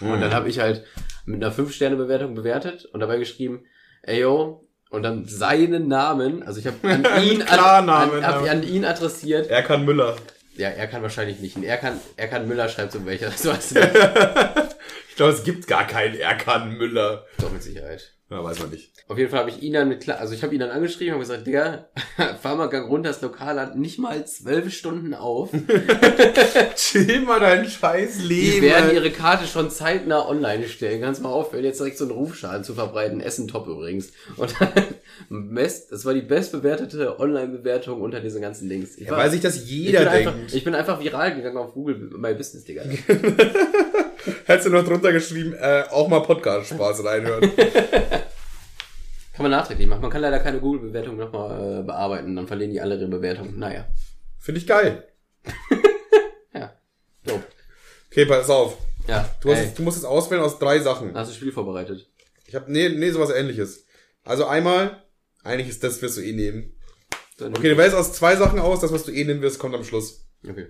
[0.01, 0.85] Und dann habe ich halt
[1.25, 3.65] mit einer 5-Sterne-Bewertung bewertet und dabei geschrieben,
[4.03, 8.63] ey yo, und dann seinen Namen, also ich habe an ihn an, an, hab an
[8.63, 9.47] ihn adressiert.
[9.47, 10.15] Erkan Müller.
[10.55, 11.61] Ja, er kann wahrscheinlich nicht.
[11.61, 13.95] Er kann, er kann Müller schreibt so welcher, das weißt du nicht.
[15.19, 17.25] Ich glaube, es gibt gar keinen Erkan Müller.
[17.41, 18.13] Doch mit Sicherheit.
[18.29, 18.93] Ja, weiß man nicht.
[19.09, 21.15] Auf jeden Fall habe ich ihn dann mit, klar, also ich habe ihn dann angeschrieben
[21.15, 21.89] und gesagt, Digga,
[22.41, 25.49] fahr mal Gang runter, das Lokal hat nicht mal zwölf Stunden auf.
[26.75, 28.61] Chill mal dein scheiß Die Leben.
[28.67, 31.01] werden ihre Karte schon zeitnah online stellen.
[31.01, 33.19] Kannst mal aufhören, jetzt direkt so einen Rufschaden zu verbreiten.
[33.19, 34.13] Essen top übrigens.
[34.37, 34.71] Und dann,
[35.53, 38.95] best, das war die bestbewertete Online-Bewertung unter diesen ganzen Links.
[38.95, 40.53] Ich ja, war- das ich jeder bin, einfach, denkt.
[40.53, 42.83] ich bin einfach viral gegangen auf Google My Business, Digga.
[44.45, 47.51] Hättest du noch drunter geschrieben, äh, auch mal Podcast-Spaß reinhören.
[49.33, 50.01] Kann man nachträglich machen.
[50.01, 53.57] Man kann leider keine Google-Bewertung nochmal äh, bearbeiten, dann verlieren die alle ihre Bewertung.
[53.57, 53.85] Naja.
[54.37, 55.07] Finde ich geil.
[56.53, 56.73] Ja.
[57.23, 57.43] Dope.
[58.09, 58.75] Okay, pass auf.
[59.07, 59.29] Ja.
[59.41, 61.13] Du, hast, jetzt- du musst jetzt auswählen aus drei Sachen.
[61.15, 62.09] hast du das Spiel vorbereitet?
[62.47, 63.85] Ich habe nee, nee, sowas ähnliches.
[64.23, 65.03] Also einmal,
[65.43, 66.73] eigentlich ist das, wirst du eh nehmen.
[67.37, 69.75] Dann- Okay, du wählst aus zwei Sachen aus, das, was du eh nehmen wirst, kommt
[69.75, 70.27] am Schluss.
[70.47, 70.67] Okay.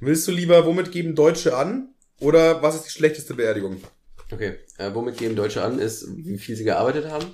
[0.00, 1.94] Willst du lieber, womit geben Deutsche an?
[2.20, 3.80] Oder was ist die schlechteste Beerdigung?
[4.32, 4.58] Okay.
[4.76, 7.26] Äh, womit geben Deutsche an, ist, wie viel sie gearbeitet haben?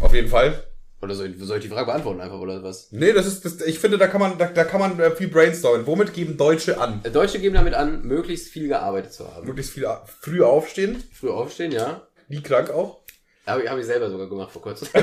[0.00, 0.62] Auf jeden Fall.
[1.02, 2.92] Oder soll ich, soll ich die Frage beantworten einfach, oder was?
[2.92, 5.28] Nee, das ist, das, ich finde, da kann man, da, da kann man äh, viel
[5.28, 5.86] brainstormen.
[5.86, 7.00] Womit geben Deutsche an?
[7.04, 9.46] Äh, Deutsche geben damit an, möglichst viel gearbeitet zu haben.
[9.46, 9.88] Möglichst viel
[10.20, 12.06] früh aufstehen, Früh aufstehen, ja.
[12.28, 13.00] nie krank auch.
[13.46, 14.88] Habe ich, hab ich selber sogar gemacht vor kurzem.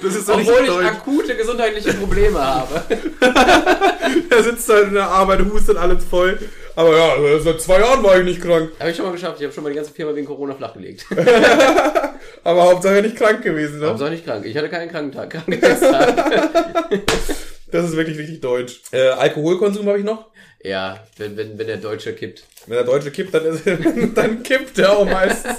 [0.00, 2.82] Das ist Obwohl ich akute gesundheitliche Probleme habe.
[4.30, 6.38] Er sitzt da in der Arbeit, hustet alles voll.
[6.78, 8.70] Aber ja, seit zwei Jahren war ich nicht krank.
[8.78, 9.38] Habe ich schon mal geschafft.
[9.40, 11.06] Ich habe schon mal die ganze Firma wegen Corona flachgelegt.
[12.44, 13.98] Aber Hauptsache nicht krank gewesen, ne?
[13.98, 14.46] soll ich krank?
[14.46, 15.30] Ich hatte keinen Krankentag.
[15.44, 17.02] Krankheitstag.
[17.72, 18.80] Das ist wirklich richtig deutsch.
[18.92, 20.26] Äh, Alkoholkonsum habe ich noch.
[20.62, 22.44] ja, wenn, wenn, wenn der Deutsche kippt.
[22.66, 23.66] Wenn der Deutsche kippt, dann, ist,
[24.14, 25.56] dann kippt er auch meistens.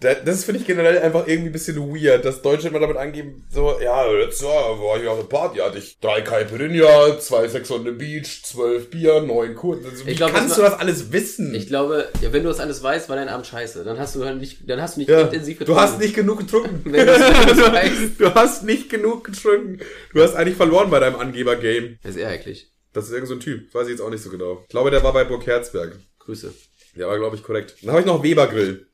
[0.00, 3.44] Da- Das finde ich generell einfach irgendwie ein bisschen weird, dass Deutsche immer damit angeben,
[3.50, 7.70] so, ja, letztes Jahr war ich auf der Party, hatte ich drei Caipirinha, zwei Sex
[7.70, 9.84] on the Beach, zwölf Bier, neun Kurzen.
[9.90, 11.54] Also, wie Ich glaub, kannst das du das alles wissen?
[11.54, 13.84] Ich glaube, ja, wenn du das alles weißt, war dein Abend scheiße.
[13.84, 16.38] Dann hast du halt nicht, dann hast du nicht ja, intensiv du hast nicht genug
[16.38, 16.80] getrunken.
[16.92, 17.12] Wenn du
[17.72, 18.18] weißt.
[18.20, 19.80] du hast nicht genug getrunken.
[20.14, 21.98] Du hast eigentlich verloren bei deinem Angeber-Game.
[22.02, 22.72] Das ist eher eklig.
[22.94, 24.60] Das ist irgend so ein Typ, weiß ich jetzt auch nicht so genau.
[24.64, 25.96] Ich glaube, der war bei Burg Herzberg.
[26.18, 26.52] Grüße.
[26.96, 27.76] Der war, glaube ich, korrekt.
[27.82, 28.86] Dann habe ich noch Weber Grill.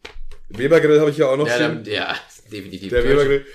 [0.49, 1.82] Weber Grill habe ich hier auch noch Ja, stehen.
[1.84, 2.14] dann, ja
[2.53, 2.90] definitiv.
[2.90, 3.47] Der Deutsche- Weber Grill.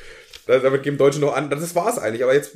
[0.47, 1.49] Da- Damit geben Deutsche noch an.
[1.49, 2.55] Das war's eigentlich, aber jetzt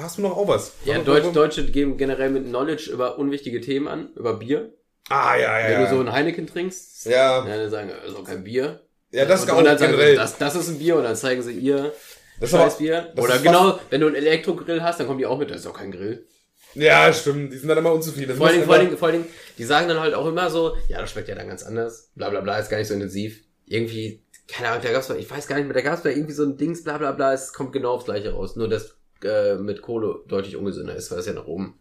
[0.00, 0.72] hast du noch auch was.
[0.84, 4.72] Ja, Deutsch, Deutsche geben generell mit Knowledge über unwichtige Themen an, über Bier.
[5.08, 5.66] Ah, ja, ja.
[5.66, 5.90] Wenn ja.
[5.90, 7.46] du so ein Heineken trinkst, ja.
[7.46, 8.80] ja, dann sagen, das ist auch kein Bier.
[9.12, 10.10] ja, das ist und, auch und dann generell.
[10.12, 11.92] sie, das, das ist ein Bier und dann zeigen sie ihr
[12.40, 13.12] Das ist aber- Scheißbier.
[13.14, 15.66] das Oder genau, wenn du einen Elektrogrill hast, dann kommen die auch mit, das ist
[15.66, 16.26] auch kein Grill.
[16.74, 17.52] ja, stimmt.
[17.52, 18.28] Die sind dann immer unzufrieden.
[18.30, 20.00] Das Vor allen, muss Dingen, vor, allen immer- Dingen, vor allen Dingen, die sagen dann
[20.00, 22.70] halt auch immer so, ja, das schmeckt ja dann ganz anders, bla bla bla, ist
[22.70, 23.42] gar nicht so intensiv.
[23.66, 26.44] Irgendwie, keine Ahnung, da gab's ich weiß gar nicht mehr, da gab's da irgendwie so
[26.44, 28.56] ein Dings, bla bla bla, es kommt genau aufs gleiche raus.
[28.56, 31.78] Nur, dass äh, mit Kohle deutlich ungesünder ist, weil es ja nach oben.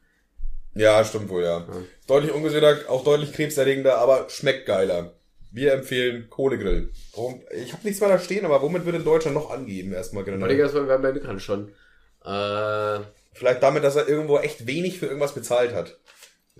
[0.73, 1.59] Ja, stimmt wohl, ja.
[1.59, 5.13] Ist Deutlich ungesünder, auch deutlich krebserregender, aber schmeckt geiler.
[5.51, 6.91] Wir empfehlen Kohlegrill.
[7.55, 10.49] Ich habe nichts weiter stehen, aber womit wird in Deutschland noch angeben erstmal Aber generell?
[10.49, 11.69] Digga, das war bei mir gerade schon.
[12.25, 12.99] Äh,
[13.33, 15.97] Vielleicht damit, dass er irgendwo echt wenig für irgendwas bezahlt hat.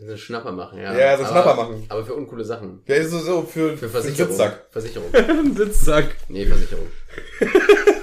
[0.02, 0.94] Eine Schnapper machen, ja.
[0.98, 1.86] Ja, so Aber- Schnapper machen.
[1.88, 2.82] Aber für uncoole Sachen.
[2.86, 4.32] Ist so, so für, Für für Versicherung.
[4.32, 4.66] Sitzsack.
[4.72, 5.10] Versicherung.
[5.56, 6.16] Sitzsack.
[6.28, 6.88] Nee, Versicherung.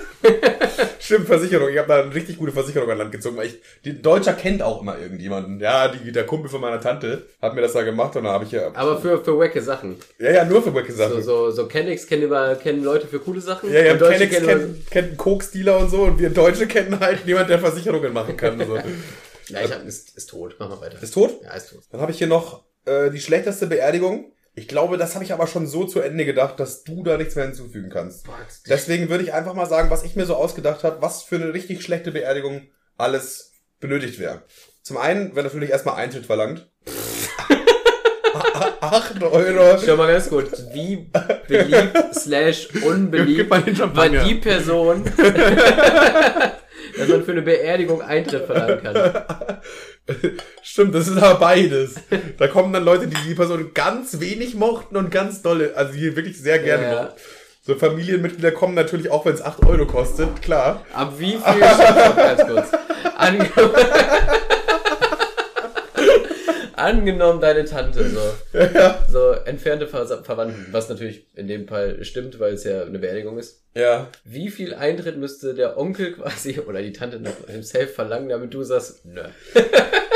[1.00, 1.68] Stimmt, Versicherung.
[1.68, 3.36] Ich habe da eine richtig gute Versicherung an Land gezogen.
[3.36, 5.58] Weil ich, die Deutscher kennt auch immer irgendjemanden.
[5.60, 8.44] Ja, die, der Kumpel von meiner Tante hat mir das da gemacht und da habe
[8.44, 8.70] ich ja.
[8.74, 9.96] Aber für, für wacke Sachen.
[10.18, 11.22] Ja, ja, nur für Wacke So, Sachen.
[11.22, 13.70] so, so Kennex kennen, über, kennen Leute für coole Sachen.
[13.72, 16.66] Ja, ja, und Deutsche Kennex kennen kennt, kennt einen Koks-Dealer und so und wir Deutsche
[16.68, 18.58] kennen halt jemand, der Versicherungen machen kann.
[18.64, 18.78] So.
[19.48, 20.56] Ja, ich hab, ist, ist tot.
[20.58, 21.02] Mach mal weiter.
[21.02, 21.40] Ist tot?
[21.42, 21.82] Ja, ist tot.
[21.90, 24.32] Dann habe ich hier noch äh, die schlechteste Beerdigung.
[24.54, 27.36] Ich glaube, das habe ich aber schon so zu Ende gedacht, dass du da nichts
[27.36, 28.26] mehr hinzufügen kannst.
[28.68, 31.54] Deswegen würde ich einfach mal sagen, was ich mir so ausgedacht habe, was für eine
[31.54, 32.68] richtig schlechte Beerdigung
[32.98, 34.42] alles benötigt wäre.
[34.82, 36.68] Zum einen wäre natürlich erstmal Eintritt verlangt.
[38.80, 39.78] 8 Euro.
[39.84, 41.08] Schau mal ganz gut, wie
[41.48, 45.04] beliebt slash unbeliebt war die Person,
[47.02, 49.22] dass man für eine Beerdigung Eintritt verlangen kann.
[50.62, 51.94] Stimmt, das ist aber beides.
[52.38, 56.16] Da kommen dann Leute, die die Person ganz wenig mochten und ganz dolle, also die
[56.16, 57.02] wirklich sehr gerne Ja.
[57.02, 57.20] mochten.
[57.64, 60.84] So Familienmitglieder kommen natürlich auch, wenn es 8 Euro kostet, klar.
[60.92, 62.68] Ab wie viel, ganz kurz,
[63.16, 63.74] Angenommen,
[66.82, 68.20] angenommen deine Tante, so,
[69.12, 73.38] so entfernte Ver Verwandten, was natürlich in dem Fall stimmt, weil es ja eine Beerdigung
[73.38, 73.62] ist.
[73.74, 74.08] Ja.
[74.24, 78.52] Wie viel Eintritt müsste der Onkel quasi oder die Tante noch im Safe verlangen, damit
[78.52, 79.22] du sagst, nö.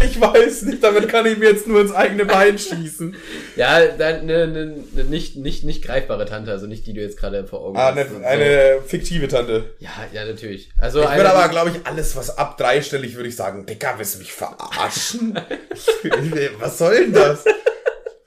[0.04, 3.14] Ich weiß nicht, damit kann ich mir jetzt nur ins eigene Bein schießen.
[3.56, 7.18] Ja, dann eine, eine, eine nicht, nicht, nicht greifbare Tante, also nicht die du jetzt
[7.18, 7.98] gerade vor Augen Ah, hast.
[7.98, 8.24] eine, So.
[8.24, 9.64] eine fiktive Tante.
[9.78, 10.70] Ja, ja, natürlich.
[10.78, 13.94] Also Ich eine, würde aber, glaube ich, alles, was ab dreistellig, würde ich sagen, Dicker,
[13.98, 15.38] willst du mich verarschen?
[15.74, 17.44] Ich- was soll denn das?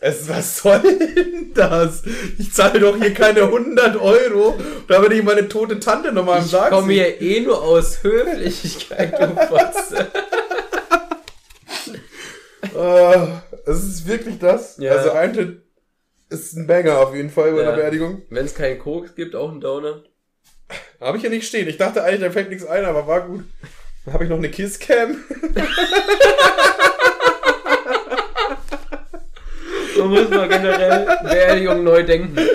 [0.05, 2.03] Es, was soll denn das?
[2.37, 4.59] Ich zahle doch hier keine 100 Euro,
[4.89, 7.15] damit ich meine tote Tante nochmal im ich Sarg komme sehe.
[7.17, 10.07] hier eh nur aus Höflichkeit, du Fotze.
[12.75, 14.77] Ah, es ist wirklich das.
[14.77, 14.91] Ja.
[14.93, 15.61] Also Eintritt
[16.29, 17.67] ist ein Banger auf jeden Fall bei Ja.
[17.69, 18.23] einer Beerdigung.
[18.29, 20.03] Wenn es keinen Koks gibt, auch ein Downer.
[20.99, 21.67] Habe ich hier nicht stehen.
[21.67, 23.43] Ich dachte eigentlich, da fällt nichts ein, aber war gut.
[24.05, 25.17] Dann habe ich noch eine Kisscam.
[30.03, 32.37] Man muss mal generell Beerdigung neu denken.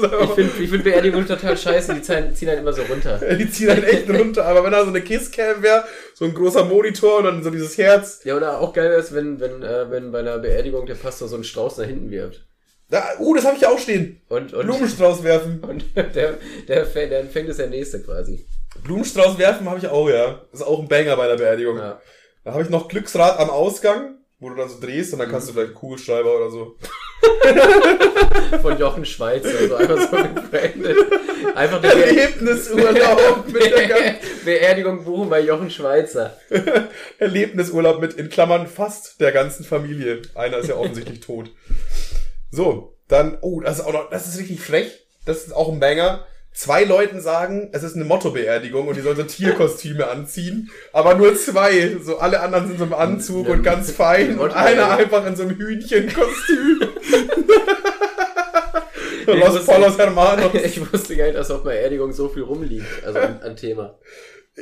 [0.00, 3.18] Ich finde find Beerdigung total scheiße, die ziehen, halt immer so runter.
[3.38, 4.46] Die ziehen halt echt runter.
[4.46, 5.84] Aber wenn da so eine Kisscam wäre,
[6.14, 8.20] so ein großer Monitor und dann so dieses Herz.
[8.24, 11.34] Ja, oder auch geil ist, wenn, wenn, äh, wenn bei einer Beerdigung der Pastor so
[11.34, 12.46] einen Strauß nach hinten wirft.
[12.88, 14.20] Da, uh, das habe ich ja auch stehen.
[14.28, 15.60] Und, und, Blumenstrauß werfen.
[15.68, 18.46] und der, der, der fängt es der nächste quasi.
[18.84, 20.40] Blumenstrauß werfen habe ich auch, ja.
[20.50, 21.78] Das ist auch ein Banger bei der Beerdigung.
[21.78, 22.00] Ja.
[22.44, 25.48] Da habe ich noch Glücksrad am Ausgang, wo du dann so drehst und dann kannst
[25.48, 26.76] du vielleicht einen Kugelschreiber oder so.
[28.62, 30.96] Von Jochen Schweizer, so einfach so gebrandet.
[31.54, 36.38] Einfach der Be Erlebnisurlaub mit der ganzen Beerdigung buchen bei Jochen Schweizer.
[37.18, 40.22] Erlebnisurlaub mit in Klammern fast der ganzen Familie.
[40.34, 41.50] Einer ist ja offensichtlich tot.
[42.50, 45.06] So, dann, oh, das ist auch noch, das ist richtig frech.
[45.26, 46.26] Das ist auch ein Banger.
[46.52, 51.34] Zwei Leuten sagen, es ist eine Motto-Beerdigung und die sollen so Tierkostüme anziehen, aber nur
[51.36, 51.96] zwei.
[52.02, 55.44] So alle anderen sind so im Anzug und ganz fein und einer einfach in so
[55.44, 56.80] einem Hühnchenkostüm.
[59.26, 60.52] Ich Los wusste- Polos Hermanos.
[60.64, 62.86] Ich wusste gar nicht, dass auf Beerdigung so viel rumliegt.
[63.04, 63.98] Also an, an Thema.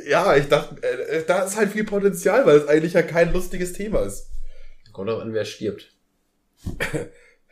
[0.07, 3.73] Ja, ich dachte, äh, da ist halt viel Potenzial, weil es eigentlich ja kein lustiges
[3.73, 4.27] Thema ist.
[4.93, 5.91] Kommt auch an, wer stirbt.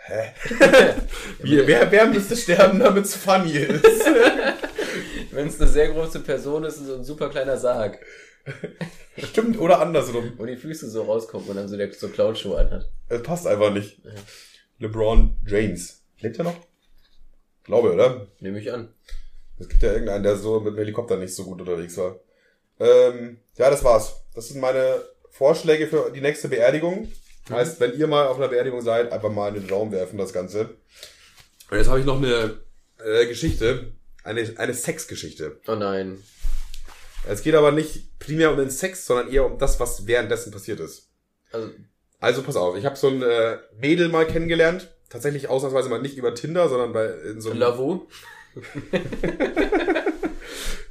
[0.08, 0.34] Hä?
[1.42, 3.84] Wie, wer, wer müsste sterben, damit es funny ist?
[5.32, 8.00] Wenn es eine sehr große Person ist, so ein super kleiner Sarg,
[9.18, 10.34] Stimmt, oder andersrum.
[10.38, 12.90] wo die Füße so rauskommen und dann so der so Clown-Show anhat.
[13.10, 14.00] Es passt einfach nicht.
[14.80, 16.04] LeBron James.
[16.20, 16.56] Lebt er noch?
[17.64, 18.28] Glaube, oder?
[18.40, 18.94] Nehme ich an.
[19.60, 22.20] Es gibt ja irgendeinen, der so mit dem Helikopter nicht so gut unterwegs war.
[22.80, 24.24] Ähm, ja, das war's.
[24.36, 27.12] Das sind meine Vorschläge für die nächste Beerdigung.
[27.50, 30.34] Heißt, wenn ihr mal auf einer Beerdigung seid, einfach mal in den Raum werfen, das
[30.34, 30.76] Ganze.
[31.70, 32.60] Und jetzt habe ich noch eine
[33.04, 33.94] äh, Geschichte.
[34.24, 35.60] Eine, eine Sexgeschichte.
[35.68, 36.18] Oh nein.
[37.28, 40.80] Es geht aber nicht primär um den Sex, sondern eher um das, was währenddessen passiert
[40.80, 41.10] ist.
[41.52, 41.70] Also,
[42.20, 44.94] Also pass auf, ich habe so ein äh, Mädel mal kennengelernt.
[45.10, 47.60] Tatsächlich ausnahmsweise mal nicht über Tinder, sondern bei in so einem...
[47.60, 48.08] Lavu,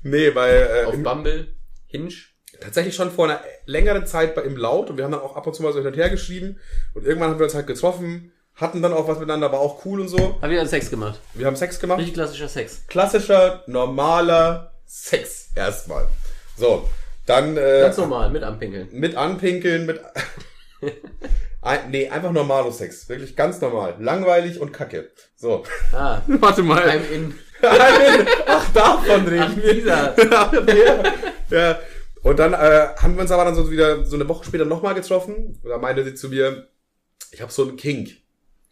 [0.02, 0.50] Nee, bei...
[0.50, 1.48] Äh, auf Bumble,
[1.86, 2.14] Hinge.
[2.61, 5.46] Tatsächlich schon vor einer längeren Zeit bei im Laut und wir haben dann auch ab
[5.46, 6.59] und zu mal so hin und her geschrieben
[6.94, 10.00] und irgendwann haben wir uns halt getroffen, hatten dann auch was miteinander, war auch cool
[10.00, 10.38] und so.
[10.40, 11.18] Hab ich dann Sex gemacht.
[11.34, 11.98] Wir haben Sex gemacht.
[11.98, 12.82] Richtig klassischer Sex.
[12.88, 16.07] Klassischer, normaler Sex erstmal.
[16.57, 16.88] So,
[17.26, 18.88] dann äh, Ganz normal, mit Anpinkeln.
[18.92, 20.00] mit anpinkeln, mit
[21.62, 25.11] Ein, nee, einfach normaler Sex, wirklich ganz normal, langweilig und kacke.
[25.34, 25.64] So.
[25.92, 26.80] Ah, Warte mal.
[26.88, 27.34] I'm in.
[28.46, 29.86] Ach, davon reden wir.
[29.86, 30.14] Ja,
[31.50, 31.78] ja.
[32.27, 34.95] Und dann äh, haben wir uns aber dann so wieder so eine Woche später nochmal
[34.97, 35.61] getroffen.
[35.62, 36.66] Und da meinte sie zu mir,
[37.31, 38.16] ich habe so einen Kink.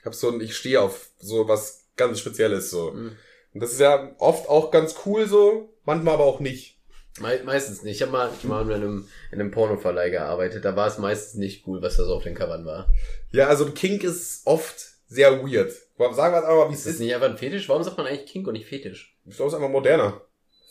[0.00, 2.90] Ich habe so ein, ich stehe auf so was ganz Spezielles so.
[2.90, 3.12] Mhm.
[3.54, 6.80] Und das ist ja oft auch ganz cool so, manchmal aber auch nicht.
[7.20, 7.94] Me meistens nicht.
[7.94, 10.64] Ich habe mal, ich mal in einem, in einem Pornoverleih gearbeitet.
[10.64, 12.88] Da war es meistens nicht cool, was da so auf den Covern war.
[13.30, 15.70] Ja, also ein Kink ist oft sehr weird.
[15.96, 17.00] Sagen wir es aber, wie es Ist das ist.
[17.00, 17.68] nicht einfach ein Fetisch?
[17.68, 19.16] Warum sagt man eigentlich Kink und nicht Fetisch?
[19.24, 20.22] Ich glaube, es ist einfach moderner.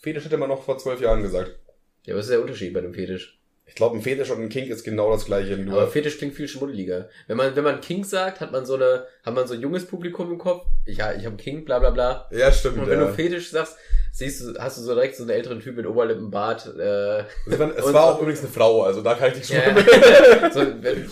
[0.01, 1.57] Fetisch hätte man noch vor zwölf Jahren gesagt.
[2.05, 3.39] Ja, was ist der Unterschied bei dem Fetisch?
[3.65, 5.55] Ich glaube, ein Fetisch und ein Kink ist genau das gleiche.
[5.57, 7.09] Nur Aber Fetisch klingt viel schmuddeliger.
[7.27, 9.85] Wenn man, wenn man King sagt, hat man so eine, hat man so ein junges
[9.87, 10.65] Publikum im Kopf.
[10.85, 12.29] Ich, ja, ich habe King, bla bla bla.
[12.31, 12.79] ja, stimmt.
[12.79, 13.07] Und wenn ja.
[13.07, 13.77] du Fetisch sagst,
[14.11, 16.75] siehst du, hast du so direkt so einen älteren Typ mit Oberlippenbart.
[16.77, 19.55] Äh, es war, es war auch übrigens eine Frau, also da kann ich dich schon.
[19.55, 21.09] ja, so, ein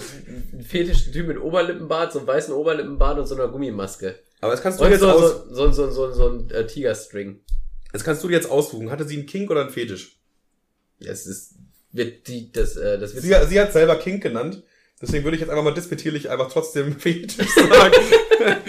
[0.63, 4.19] Fetisch Typ mit Oberlippenbart, so einem weißen Oberlippenbart und so einer Gummimaske.
[4.41, 6.67] Aber das kannst du Und jetzt so, aus, so, so, so, so, so ein äh,
[6.67, 7.39] Tigerstring.
[7.93, 8.91] das kannst du dir jetzt aussuchen.
[8.91, 10.20] Hatte sie einen Kink oder einen Fetisch?
[11.05, 11.53] Es ist,
[11.91, 14.63] wird die, das, äh, das wird Sie, sie hat selber Kink genannt.
[15.01, 17.93] Deswegen würde ich jetzt einfach mal disputierlich einfach trotzdem Fetisch sagen.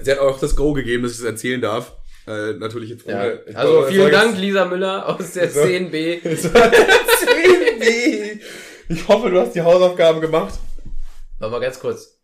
[0.00, 1.96] sie hat auch das Go gegeben, dass ich das erzählen darf.
[2.26, 3.20] Äh, natürlich jetzt Ja.
[3.20, 5.60] ohne- ich Also glaube, vielen Dank, Lisa Müller aus der So.
[5.60, 6.20] 10b.
[6.24, 8.40] jetzt- Das war der 10B.
[8.88, 10.54] Ich hoffe, du hast die Hausaufgaben gemacht.
[11.38, 12.18] Warte mal ganz kurz.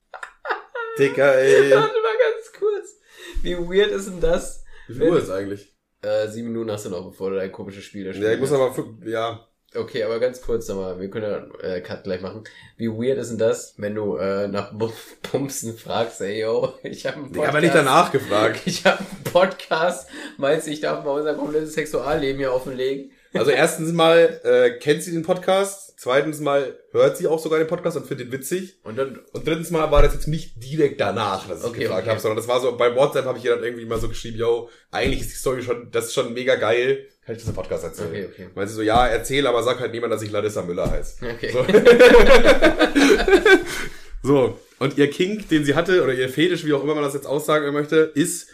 [0.98, 1.70] Dicker, ey.
[1.74, 2.94] Warte mal ganz kurz.
[3.42, 4.62] Wie weird ist denn das?
[4.88, 5.72] Wie viel Uhr ist eigentlich?
[6.02, 8.48] Äh, sieben Minuten hast du noch, bevor du dein komisches Spiel da Ja, ich muss
[8.50, 8.54] spielst.
[8.54, 9.44] aber, fünf- ja.
[9.74, 11.30] Okay, aber ganz kurz nochmal, wir können
[11.60, 12.42] ja äh, Cut gleich machen.
[12.78, 14.72] Wie weird ist denn das, wenn du äh, nach
[15.22, 18.60] Pumpsen fragst, ey yo, ich habe einen Ich habe nicht danach gefragt.
[18.64, 23.10] Ich habe einen Podcast, meinst du, ich darf mal unser komplettes Sexualleben hier offenlegen?
[23.34, 25.87] Also erstens mal äh, kennt sie den Podcast.
[26.00, 28.78] Zweitens mal hört sie auch sogar den Podcast und findet ihn witzig.
[28.84, 32.02] Und dann, Und drittens mal war das jetzt nicht direkt danach, dass ich Okay, gefragt
[32.02, 32.10] okay.
[32.10, 34.38] habe, sondern das war so, bei WhatsApp habe ich ihr dann irgendwie mal so geschrieben,
[34.38, 37.08] yo, eigentlich ist die Story schon, das ist schon mega geil.
[37.26, 38.10] Kann ich das im Podcast erzählen?
[38.10, 38.48] Okay, okay.
[38.54, 41.16] Weil sie so, ja, erzähl, aber sag halt niemand, dass ich Larissa Müller heiße.
[41.34, 41.50] okay.
[41.50, 41.66] So.
[44.22, 47.14] so, und ihr Kink, den sie hatte, oder ihr Fetisch, wie auch immer man das
[47.14, 48.50] jetzt aussagen möchte, ist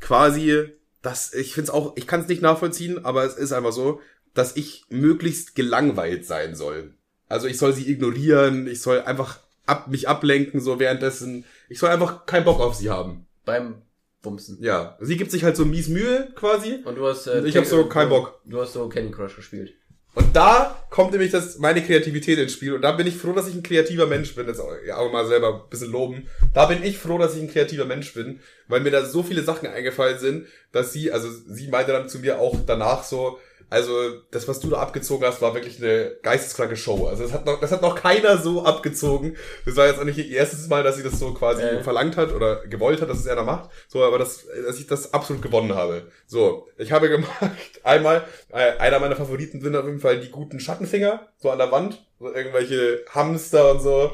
[0.00, 0.64] quasi,
[1.00, 4.00] dass, ich finde es auch, ich kann es nicht nachvollziehen, aber es ist einfach so,
[4.38, 6.94] dass ich möglichst gelangweilt sein soll.
[7.28, 11.44] Also ich soll sie ignorieren, ich soll einfach ab, mich ablenken, so währenddessen.
[11.68, 13.26] Ich soll einfach keinen Bock auf sie haben.
[13.44, 13.82] Beim
[14.22, 14.58] Bumsen.
[14.60, 16.78] Ja, sie gibt sich halt so mies Mühe quasi.
[16.84, 18.40] Und du hast, äh, ich hab so keinen Bock.
[18.44, 19.74] Du hast so Candy Crush gespielt.
[20.14, 22.74] Und da kommt nämlich das, meine Kreativität ins Spiel.
[22.74, 24.46] Und da bin ich froh, dass ich ein kreativer Mensch bin.
[24.46, 26.28] Jetzt auch, ja, auch mal selber ein bisschen loben.
[26.54, 29.42] Da bin ich froh, dass ich ein kreativer Mensch bin, weil mir da so viele
[29.42, 33.38] Sachen eingefallen sind, dass sie, also sie meinte dann zu mir auch danach so,
[33.70, 33.92] also
[34.30, 37.06] das, was du da abgezogen hast, war wirklich eine geisteskranke Show.
[37.06, 39.36] Also das hat noch, das hat noch keiner so abgezogen.
[39.66, 41.82] Das war jetzt auch nicht ihr erstes Mal, dass sie das so quasi Äh.
[41.82, 43.70] verlangt hat oder gewollt hat, dass es einer macht.
[43.88, 46.10] So, aber das, dass ich das absolut gewonnen habe.
[46.26, 47.40] So, ich habe gemacht
[47.84, 51.70] einmal, äh, einer meiner Favoriten sind auf jeden Fall die guten Schattenfinger, so an der
[51.70, 54.12] Wand, so irgendwelche Hamster und so.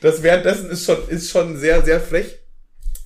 [0.00, 2.38] Das währenddessen ist schon, ist schon sehr, sehr frech.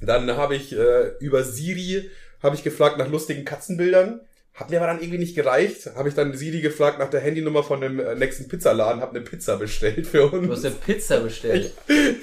[0.01, 2.11] Dann habe ich äh, über Siri
[2.43, 4.21] habe ich gefragt nach lustigen Katzenbildern.
[4.57, 5.91] Hat mir aber dann irgendwie nicht gereicht.
[5.97, 9.21] Habe ich dann Siri gefragt nach der Handynummer von dem äh, nächsten Pizzaladen, habe eine
[9.21, 10.65] Pizza bestellt für Du hast uns.
[10.65, 11.73] eine Pizza bestellt.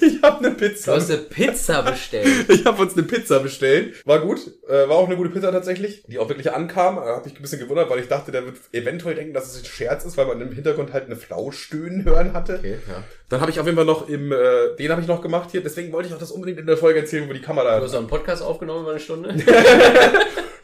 [0.00, 0.96] Ich habe eine Du Pizza.
[0.96, 2.26] hast eine Pizza bestellt.
[2.48, 4.04] Ich habe uns eine Pizza bestellt.
[4.04, 4.40] War gut.
[4.68, 6.98] Äh, war auch eine gute Pizza tatsächlich, die auch wirklich ankam.
[6.98, 9.62] Äh, habe ich ein bisschen gewundert, weil ich dachte, der wird eventuell denken, dass es
[9.62, 12.56] ein Scherz ist, weil man im Hintergrund halt eine Frau stöhnen hören hatte.
[12.58, 13.04] Okay, ja.
[13.28, 15.62] Dann habe ich auf jeden Fall noch im, äh, den habe ich noch gemacht hier.
[15.62, 17.78] Deswegen wollte ich auch das unbedingt in der Folge erzählen, wo die Kamera.
[17.78, 19.34] Du hast auch einen Podcast aufgenommen über eine Stunde.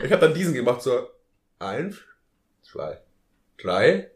[0.02, 1.08] Ich habe dann diesen gemacht, so
[1.60, 1.96] eins,
[2.62, 2.98] zwei,
[3.62, 4.10] drei,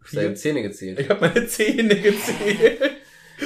[0.00, 0.36] Du hast deine vier.
[0.36, 1.00] Zähne gezählt.
[1.00, 2.80] Ich habe meine Zähne gezählt.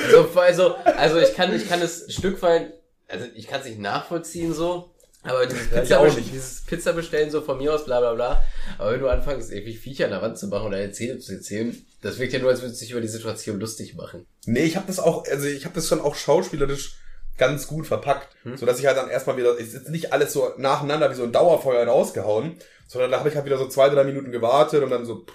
[0.07, 2.75] Also, also, also ich kann, ich kann es ein Stück weit,
[3.09, 6.33] also ich kann es nicht nachvollziehen so, aber dieses Ja, Pizza, nicht.
[6.33, 8.45] dieses Pizza bestellen so von mir aus, bla bla bla.
[8.79, 11.33] Aber wenn du anfängst, irgendwie Viecher an der Wand zu machen oder deine Zähne zu
[11.33, 14.27] erzählen, das wirkt ja nur, als würdest du dich über die Situation lustig machen.
[14.47, 16.97] Nee, ich habe das auch, also ich habe das schon auch schauspielerisch
[17.41, 18.57] ganz gut verpackt, Hm.
[18.57, 21.25] so dass ich halt dann erstmal wieder, ist jetzt nicht alles so nacheinander wie so
[21.25, 24.91] ein Dauerfeuer rausgehauen, sondern da habe ich halt wieder so zwei, drei Minuten gewartet und
[24.91, 25.27] dann so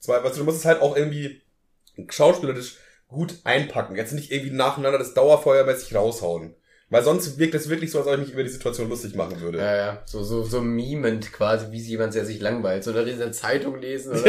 [0.00, 1.42] zwei, weißt du, du musst es halt auch irgendwie
[2.08, 2.78] schauspielerisch
[3.08, 6.56] gut einpacken, jetzt nicht irgendwie nacheinander das Dauerfeuermäßig raushauen,
[6.92, 9.40] weil sonst wirkt es wirklich so, als ob ich mich über die Situation lustig machen
[9.40, 9.56] würde.
[9.56, 12.84] Ja, ja, so, so, so mimend quasi, wie jemand, der sich langweilt.
[12.84, 14.26] So eine riesen Zeitung lesen oder so.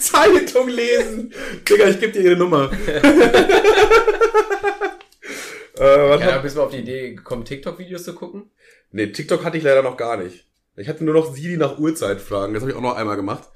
[0.00, 1.32] Zeitung lesen.
[1.68, 2.72] Digga, ich geb dir ihre Nummer.
[5.78, 8.50] äh, Ja, bist du auf die Idee gekommen, TikTok-Videos zu gucken?
[8.90, 10.48] nee, TikTok hatte ich leider noch gar nicht.
[10.74, 12.52] Ich hatte nur noch Siri nach Uhrzeit fragen.
[12.52, 13.48] Das habe ich auch noch einmal gemacht.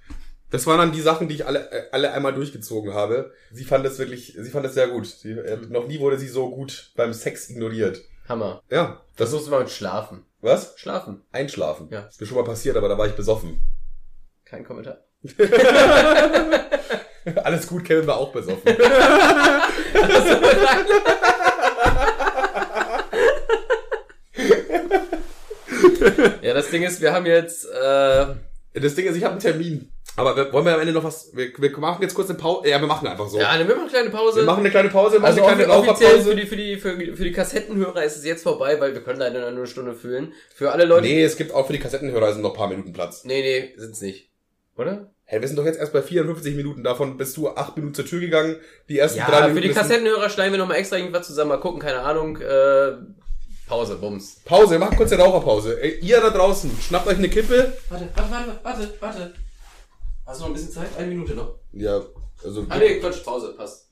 [0.51, 3.32] Das waren dann die Sachen, die ich alle, äh, alle einmal durchgezogen habe.
[3.53, 5.07] Sie fand das wirklich, sie fand das sehr gut.
[5.07, 8.01] Sie, äh, noch nie wurde sie so gut beim Sex ignoriert.
[8.28, 8.62] Hammer.
[8.70, 10.24] Ja, das Versuchst du mal mit Schlafen.
[10.40, 10.74] was?
[10.78, 11.22] Schlafen.
[11.32, 11.88] Einschlafen.
[11.90, 12.07] Ja.
[12.07, 13.61] Ist mir schon mal passiert, aber da war ich besoffen.
[14.44, 14.99] Kein Kommentar.
[17.42, 18.62] Alles gut, Kevin war auch besoffen.
[26.42, 28.26] Ja, das Ding ist, wir haben jetzt, äh,
[28.74, 29.90] Das Ding ist, ich habe einen Termin.
[30.19, 31.31] Aber wir, wollen wir am Ende noch was?
[31.35, 32.69] Wir, wir machen jetzt kurz eine Pause.
[32.69, 33.39] Ja, wir machen einfach so.
[33.39, 34.37] ja, dann wir machen eine kleine Pause.
[34.41, 36.37] wir machen eine kleine Pause, wir machen also eine kleine offi- offiziell für Raucherpause.
[36.37, 39.19] die, für die, für, die- für die Kassettenhörer ist es jetzt vorbei, weil wir können
[39.19, 40.33] leider nur eine Stunde füllen.
[40.55, 42.93] Für alle Leute, Nee, es gibt auch für die Kassettenhörer sind noch ein paar Minuten
[42.95, 43.25] Platz.
[43.25, 44.31] nee, nee, sind's nicht.
[44.79, 45.11] Oder?
[45.25, 46.85] Hey, wir sind doch jetzt erst bei 54 Minuten.
[46.85, 48.57] Davon bist du acht Minuten zur Tür gegangen.
[48.89, 49.55] Die ersten drei Ja, Minuten.
[49.57, 51.49] für die Kassettenhörer schneiden wir nochmal extra irgendwas zusammen.
[51.51, 52.37] Mal gucken, keine Ahnung.
[52.41, 52.93] Äh,
[53.69, 54.37] Pause, Bums.
[54.45, 55.81] Pause, wir machen kurz eine Raucherpause.
[55.83, 57.73] Ey, ihr da draußen, schnappt euch eine Kippe.
[57.91, 59.33] Warte, warte, warte, warte, warte.
[60.27, 60.89] Hast du noch ein bisschen Zeit?
[60.99, 61.59] Eine Minute noch.
[61.72, 62.03] Ja,
[62.45, 62.66] also.
[62.68, 63.91] Ah, nee, Quatsch, Pause, passt.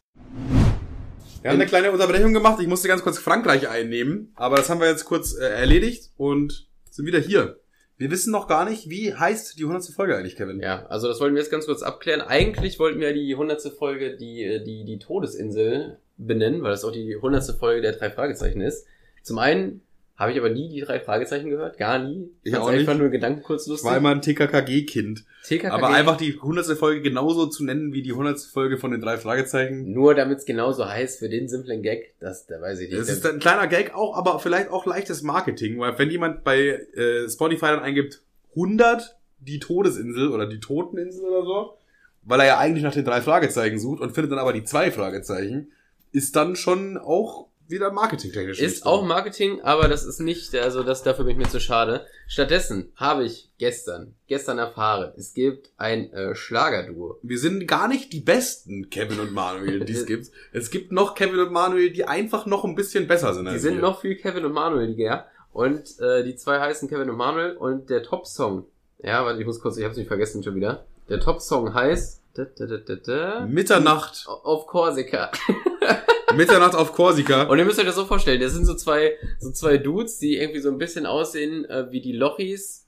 [1.43, 2.59] Wir haben eine kleine Unterbrechung gemacht.
[2.61, 4.33] Ich musste ganz kurz Frankreich einnehmen.
[4.35, 7.61] Aber das haben wir jetzt kurz äh, erledigt und sind wieder hier.
[7.97, 9.85] Wir wissen noch gar nicht, wie heißt die 100.
[9.95, 10.59] Folge eigentlich, Kevin?
[10.59, 12.21] Ja, also das wollten wir jetzt ganz kurz abklären.
[12.23, 16.93] Eigentlich wollten wir die hundertste Folge die, äh, die, die Todesinsel benennen, weil das auch
[16.93, 18.87] die hundertste Folge der drei Fragezeichen ist.
[19.23, 19.83] Zum einen
[20.17, 22.31] habe ich aber nie die drei Fragezeichen gehört, gar nie.
[22.43, 22.81] Ich Fand's auch nicht.
[22.81, 23.91] einfach nur Gedanken kurz Ich lustig.
[23.91, 25.25] war immer ein TKKG-Kind.
[25.45, 26.67] TKKG, Aber einfach die 100.
[26.79, 28.41] Folge genauso zu nennen wie die 100.
[28.41, 29.93] Folge von den drei Fragezeichen.
[29.93, 33.01] nur damit es genauso heißt für den simplen Gag, das, da weiß ich nicht.
[33.01, 36.59] Das ist ein kleiner Gag auch, aber vielleicht auch leichtes Marketing, weil wenn jemand bei
[36.95, 41.79] äh, Spotify dann eingibt 100 die Todesinsel oder die Toteninsel oder so,
[42.23, 44.91] weil er ja eigentlich nach den drei Fragezeichen sucht und findet dann aber die zwei
[44.91, 45.73] Fragezeichen,
[46.11, 48.61] ist dann schon auch wieder marketingtechnisch.
[48.61, 49.05] Ist auch.
[49.05, 52.07] Marketing, aber das ist nicht, also das dafür bin ich mir zu schade.
[52.27, 57.19] Stattdessen habe ich gestern, gestern erfahren, es gibt ein äh, Schlagerduo.
[57.23, 60.31] Wir sind gar nicht die besten Kevin und Manuel, die es gibt.
[60.53, 63.45] Es gibt noch Kevin und Manuel, die einfach noch ein bisschen besser sind.
[63.47, 63.83] Die als sind wir.
[63.83, 65.27] noch viel Kevin und Manueliger.
[65.53, 68.67] Und äh, die zwei heißen Kevin und Manuel und der Top-Song,
[68.99, 70.85] ja, warte, ich muss kurz, ich hab's nicht vergessen schon wieder.
[71.09, 75.31] Der Top-Song heißt da, da, da, da, da, Mitternacht, auf Korsika.
[76.37, 77.45] Mitternacht auf Korsika.
[77.45, 80.37] Und ihr müsst euch das so vorstellen, das sind so zwei, so zwei Dudes, die
[80.37, 82.87] irgendwie so ein bisschen aussehen äh, wie die Lochis.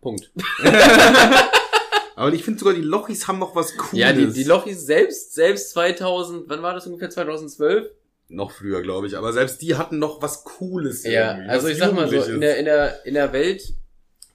[0.00, 0.30] Punkt.
[2.16, 3.98] Aber ich finde sogar, die Lochis haben noch was Cooles.
[3.98, 7.90] Ja, die, die Lochis selbst, selbst 2000, wann war das ungefähr, 2012?
[8.28, 9.16] Noch früher, glaube ich.
[9.16, 11.04] Aber selbst die hatten noch was Cooles.
[11.04, 13.74] Ja, also ich sag mal so, in der, in der, in der Welt,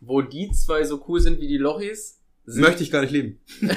[0.01, 2.19] wo die zwei so cool sind wie die Lochis,
[2.55, 3.39] Möchte ich gar nicht leben.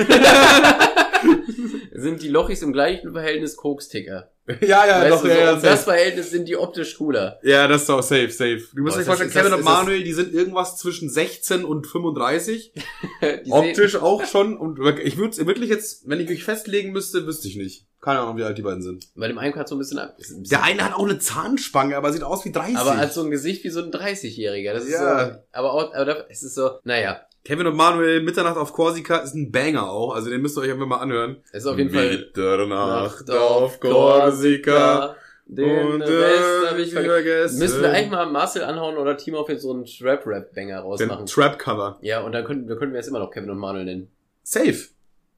[1.95, 4.31] sind die Lochis im gleichen Verhältnis Koksticker.
[4.61, 5.85] ja, ja, weißt doch, du, ja, so, ja, das.
[5.85, 7.39] Verhältnis sind die optisch cooler.
[7.45, 8.63] ja, das ist doch safe, safe.
[8.75, 10.35] Du musst Oh, dir ist vorstellen, das- Kevin das- und ist das- Manuel, die sind
[10.35, 12.73] irgendwas zwischen 16 und 35.
[13.23, 14.57] Die sehen- Optisch auch schon.
[14.57, 17.87] Und ich würde wirklich jetzt, wenn ich mich festlegen müsste, wüsste ich nicht.
[18.01, 19.07] Keine Ahnung, wie alt die beiden sind.
[19.15, 21.97] Bei dem einen hat so ein bisschen ein bisschen- Der eine hat auch eine Zahnspange,
[21.97, 22.77] aber sieht aus wie 30.
[22.77, 24.73] aber hat so ein Gesicht wie so ein 30-Jähriger.
[24.73, 25.27] Das ist Ja.
[25.27, 29.17] so, aber auch, aber da- es ist so, naja, Kevin und Manuel, Mitternacht auf Korsika,
[29.17, 30.15] ist ein Banger auch.
[30.15, 31.39] Also den müsst ihr euch einfach mal anhören.
[31.51, 35.17] es ist auf jeden Fall Mitternacht auf Korsika.
[35.47, 37.59] Den Und Rest hab äh, ich ver vergessen.
[37.59, 41.25] Müssen wir eigentlich mal Marcel anhauen oder Team auf jetzt so einen Trap-Rap-Banger rausmachen.
[41.25, 41.99] Den Trap-Cover.
[42.01, 44.11] Ja, und dann könnten wir könnten wir jetzt immer noch Kevin und Manuel nennen.
[44.45, 44.79] Safe.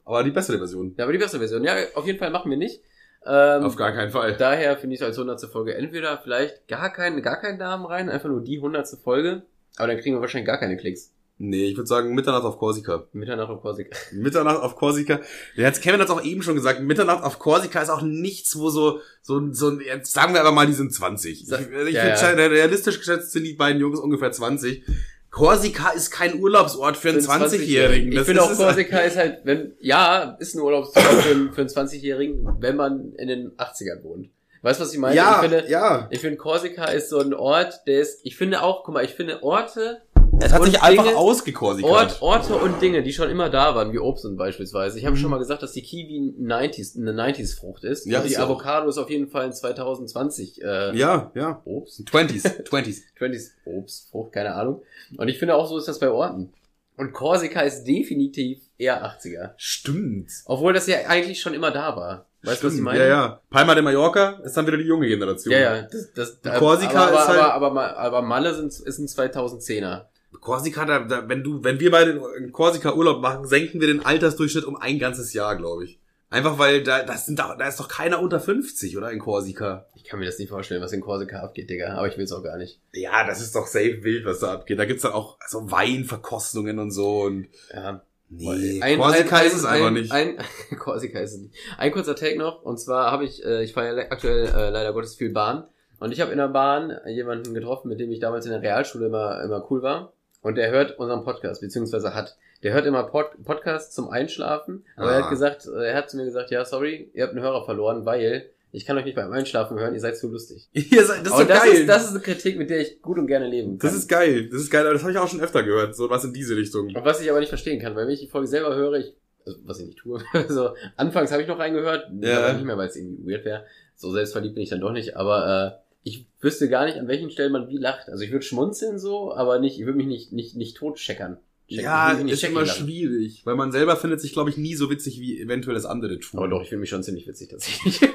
[0.04, 0.94] Aber die bessere Version.
[0.98, 1.64] Ja, aber die beste Version.
[1.64, 2.82] Ja, auf jeden Fall machen wir nicht.
[3.26, 4.36] Ähm, Auf gar keinen Fall.
[4.36, 8.10] daher finde ich es als hundertste Folge entweder vielleicht gar keinen, gar keinen Namen rein,
[8.10, 9.42] einfach nur die hundertste Folge.
[9.78, 11.13] Aber dann kriegen wir wahrscheinlich gar keine Klicks.
[11.36, 13.04] Nee, ich würde sagen Mitternacht auf Korsika.
[13.12, 13.96] Mitternacht auf Korsika.
[14.12, 15.20] Mitternacht auf Korsika.
[15.56, 18.70] Der hat Kevin hat auch eben schon gesagt, Mitternacht auf Korsika ist auch nichts, wo
[18.70, 21.42] so, so, so, jetzt sagen wir aber mal, die sind 20.
[21.42, 22.48] Ich, Sa- ich ja, finde, ja.
[22.48, 24.84] realistisch geschätzt sind die beiden Jungs ungefähr 20.
[25.30, 28.12] Korsika ist kein Urlaubsort für einen Für einen 20-Jährigen.
[28.12, 31.62] Ich finde auch es- Korsika ist halt, wenn, ja, ist ein Urlaubsort für, einen- für
[31.62, 34.28] einen 20-Jährigen, wenn man in den 80ern wohnt.
[34.62, 35.16] Weißt du, was ich meine?
[35.16, 36.06] Ja, ich finde, ja.
[36.10, 39.12] ich finde Korsika ist so ein Ort, der ist, ich finde auch, guck mal, ich
[39.14, 40.00] finde Orte,
[40.40, 41.90] Es hat Und sich einfach Dinge- ausgekorsikat.
[41.90, 44.98] Ort, Orte und Dinge, die schon immer da waren, wie Obst beispielsweise.
[44.98, 45.20] Ich habe Mhm.
[45.20, 48.04] schon mal gesagt, dass die Kiwi ein 90s, eine 90s-Frucht ist.
[48.06, 48.46] Ja, und ist die sie auch.
[48.46, 51.62] Avocado ist auf jeden Fall ein 2020 äh, Ja, ja.
[51.64, 52.00] Obst.
[52.10, 53.02] 20s, 20s.
[53.18, 54.82] 20s Obstfrucht, keine Ahnung.
[55.16, 56.52] Und ich finde auch, so ist das bei Orten.
[56.96, 59.52] Und Korsika ist definitiv eher 80er.
[59.56, 60.30] Stimmt.
[60.46, 62.26] Obwohl das ja eigentlich schon immer da war.
[62.42, 62.98] Weißt du, was ich meine?
[63.00, 63.40] Ja, ja.
[63.50, 65.52] Palma de Mallorca ist dann wieder die junge Generation.
[65.52, 65.82] Ja, ja.
[65.90, 69.08] Das, das, Und Korsika aber, ist halt- aber, aber, aber, aber Malle sind, ist ein
[69.08, 70.04] 2010er.
[70.40, 74.04] Korsika, da, da, wenn du, wenn wir beide in Korsika Urlaub machen, senken wir den
[74.04, 75.98] Altersdurchschnitt um ein ganzes Jahr, glaube ich.
[76.30, 79.86] Einfach weil da, das sind da, da ist doch keiner unter 50, oder in Korsika?
[79.94, 81.94] Ich kann mir das nicht vorstellen, was in Korsika abgeht, Digga.
[81.94, 82.80] Aber ich will es auch gar nicht.
[82.92, 84.78] Ja, das ist doch safe wild, was da abgeht.
[84.78, 88.02] Da gibt's dann auch so Weinverkostungen und so und Ja.
[88.30, 90.12] nee, Ein- Korsika ein- ist es ein- einfach ein, nicht.
[90.12, 90.36] Ein,
[90.78, 91.54] Korsika ist es nicht.
[91.78, 92.62] Ein kurzer Take noch.
[92.62, 95.64] Und zwar habe ich, äh, ich fahre ja aktuell äh, leider Gottes viel Bahn.
[96.00, 99.06] Und ich habe in der Bahn jemanden getroffen, mit dem ich damals in der Realschule
[99.06, 100.12] immer, immer cool war.
[100.44, 102.36] Und der hört unseren Podcast, beziehungsweise hat.
[102.62, 104.84] Der hört immer Pod Podcasts zum Einschlafen.
[104.96, 105.22] Aber er Ah.
[105.24, 108.04] hat gesagt, äh, er hat zu mir gesagt, ja, sorry, ihr habt einen Hörer verloren,
[108.06, 110.68] weil ich kann euch nicht beim Einschlafen hören, ihr seid zu lustig.
[110.72, 111.72] Ihr seid, das ist doch das geil.
[111.72, 113.88] ist, das ist eine Kritik, mit der ich gut und gerne leben kann.
[113.88, 114.48] das ist geil.
[114.50, 115.94] Das ist geil, aber das habe ich auch schon öfter gehört.
[115.96, 116.86] So was in diese Richtung.
[116.88, 119.14] Und was ich aber nicht verstehen kann, weil wenn ich die Folge selber höre, ich,
[119.46, 122.38] also was ich nicht tue, also anfangs habe ich noch reingehört, Ja.
[122.44, 123.64] aber nicht mehr, weil es irgendwie weird wäre.
[123.96, 127.30] So selbstverliebt bin ich dann doch nicht, aber äh, ich wüsste gar nicht, an welchen
[127.30, 128.08] Stellen man wie lacht.
[128.08, 131.38] Also ich würde schmunzeln so, aber nicht, ich würde mich nicht, nicht, nicht totscheckern.
[131.68, 131.84] checken.
[131.84, 132.84] Ja, ist immer lassen.
[132.84, 136.20] schwierig, weil man selber findet sich, glaube ich, nie so witzig, wie eventuell das andere
[136.20, 136.38] tun.
[136.38, 138.00] Aber doch, ich finde mich schon ziemlich witzig tatsächlich.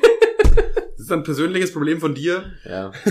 [1.00, 2.44] Das ist ein persönliches Problem von dir.
[2.66, 2.92] ja.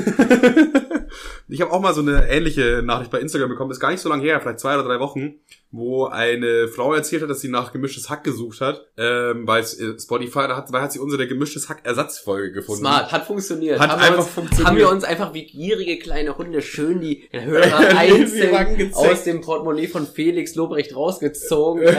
[1.49, 4.11] Ich habe auch mal so eine ähnliche Nachricht bei Instagram bekommen, ist gar nicht so
[4.11, 5.37] lange her, vielleicht zwei oder drei Wochen,
[5.71, 10.47] wo eine Frau erzählt hat, dass sie nach gemischtes Hack gesucht hat, ähm, bei Spotify,
[10.49, 12.81] da hat, da hat sie unsere gemischtes Hack Ersatzfolge gefunden.
[12.81, 13.79] Smart, hat funktioniert.
[13.79, 14.67] Hat haben wir einfach uns, funktioniert.
[14.67, 19.89] Haben wir uns einfach wie gierige kleine Hunde schön die Hörer einzeln aus dem Portemonnaie
[19.89, 21.85] von Felix Lobrecht rausgezogen.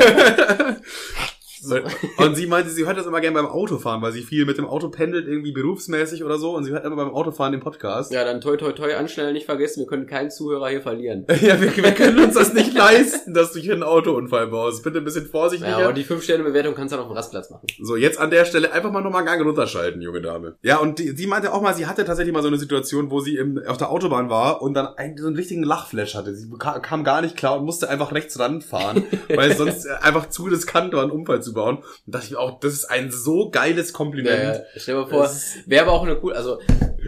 [2.18, 4.66] Und sie meinte, sie hört das immer gerne beim Autofahren, weil sie viel mit dem
[4.66, 8.12] Auto pendelt, irgendwie berufsmäßig oder so, und sie hört immer beim Autofahren den Podcast.
[8.12, 11.26] ja, dann toi toi toi anschnell nicht vergessen, wir können keinen Zuhörer hier verlieren.
[11.42, 14.84] Ja, wir, wir können uns das nicht leisten, dass du hier einen Autounfall baust.
[14.84, 15.80] Bitte ein bisschen vorsichtiger.
[15.80, 17.66] Ja, und die 5-Sterne-Bewertung kannst du dann auf dem Rastplatz machen.
[17.82, 20.56] So, jetzt an der Stelle einfach mal nochmal einen Gang runterschalten, junge Dame.
[20.62, 23.22] Ja, und die, sie meinte auch mal, sie hatte tatsächlich mal so eine Situation, wo
[23.22, 26.36] sie im, auf der Autobahn war und dann einen, so einen richtigen Lachflash hatte.
[26.36, 29.06] Sie kam, gar nicht klar und musste einfach rechts ranfahren,
[29.36, 31.78] weil sonst äh, einfach zu riskant war, einen Unfall zu bauen.
[31.78, 31.86] Und
[32.16, 34.56] dachte ich mir auch, das ist ein so geiles Kompliment.
[34.56, 34.62] Ja.
[34.76, 35.30] Stell dir mal vor,
[35.66, 36.60] wäre aber auch eine cool, also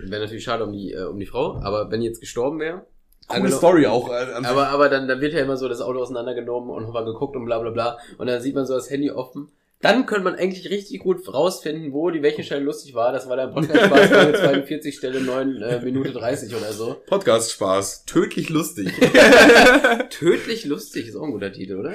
[0.05, 2.85] wäre natürlich schade um die, äh, um die Frau, aber wenn jetzt gestorben wäre.
[3.27, 4.09] Coole angenommen- Story auch.
[4.09, 7.35] Äh, Aber, aber dann, dann wird ja immer so das Auto auseinandergenommen und nochmal geguckt
[7.35, 7.97] und bla bla bla.
[8.17, 9.49] Und dann sieht man so das Handy offen.
[9.79, 13.11] Dann könnte man eigentlich richtig gut rausfinden, wo die welche Stelle lustig war.
[13.11, 16.97] Das war der Podcast Spaß Folge 42 Stelle 9 äh, Minute 30 oder so.
[17.07, 18.05] Podcast-Spaß.
[18.05, 18.91] Tödlich lustig.
[20.09, 21.93] Tödlich lustig ist auch ein guter Titel, oder?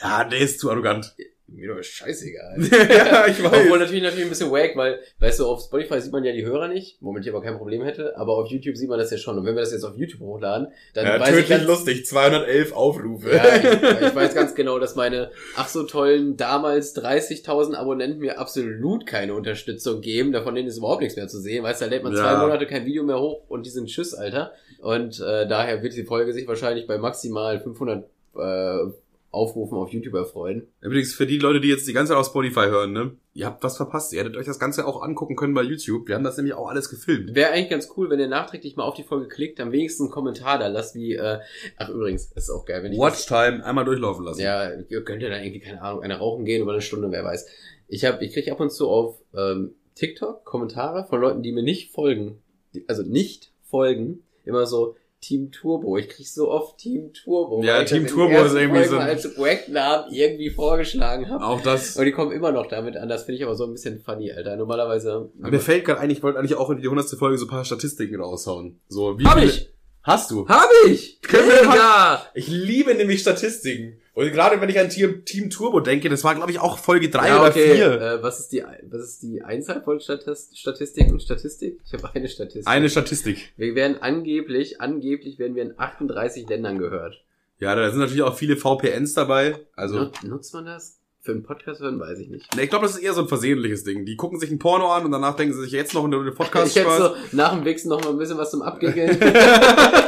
[0.00, 1.14] ja, der ist zu arrogant.
[1.48, 2.56] Mir doch scheißegal.
[2.90, 6.24] ja, ich Obwohl natürlich natürlich ein bisschen wack, weil, weißt du, auf Spotify sieht man
[6.24, 8.98] ja die Hörer nicht, womit ich aber kein Problem hätte, aber auf YouTube sieht man
[8.98, 9.38] das ja schon.
[9.38, 12.04] Und wenn wir das jetzt auf YouTube hochladen, dann Ja, weiß ich tödlich ganz, lustig.
[12.06, 13.30] 211 Aufrufe.
[13.30, 13.64] Ja, ich,
[14.08, 19.34] ich weiß ganz genau, dass meine ach so tollen damals 30.000 Abonnenten mir absolut keine
[19.34, 20.32] Unterstützung geben.
[20.32, 21.62] Davon denen ist überhaupt nichts mehr zu sehen.
[21.62, 22.22] Weißt du, da lädt man Ja.
[22.22, 24.52] zwei Monate kein Video mehr hoch und die sind Tschüss, Alter.
[24.80, 28.04] Und äh, daher wird die Folge sich wahrscheinlich bei maximal 500
[28.36, 28.90] äh,
[29.30, 30.68] Aufrufen auf YouTube erfreuen.
[30.80, 33.16] Übrigens, für die Leute, die jetzt die ganze Zeit auf Spotify hören, ne?
[33.34, 34.12] Ihr habt was verpasst.
[34.12, 36.08] Ihr hättet euch das Ganze auch angucken können bei YouTube.
[36.08, 37.34] Wir haben das nämlich auch alles gefilmt.
[37.34, 40.12] Wäre eigentlich ganz cool, wenn ihr nachträglich mal auf die Folge klickt, am wenigsten einen
[40.12, 41.40] Kommentar da lasst, wie, äh,
[41.76, 44.40] ach übrigens, ist auch geil, wenn ich Watchtime einmal durchlaufen lassen.
[44.40, 47.24] Ja, ihr könnt ja dann irgendwie, keine Ahnung, eine rauchen gehen über eine Stunde, wer
[47.24, 47.46] weiß.
[47.88, 51.62] Ich hab, ich krieg ab und zu auf ähm, TikTok Kommentare von Leuten, die mir
[51.62, 52.42] nicht folgen,
[52.74, 54.96] die, also nicht folgen, immer so
[55.26, 55.96] Team Turbo.
[55.98, 57.62] Ich krieg so oft Team Turbo.
[57.64, 61.44] Ja, Team Turbo ist irgendwie Folgen so ein- als Projektnamen irgendwie vorgeschlagen habe.
[61.44, 61.96] Auch das.
[61.96, 63.08] Und die kommen immer noch damit an.
[63.08, 64.56] Das finde ich aber so ein bisschen funny, Alter.
[64.56, 65.30] Normalerweise.
[65.40, 67.18] Aber mir fällt gerade ein, ich wollte eigentlich auch in die 100.
[67.18, 68.78] Folge so ein paar Statistiken raushauen.
[68.88, 69.68] So, wie Hab viele- ich!
[70.02, 70.46] Hast du?
[70.46, 71.20] Hab ich!
[71.22, 72.22] Können wir- Ja!
[72.34, 73.98] Ich liebe nämlich Statistiken.
[74.16, 77.28] Und gerade wenn ich an Team, Turbo denke, das war glaube ich auch Folge 3
[77.28, 77.74] ja, oder okay.
[77.74, 78.00] 4.
[78.00, 81.78] Äh, was ist die, was ist die Einzahl von Statist Statistik und Statistik?
[81.84, 82.66] Ich habe eine Statistik.
[82.66, 83.52] Eine Statistik.
[83.58, 87.22] Wir werden angeblich, angeblich werden wir in 38 Ländern gehört.
[87.58, 89.66] Ja, da sind natürlich auch viele VPNs dabei.
[89.74, 90.98] Also, Nut- Nutzt man das?
[91.20, 92.56] Für einen Podcast hören, weiß ich nicht.
[92.56, 94.06] ne, ich glaube, das ist eher so ein versehentliches Ding.
[94.06, 96.34] Die gucken sich ein Porno an und danach denken sie sich jetzt noch in den
[96.34, 99.18] Podcast ich hätte so nach dem Wichsen noch mal ein bisschen was zum Abgiggeln.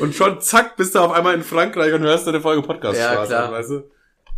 [0.00, 3.12] Und schon zack, bist du auf einmal in Frankreich und hörst eine Folge Podcast Ja,
[3.14, 3.52] Spaß klar.
[3.52, 3.74] weißt du?
[3.74, 3.82] Ähm,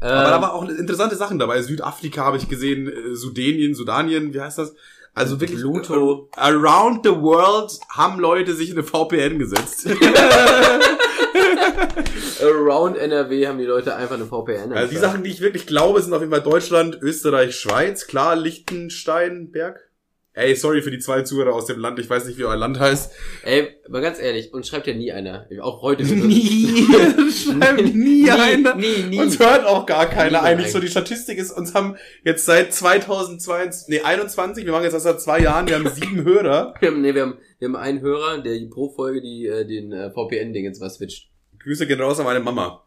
[0.09, 1.63] Aber da war auch interessante Sachen dabei.
[1.63, 4.75] Südafrika habe ich gesehen, äh, Sudanien, Sudanien, wie heißt das?
[5.15, 6.29] Also wirklich Pluto.
[6.37, 9.87] äh, around the world haben Leute sich in eine VPN gesetzt.
[12.43, 14.73] Around NRW haben die Leute einfach eine VPN.
[14.73, 18.37] also die Sachen, die ich wirklich glaube, sind auf jeden Fall Deutschland, Österreich, Schweiz, klar,
[18.37, 19.89] Liechtenstein, Berg.
[20.35, 21.99] Ey, sorry für die zwei Zuhörer aus dem Land.
[21.99, 23.13] Ich weiß nicht, wie euer Land heißt.
[23.43, 25.47] Ey, mal ganz ehrlich, uns schreibt ja nie einer.
[25.61, 26.05] Auch heute.
[26.07, 26.87] Nie,
[27.31, 28.75] schreibt nie einer.
[28.77, 29.19] Nie, nie.
[29.19, 30.73] Uns hört auch gar keiner eigentlich.
[30.73, 35.03] So die Statistik ist, uns haben jetzt seit 2022, nee, 21, wir machen jetzt das
[35.03, 36.75] seit zwei Jahren, wir haben sieben Hörer.
[36.81, 39.93] Wir haben, nee, wir haben, wir haben einen Hörer, der pro Folge die, äh, den
[39.93, 41.29] äh, VPN-Ding jetzt was switcht.
[41.63, 42.87] Grüße gehen raus an meine Mama.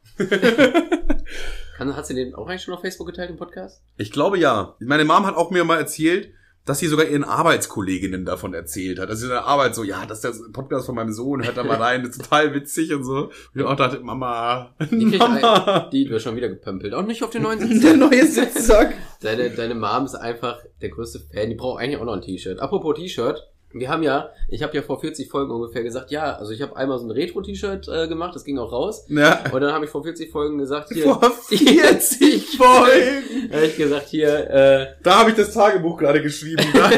[1.77, 3.83] Kann, hat sie den auch eigentlich schon auf Facebook geteilt im Podcast?
[3.97, 4.75] Ich glaube ja.
[4.79, 6.33] Meine Mom hat auch mir mal erzählt,
[6.65, 9.09] dass sie sogar ihren Arbeitskolleginnen davon erzählt hat.
[9.09, 11.63] Also in der Arbeit so, ja, das ist der Podcast von meinem Sohn, hört da
[11.63, 13.25] mal rein, das ist total witzig und so.
[13.25, 15.89] Und ich auch dachte, Mama, Die Mama.
[15.91, 16.93] Die wird schon wieder gepömpelt.
[16.93, 17.81] Auch nicht auf den neuen Sitz.
[17.83, 18.93] Der neue Sitzsack.
[19.21, 21.49] Deine, deine Mom ist einfach der größte Fan.
[21.49, 22.59] Die braucht eigentlich auch noch ein T-Shirt.
[22.59, 23.47] Apropos T-Shirt.
[23.77, 26.77] Wir haben ja, ich habe ja vor 40 Folgen ungefähr gesagt, ja, also ich habe
[26.77, 29.05] einmal so ein Retro-T-Shirt äh, gemacht, das ging auch raus.
[29.09, 29.43] Ja.
[29.51, 31.19] Und dann habe ich vor 40 Folgen gesagt, hier, Vor
[31.49, 33.51] 40 Folgen.
[33.51, 36.63] habe ich gesagt, hier, äh, Da habe ich das Tagebuch gerade geschrieben.
[36.73, 36.89] Da.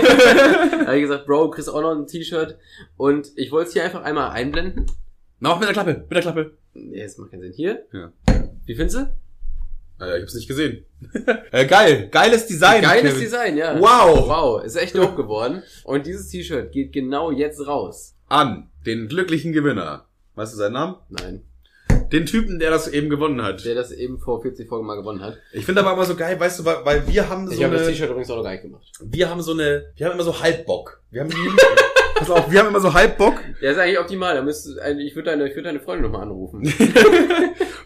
[0.85, 2.57] habe ich gesagt, Bro, kriegst auch noch ein T-Shirt.
[2.95, 4.85] Und ich wollte es hier einfach einmal einblenden.
[5.39, 6.51] Na, mach mit der Klappe, mit der Klappe.
[6.75, 7.53] Nee, das macht keinen Sinn.
[7.53, 7.85] Hier.
[7.91, 8.11] Ja.
[8.65, 9.07] Wie findest du?
[9.99, 10.85] Äh, ich hab's nicht gesehen.
[11.51, 12.81] äh, geil, geiles Design.
[12.81, 13.19] Geiles Kevin.
[13.19, 13.79] Design, ja.
[13.79, 14.27] Wow.
[14.27, 15.63] Wow, ist echt dope geworden.
[15.83, 18.15] Und dieses T-Shirt geht genau jetzt raus.
[18.27, 20.05] An den glücklichen Gewinner.
[20.35, 20.95] Weißt du seinen Namen?
[21.09, 21.43] Nein.
[22.11, 23.65] Den Typen, der das eben gewonnen hat.
[23.65, 25.37] Der das eben vor 40 Folgen mal gewonnen hat.
[25.51, 27.73] Ich finde aber immer so geil, weißt du, weil, weil wir haben so Ich habe
[27.73, 28.87] das eine, T-Shirt übrigens auch noch gar nicht gemacht.
[29.01, 31.01] wir haben so eine, wir haben immer so Halbbock.
[31.11, 31.29] Wir haben,
[32.19, 33.39] pass auf, wir haben immer so Halbbock.
[33.61, 34.35] Der ist eigentlich optimal.
[34.35, 36.61] Da müsste, ich würde deine, ich würde deine Freundin nochmal anrufen.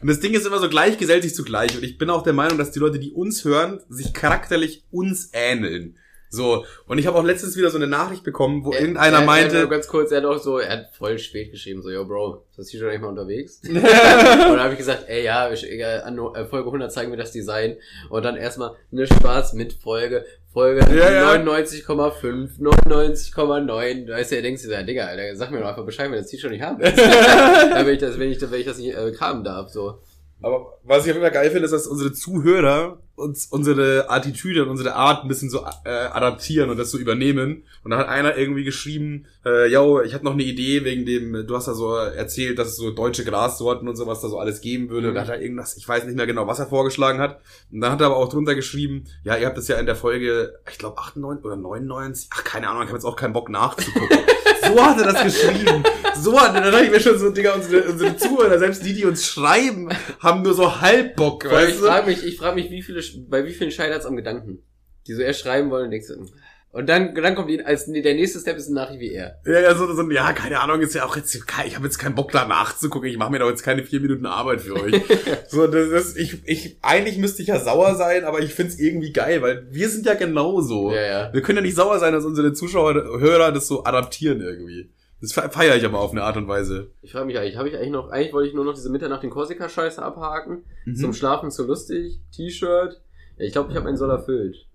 [0.01, 1.75] Und das Ding ist immer so gleich gesellt sich zugleich.
[1.75, 5.29] Und ich bin auch der Meinung, dass die Leute, die uns hören, sich charakterlich uns
[5.33, 5.97] ähneln.
[6.33, 9.57] So, und ich habe auch letztens wieder so eine Nachricht bekommen, wo irgendeiner er, meinte,
[9.57, 12.45] Er, ganz kurz, er hat auch so, er hat voll spät geschrieben, so, yo, Bro,
[12.51, 13.59] ist das T-Shirt eigentlich mal unterwegs?
[13.67, 17.17] und dann habe ich gesagt, ey, ja, ich, äh, an äh, Folge 100 zeigen wir
[17.17, 17.75] das Design.
[18.09, 21.33] Und dann erstmal eine Spaß mit Folge, Folge Ja, ja.
[21.35, 24.07] 99,5, 99,9.
[24.07, 26.19] Da ist ja, denkst du, ja, Digga, Alter, sag mir doch einfach Bescheid, wenn du
[26.19, 26.97] das T-Shirt nicht haben willst.
[26.97, 29.99] wenn ich das, wenn ich, wenn ich das nicht äh, haben darf, so.
[30.41, 34.63] Aber was ich auf jeden Fall geil finde, ist, dass unsere Zuhörer uns unsere Attitüde
[34.63, 37.63] und unsere Art ein bisschen so äh, adaptieren und das so übernehmen.
[37.83, 41.47] Und da hat einer irgendwie geschrieben, äh, yo, ich hatte noch eine Idee wegen dem,
[41.47, 44.61] du hast da so erzählt, dass es so deutsche Grassorten und sowas da so alles
[44.61, 45.03] geben würde.
[45.03, 45.09] Mhm.
[45.09, 47.39] Und da hat er irgendwas, ich weiß nicht mehr genau, was er vorgeschlagen hat.
[47.71, 49.95] Und dann hat er aber auch drunter geschrieben, ja, ihr habt das ja in der
[49.95, 53.49] Folge, ich glaube 98 oder 99, ach keine Ahnung, ich habe jetzt auch keinen Bock
[53.49, 54.17] nachzugucken.
[54.67, 55.83] so hat er das geschrieben.
[56.15, 58.93] So hat er, da dachte ich mir schon so, Digga, unsere, unsere Zuhörer, selbst die,
[58.93, 61.85] die uns schreiben, haben nur so Halbbock, Weil ich weißt du?
[61.85, 64.59] frage mich, ich frage mich, wie viele, bei wie vielen scheitert's am Gedanken?
[65.07, 66.29] Die so erst schreiben wollen und denkst du, hm.
[66.71, 69.39] und dann, dann kommt die, als der nächste Step ist eine Nachricht wie er.
[69.45, 72.15] Ja, ja, so, so, ja, keine Ahnung, ist ja auch jetzt, ich habe jetzt keinen
[72.15, 75.01] Bock da nachzugucken, ich mache mir doch jetzt keine vier Minuten Arbeit für euch.
[75.47, 79.11] so, das ist, ich, ich, eigentlich müsste ich ja sauer sein, aber ich find's irgendwie
[79.11, 80.91] geil, weil wir sind ja genauso.
[80.91, 81.33] Ja, ja.
[81.33, 84.89] Wir können ja nicht sauer sein, dass unsere Zuschauer, Hörer das so adaptieren irgendwie.
[85.21, 86.89] Das fe- feiere ich aber auf eine Art und Weise.
[87.01, 89.23] Ich frage mich eigentlich, habe ich eigentlich noch, eigentlich wollte ich nur noch diese Mitternacht
[89.23, 90.63] in Korsika-Scheiße abhaken.
[90.85, 90.95] Mhm.
[90.95, 93.01] Zum Schlafen zu lustig, T-Shirt.
[93.37, 94.67] Ja, ich glaube, ich habe meinen Soll erfüllt.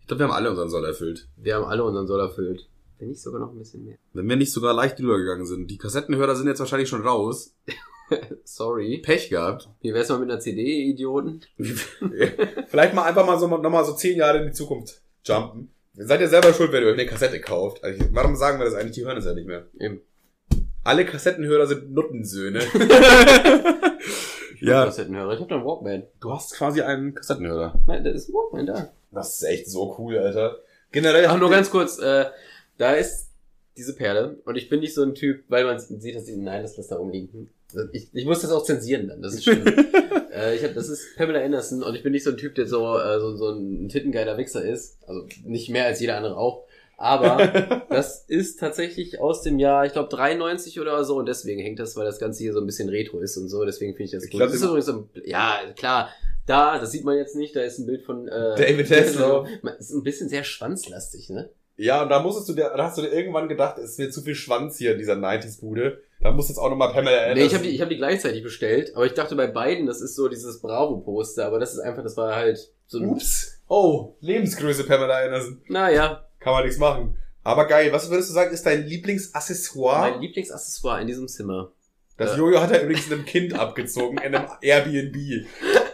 [0.00, 1.28] Ich glaube, wir haben alle unseren Soll erfüllt.
[1.36, 2.68] Wir haben alle unseren Soll erfüllt.
[2.98, 3.96] Wenn nicht sogar noch ein bisschen mehr.
[4.12, 5.70] Wenn wir nicht sogar leicht drüber gegangen sind.
[5.70, 7.54] Die Kassettenhörer sind jetzt wahrscheinlich schon raus.
[8.44, 8.98] Sorry.
[9.04, 9.68] Pech gehabt.
[9.80, 11.42] Wie wär's mal mit einer CD, Idioten?
[12.68, 15.70] Vielleicht mal einfach mal so nochmal so zehn Jahre in die Zukunft jumpen.
[16.00, 17.82] Seid ihr selber schuld, wenn ihr euch eine Kassette kauft.
[17.82, 18.92] Also, warum sagen wir das eigentlich?
[18.92, 19.66] Die hören es ja nicht mehr.
[19.80, 20.00] Eben.
[20.84, 22.60] Alle Kassettenhörer sind Nuttensöhne.
[24.60, 25.34] ja, Kassettenhörer.
[25.34, 26.04] Ich habe da einen Walkman.
[26.20, 27.80] du hast quasi einen Kassettenhörer.
[27.86, 28.92] Nein, da ist ein Walkman da.
[29.10, 30.58] Das ist echt so cool, Alter.
[30.92, 31.26] Generell.
[31.26, 32.26] Ach, nur ganz kurz, äh,
[32.76, 33.30] da ist
[33.76, 36.62] diese Perle und ich bin nicht so ein Typ, weil man sieht, dass die, nein,
[36.62, 37.50] das lässt da umliegen.
[37.92, 39.66] Ich, ich muss das auch zensieren dann, das ist schlimm.
[40.32, 42.66] äh, ich hab, das ist Pamela Anderson und ich bin nicht so ein Typ, der
[42.66, 44.98] so, äh, so, so ein tittengeiler Wichser ist.
[45.06, 46.64] Also nicht mehr als jeder andere auch.
[46.96, 51.78] Aber das ist tatsächlich aus dem Jahr, ich glaube 93 oder so und deswegen hängt
[51.78, 54.10] das, weil das Ganze hier so ein bisschen retro ist und so, deswegen finde ich
[54.12, 54.38] das Ich gut.
[54.38, 56.08] glaub, das ist übrigens so ein, ja, klar,
[56.46, 59.48] da, das sieht man jetzt nicht, da ist ein Bild von äh, David Hasselhoff.
[59.78, 61.50] Ist ein bisschen sehr schwanzlastig, ne?
[61.76, 64.10] Ja, und da musstest du dir, da hast du dir irgendwann gedacht, es ist mir
[64.10, 66.02] zu viel Schwanz hier in dieser 90s-Bude.
[66.20, 67.38] Da muss jetzt auch nochmal Pamela Anderson.
[67.38, 70.00] Nee, ich habe die, ich hab die gleichzeitig bestellt, aber ich dachte bei beiden, das
[70.00, 73.60] ist so dieses Bravo-Poster, aber das ist einfach, das war halt so ein, Ups.
[73.68, 75.60] Oh, Lebensgröße Pamela Anderson.
[75.68, 77.16] naja, Kann man nichts machen.
[77.44, 80.10] Aber geil, was würdest du sagen, ist dein Lieblingsaccessoire?
[80.10, 81.72] mein Lieblingsaccessoire in diesem Zimmer.
[82.16, 82.36] Das.
[82.36, 85.46] Jojo hat er übrigens einem Kind abgezogen in einem Airbnb.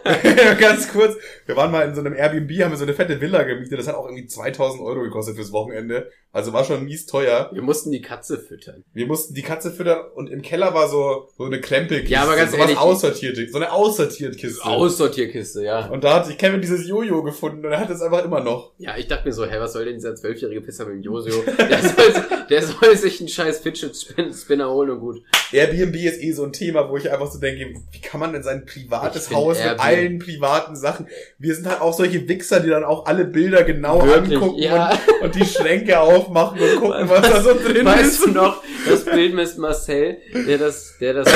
[0.59, 3.43] Ganz kurz, wir waren mal in so einem Airbnb, haben wir so eine fette Villa
[3.43, 6.09] gemietet, das hat auch irgendwie 2000 Euro gekostet fürs Wochenende.
[6.31, 7.49] Also war schon mies teuer.
[7.53, 8.83] Wir mussten die Katze füttern.
[8.93, 12.13] Wir mussten die Katze füttern und im Keller war so, so eine Krempelkiste.
[12.13, 14.65] Ja, aber ganz so ehrlich- aussortierte, so eine aussortierte Kiste.
[14.65, 15.87] Aussortierkiste, ja.
[15.87, 18.73] Und da hat sich Kevin dieses Jojo gefunden und er hat es einfach immer noch.
[18.77, 21.35] Ja, ich dachte mir so, hä, was soll denn dieser zwölfjährige Pisser mit dem Josio?
[21.57, 22.13] Der soll,
[22.49, 25.21] der soll sich einen scheiß Fidget Spin- Spinner holen und gut.
[25.53, 28.43] Airbnb ist eh so ein Thema, wo ich einfach so denke, wie kann man denn
[28.43, 31.07] sein privates Haus mit Airbnb- allen privaten Sachen?
[31.37, 34.91] Wir sind halt auch solche Wichser, die dann auch alle Bilder genau Wirklich, angucken ja.
[34.91, 38.25] und, und die Schränke aufmachen und gucken, was da so drin Weißt ist.
[38.25, 41.31] du noch, das Bild mit Marcel, der das, der das,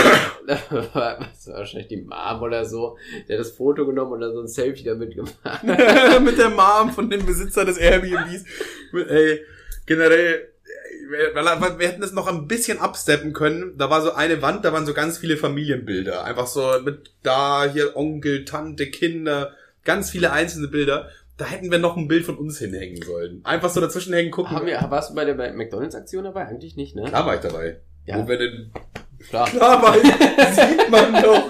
[0.48, 0.60] das
[0.94, 2.98] war wahrscheinlich die Mom oder so,
[3.28, 5.64] der das Foto genommen und dann so ein Selfie damit gemacht.
[6.22, 8.46] mit der Mom von dem Besitzer des Airbnbs.
[8.92, 9.42] Mit, ey,
[9.86, 10.50] generell,
[11.10, 13.78] wir, wir hätten es noch ein bisschen absteppen können.
[13.78, 16.24] Da war so eine Wand, da waren so ganz viele Familienbilder.
[16.24, 19.52] Einfach so mit da, hier Onkel, Tante, Kinder,
[19.84, 21.10] ganz viele einzelne Bilder.
[21.38, 23.42] Da hätten wir noch ein Bild von uns hinhängen sollen.
[23.46, 24.52] Einfach so dazwischen hängen, gucken.
[24.56, 26.46] Haben wir, warst du bei der McDonalds-Aktion dabei?
[26.48, 27.04] Eigentlich nicht, ne?
[27.04, 27.80] Klar war ich dabei.
[28.06, 28.18] Ja.
[28.22, 28.72] Wo wir denn,
[29.30, 29.48] Klar.
[29.50, 30.04] klar war ich,
[30.54, 31.50] sieht man doch.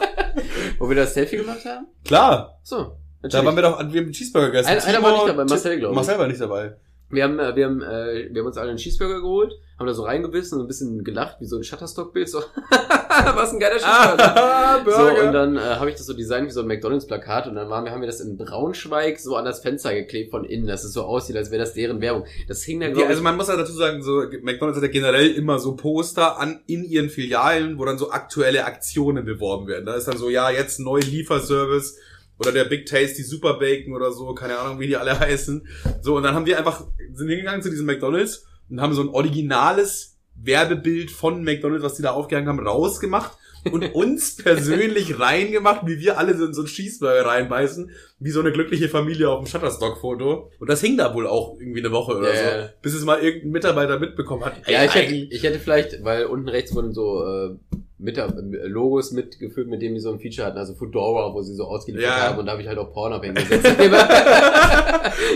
[0.78, 1.88] Wo wir das Selfie gemacht haben?
[2.06, 2.60] Klar.
[2.64, 2.98] So.
[3.22, 4.70] Da waren wir doch, wir haben einen Cheeseburger gegessen.
[4.70, 5.96] Einer- einer war nicht dabei, Marcel, glaub ich.
[5.96, 6.76] Marcel war nicht dabei.
[7.12, 9.94] Wir haben, äh, wir haben, äh, wir haben uns alle einen Cheeseburger geholt, haben da
[9.94, 12.40] so reingebissen und ein bisschen gelacht, wie so ein Shutterstock-Bild, so,
[13.36, 14.36] was ein geiler Cheeseburger.
[14.38, 17.56] Ah, So, und dann äh, habe ich das so designt wie so ein McDonalds-Plakat und
[17.56, 20.68] dann waren wir, haben wir das in Braunschweig so an das Fenster geklebt von innen,
[20.68, 22.26] dass es so aussieht, als wäre das deren Werbung.
[22.48, 25.32] Das hing dann, glaube also man muss ja dazu sagen, so McDonalds hat ja generell
[25.32, 29.86] immer so Poster an in ihren Filialen, wo dann so aktuelle Aktionen beworben werden.
[29.86, 31.98] Da ist dann so, ja, jetzt neu Lieferservice
[32.40, 35.68] oder der Big Tasty Super Bacon oder so, keine Ahnung, wie die alle heißen.
[36.02, 39.10] So, und dann haben wir einfach, sind hingegangen zu diesem McDonalds und haben so ein
[39.10, 43.32] originales Werbebild von McDonalds, was die da aufgehangen haben, rausgemacht
[43.72, 48.40] und uns persönlich reingemacht, wie wir alle so in so einen Cheeseburger reinbeißen, wie so
[48.40, 50.52] eine glückliche Familie auf dem Shutterstock-Foto.
[50.60, 52.64] Und das hing da wohl auch irgendwie eine Woche oder ja.
[52.64, 54.68] so, bis es mal irgendein Mitarbeiter mitbekommen hat.
[54.68, 57.56] ja, ich hätte, ich hätte vielleicht, weil unten rechts wurden so äh,
[58.02, 58.26] mit, äh,
[58.64, 62.08] Logos mitgefügt, mit denen die so ein Feature hatten, also Fedora, wo sie so ausgeliefert
[62.10, 62.30] Ja.
[62.30, 63.68] haben und da habe ich halt auch Pornhub hingesetzt.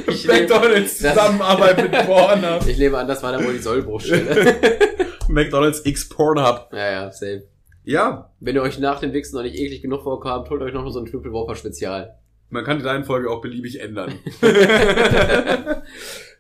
[0.08, 2.66] ich, McDonalds Zusammenarbeit mit Pornhub.
[2.68, 4.56] ich nehme an, das war dann wohl die Sollbruchstelle.
[5.28, 6.70] McDonalds X Pornhub.
[6.72, 7.44] ja, ja, safe.
[7.86, 10.90] Ja, Wenn ihr euch nach dem Wichsen noch nicht eklig genug vorkommt, holt euch noch
[10.90, 12.16] so ein Triple Whopper Spezial.
[12.50, 14.14] man kann die Reihenfolge auch beliebig ändern.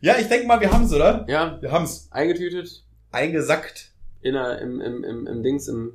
[0.02, 1.26] ja, ich denke mal, wir haben's, oder?
[1.28, 2.08] Ja, Wir haben's.
[2.12, 3.92] eingetütet, Eingesackt.
[4.22, 5.94] in der, im, im, im, im Dings, im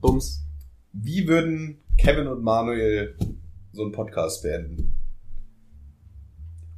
[0.00, 0.44] Bums.
[0.92, 3.16] Wie würden Kevin und Manuel
[3.72, 4.94] so einen Podcast beenden?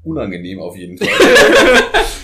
[0.03, 1.09] Unangenehm auf jeden Fall.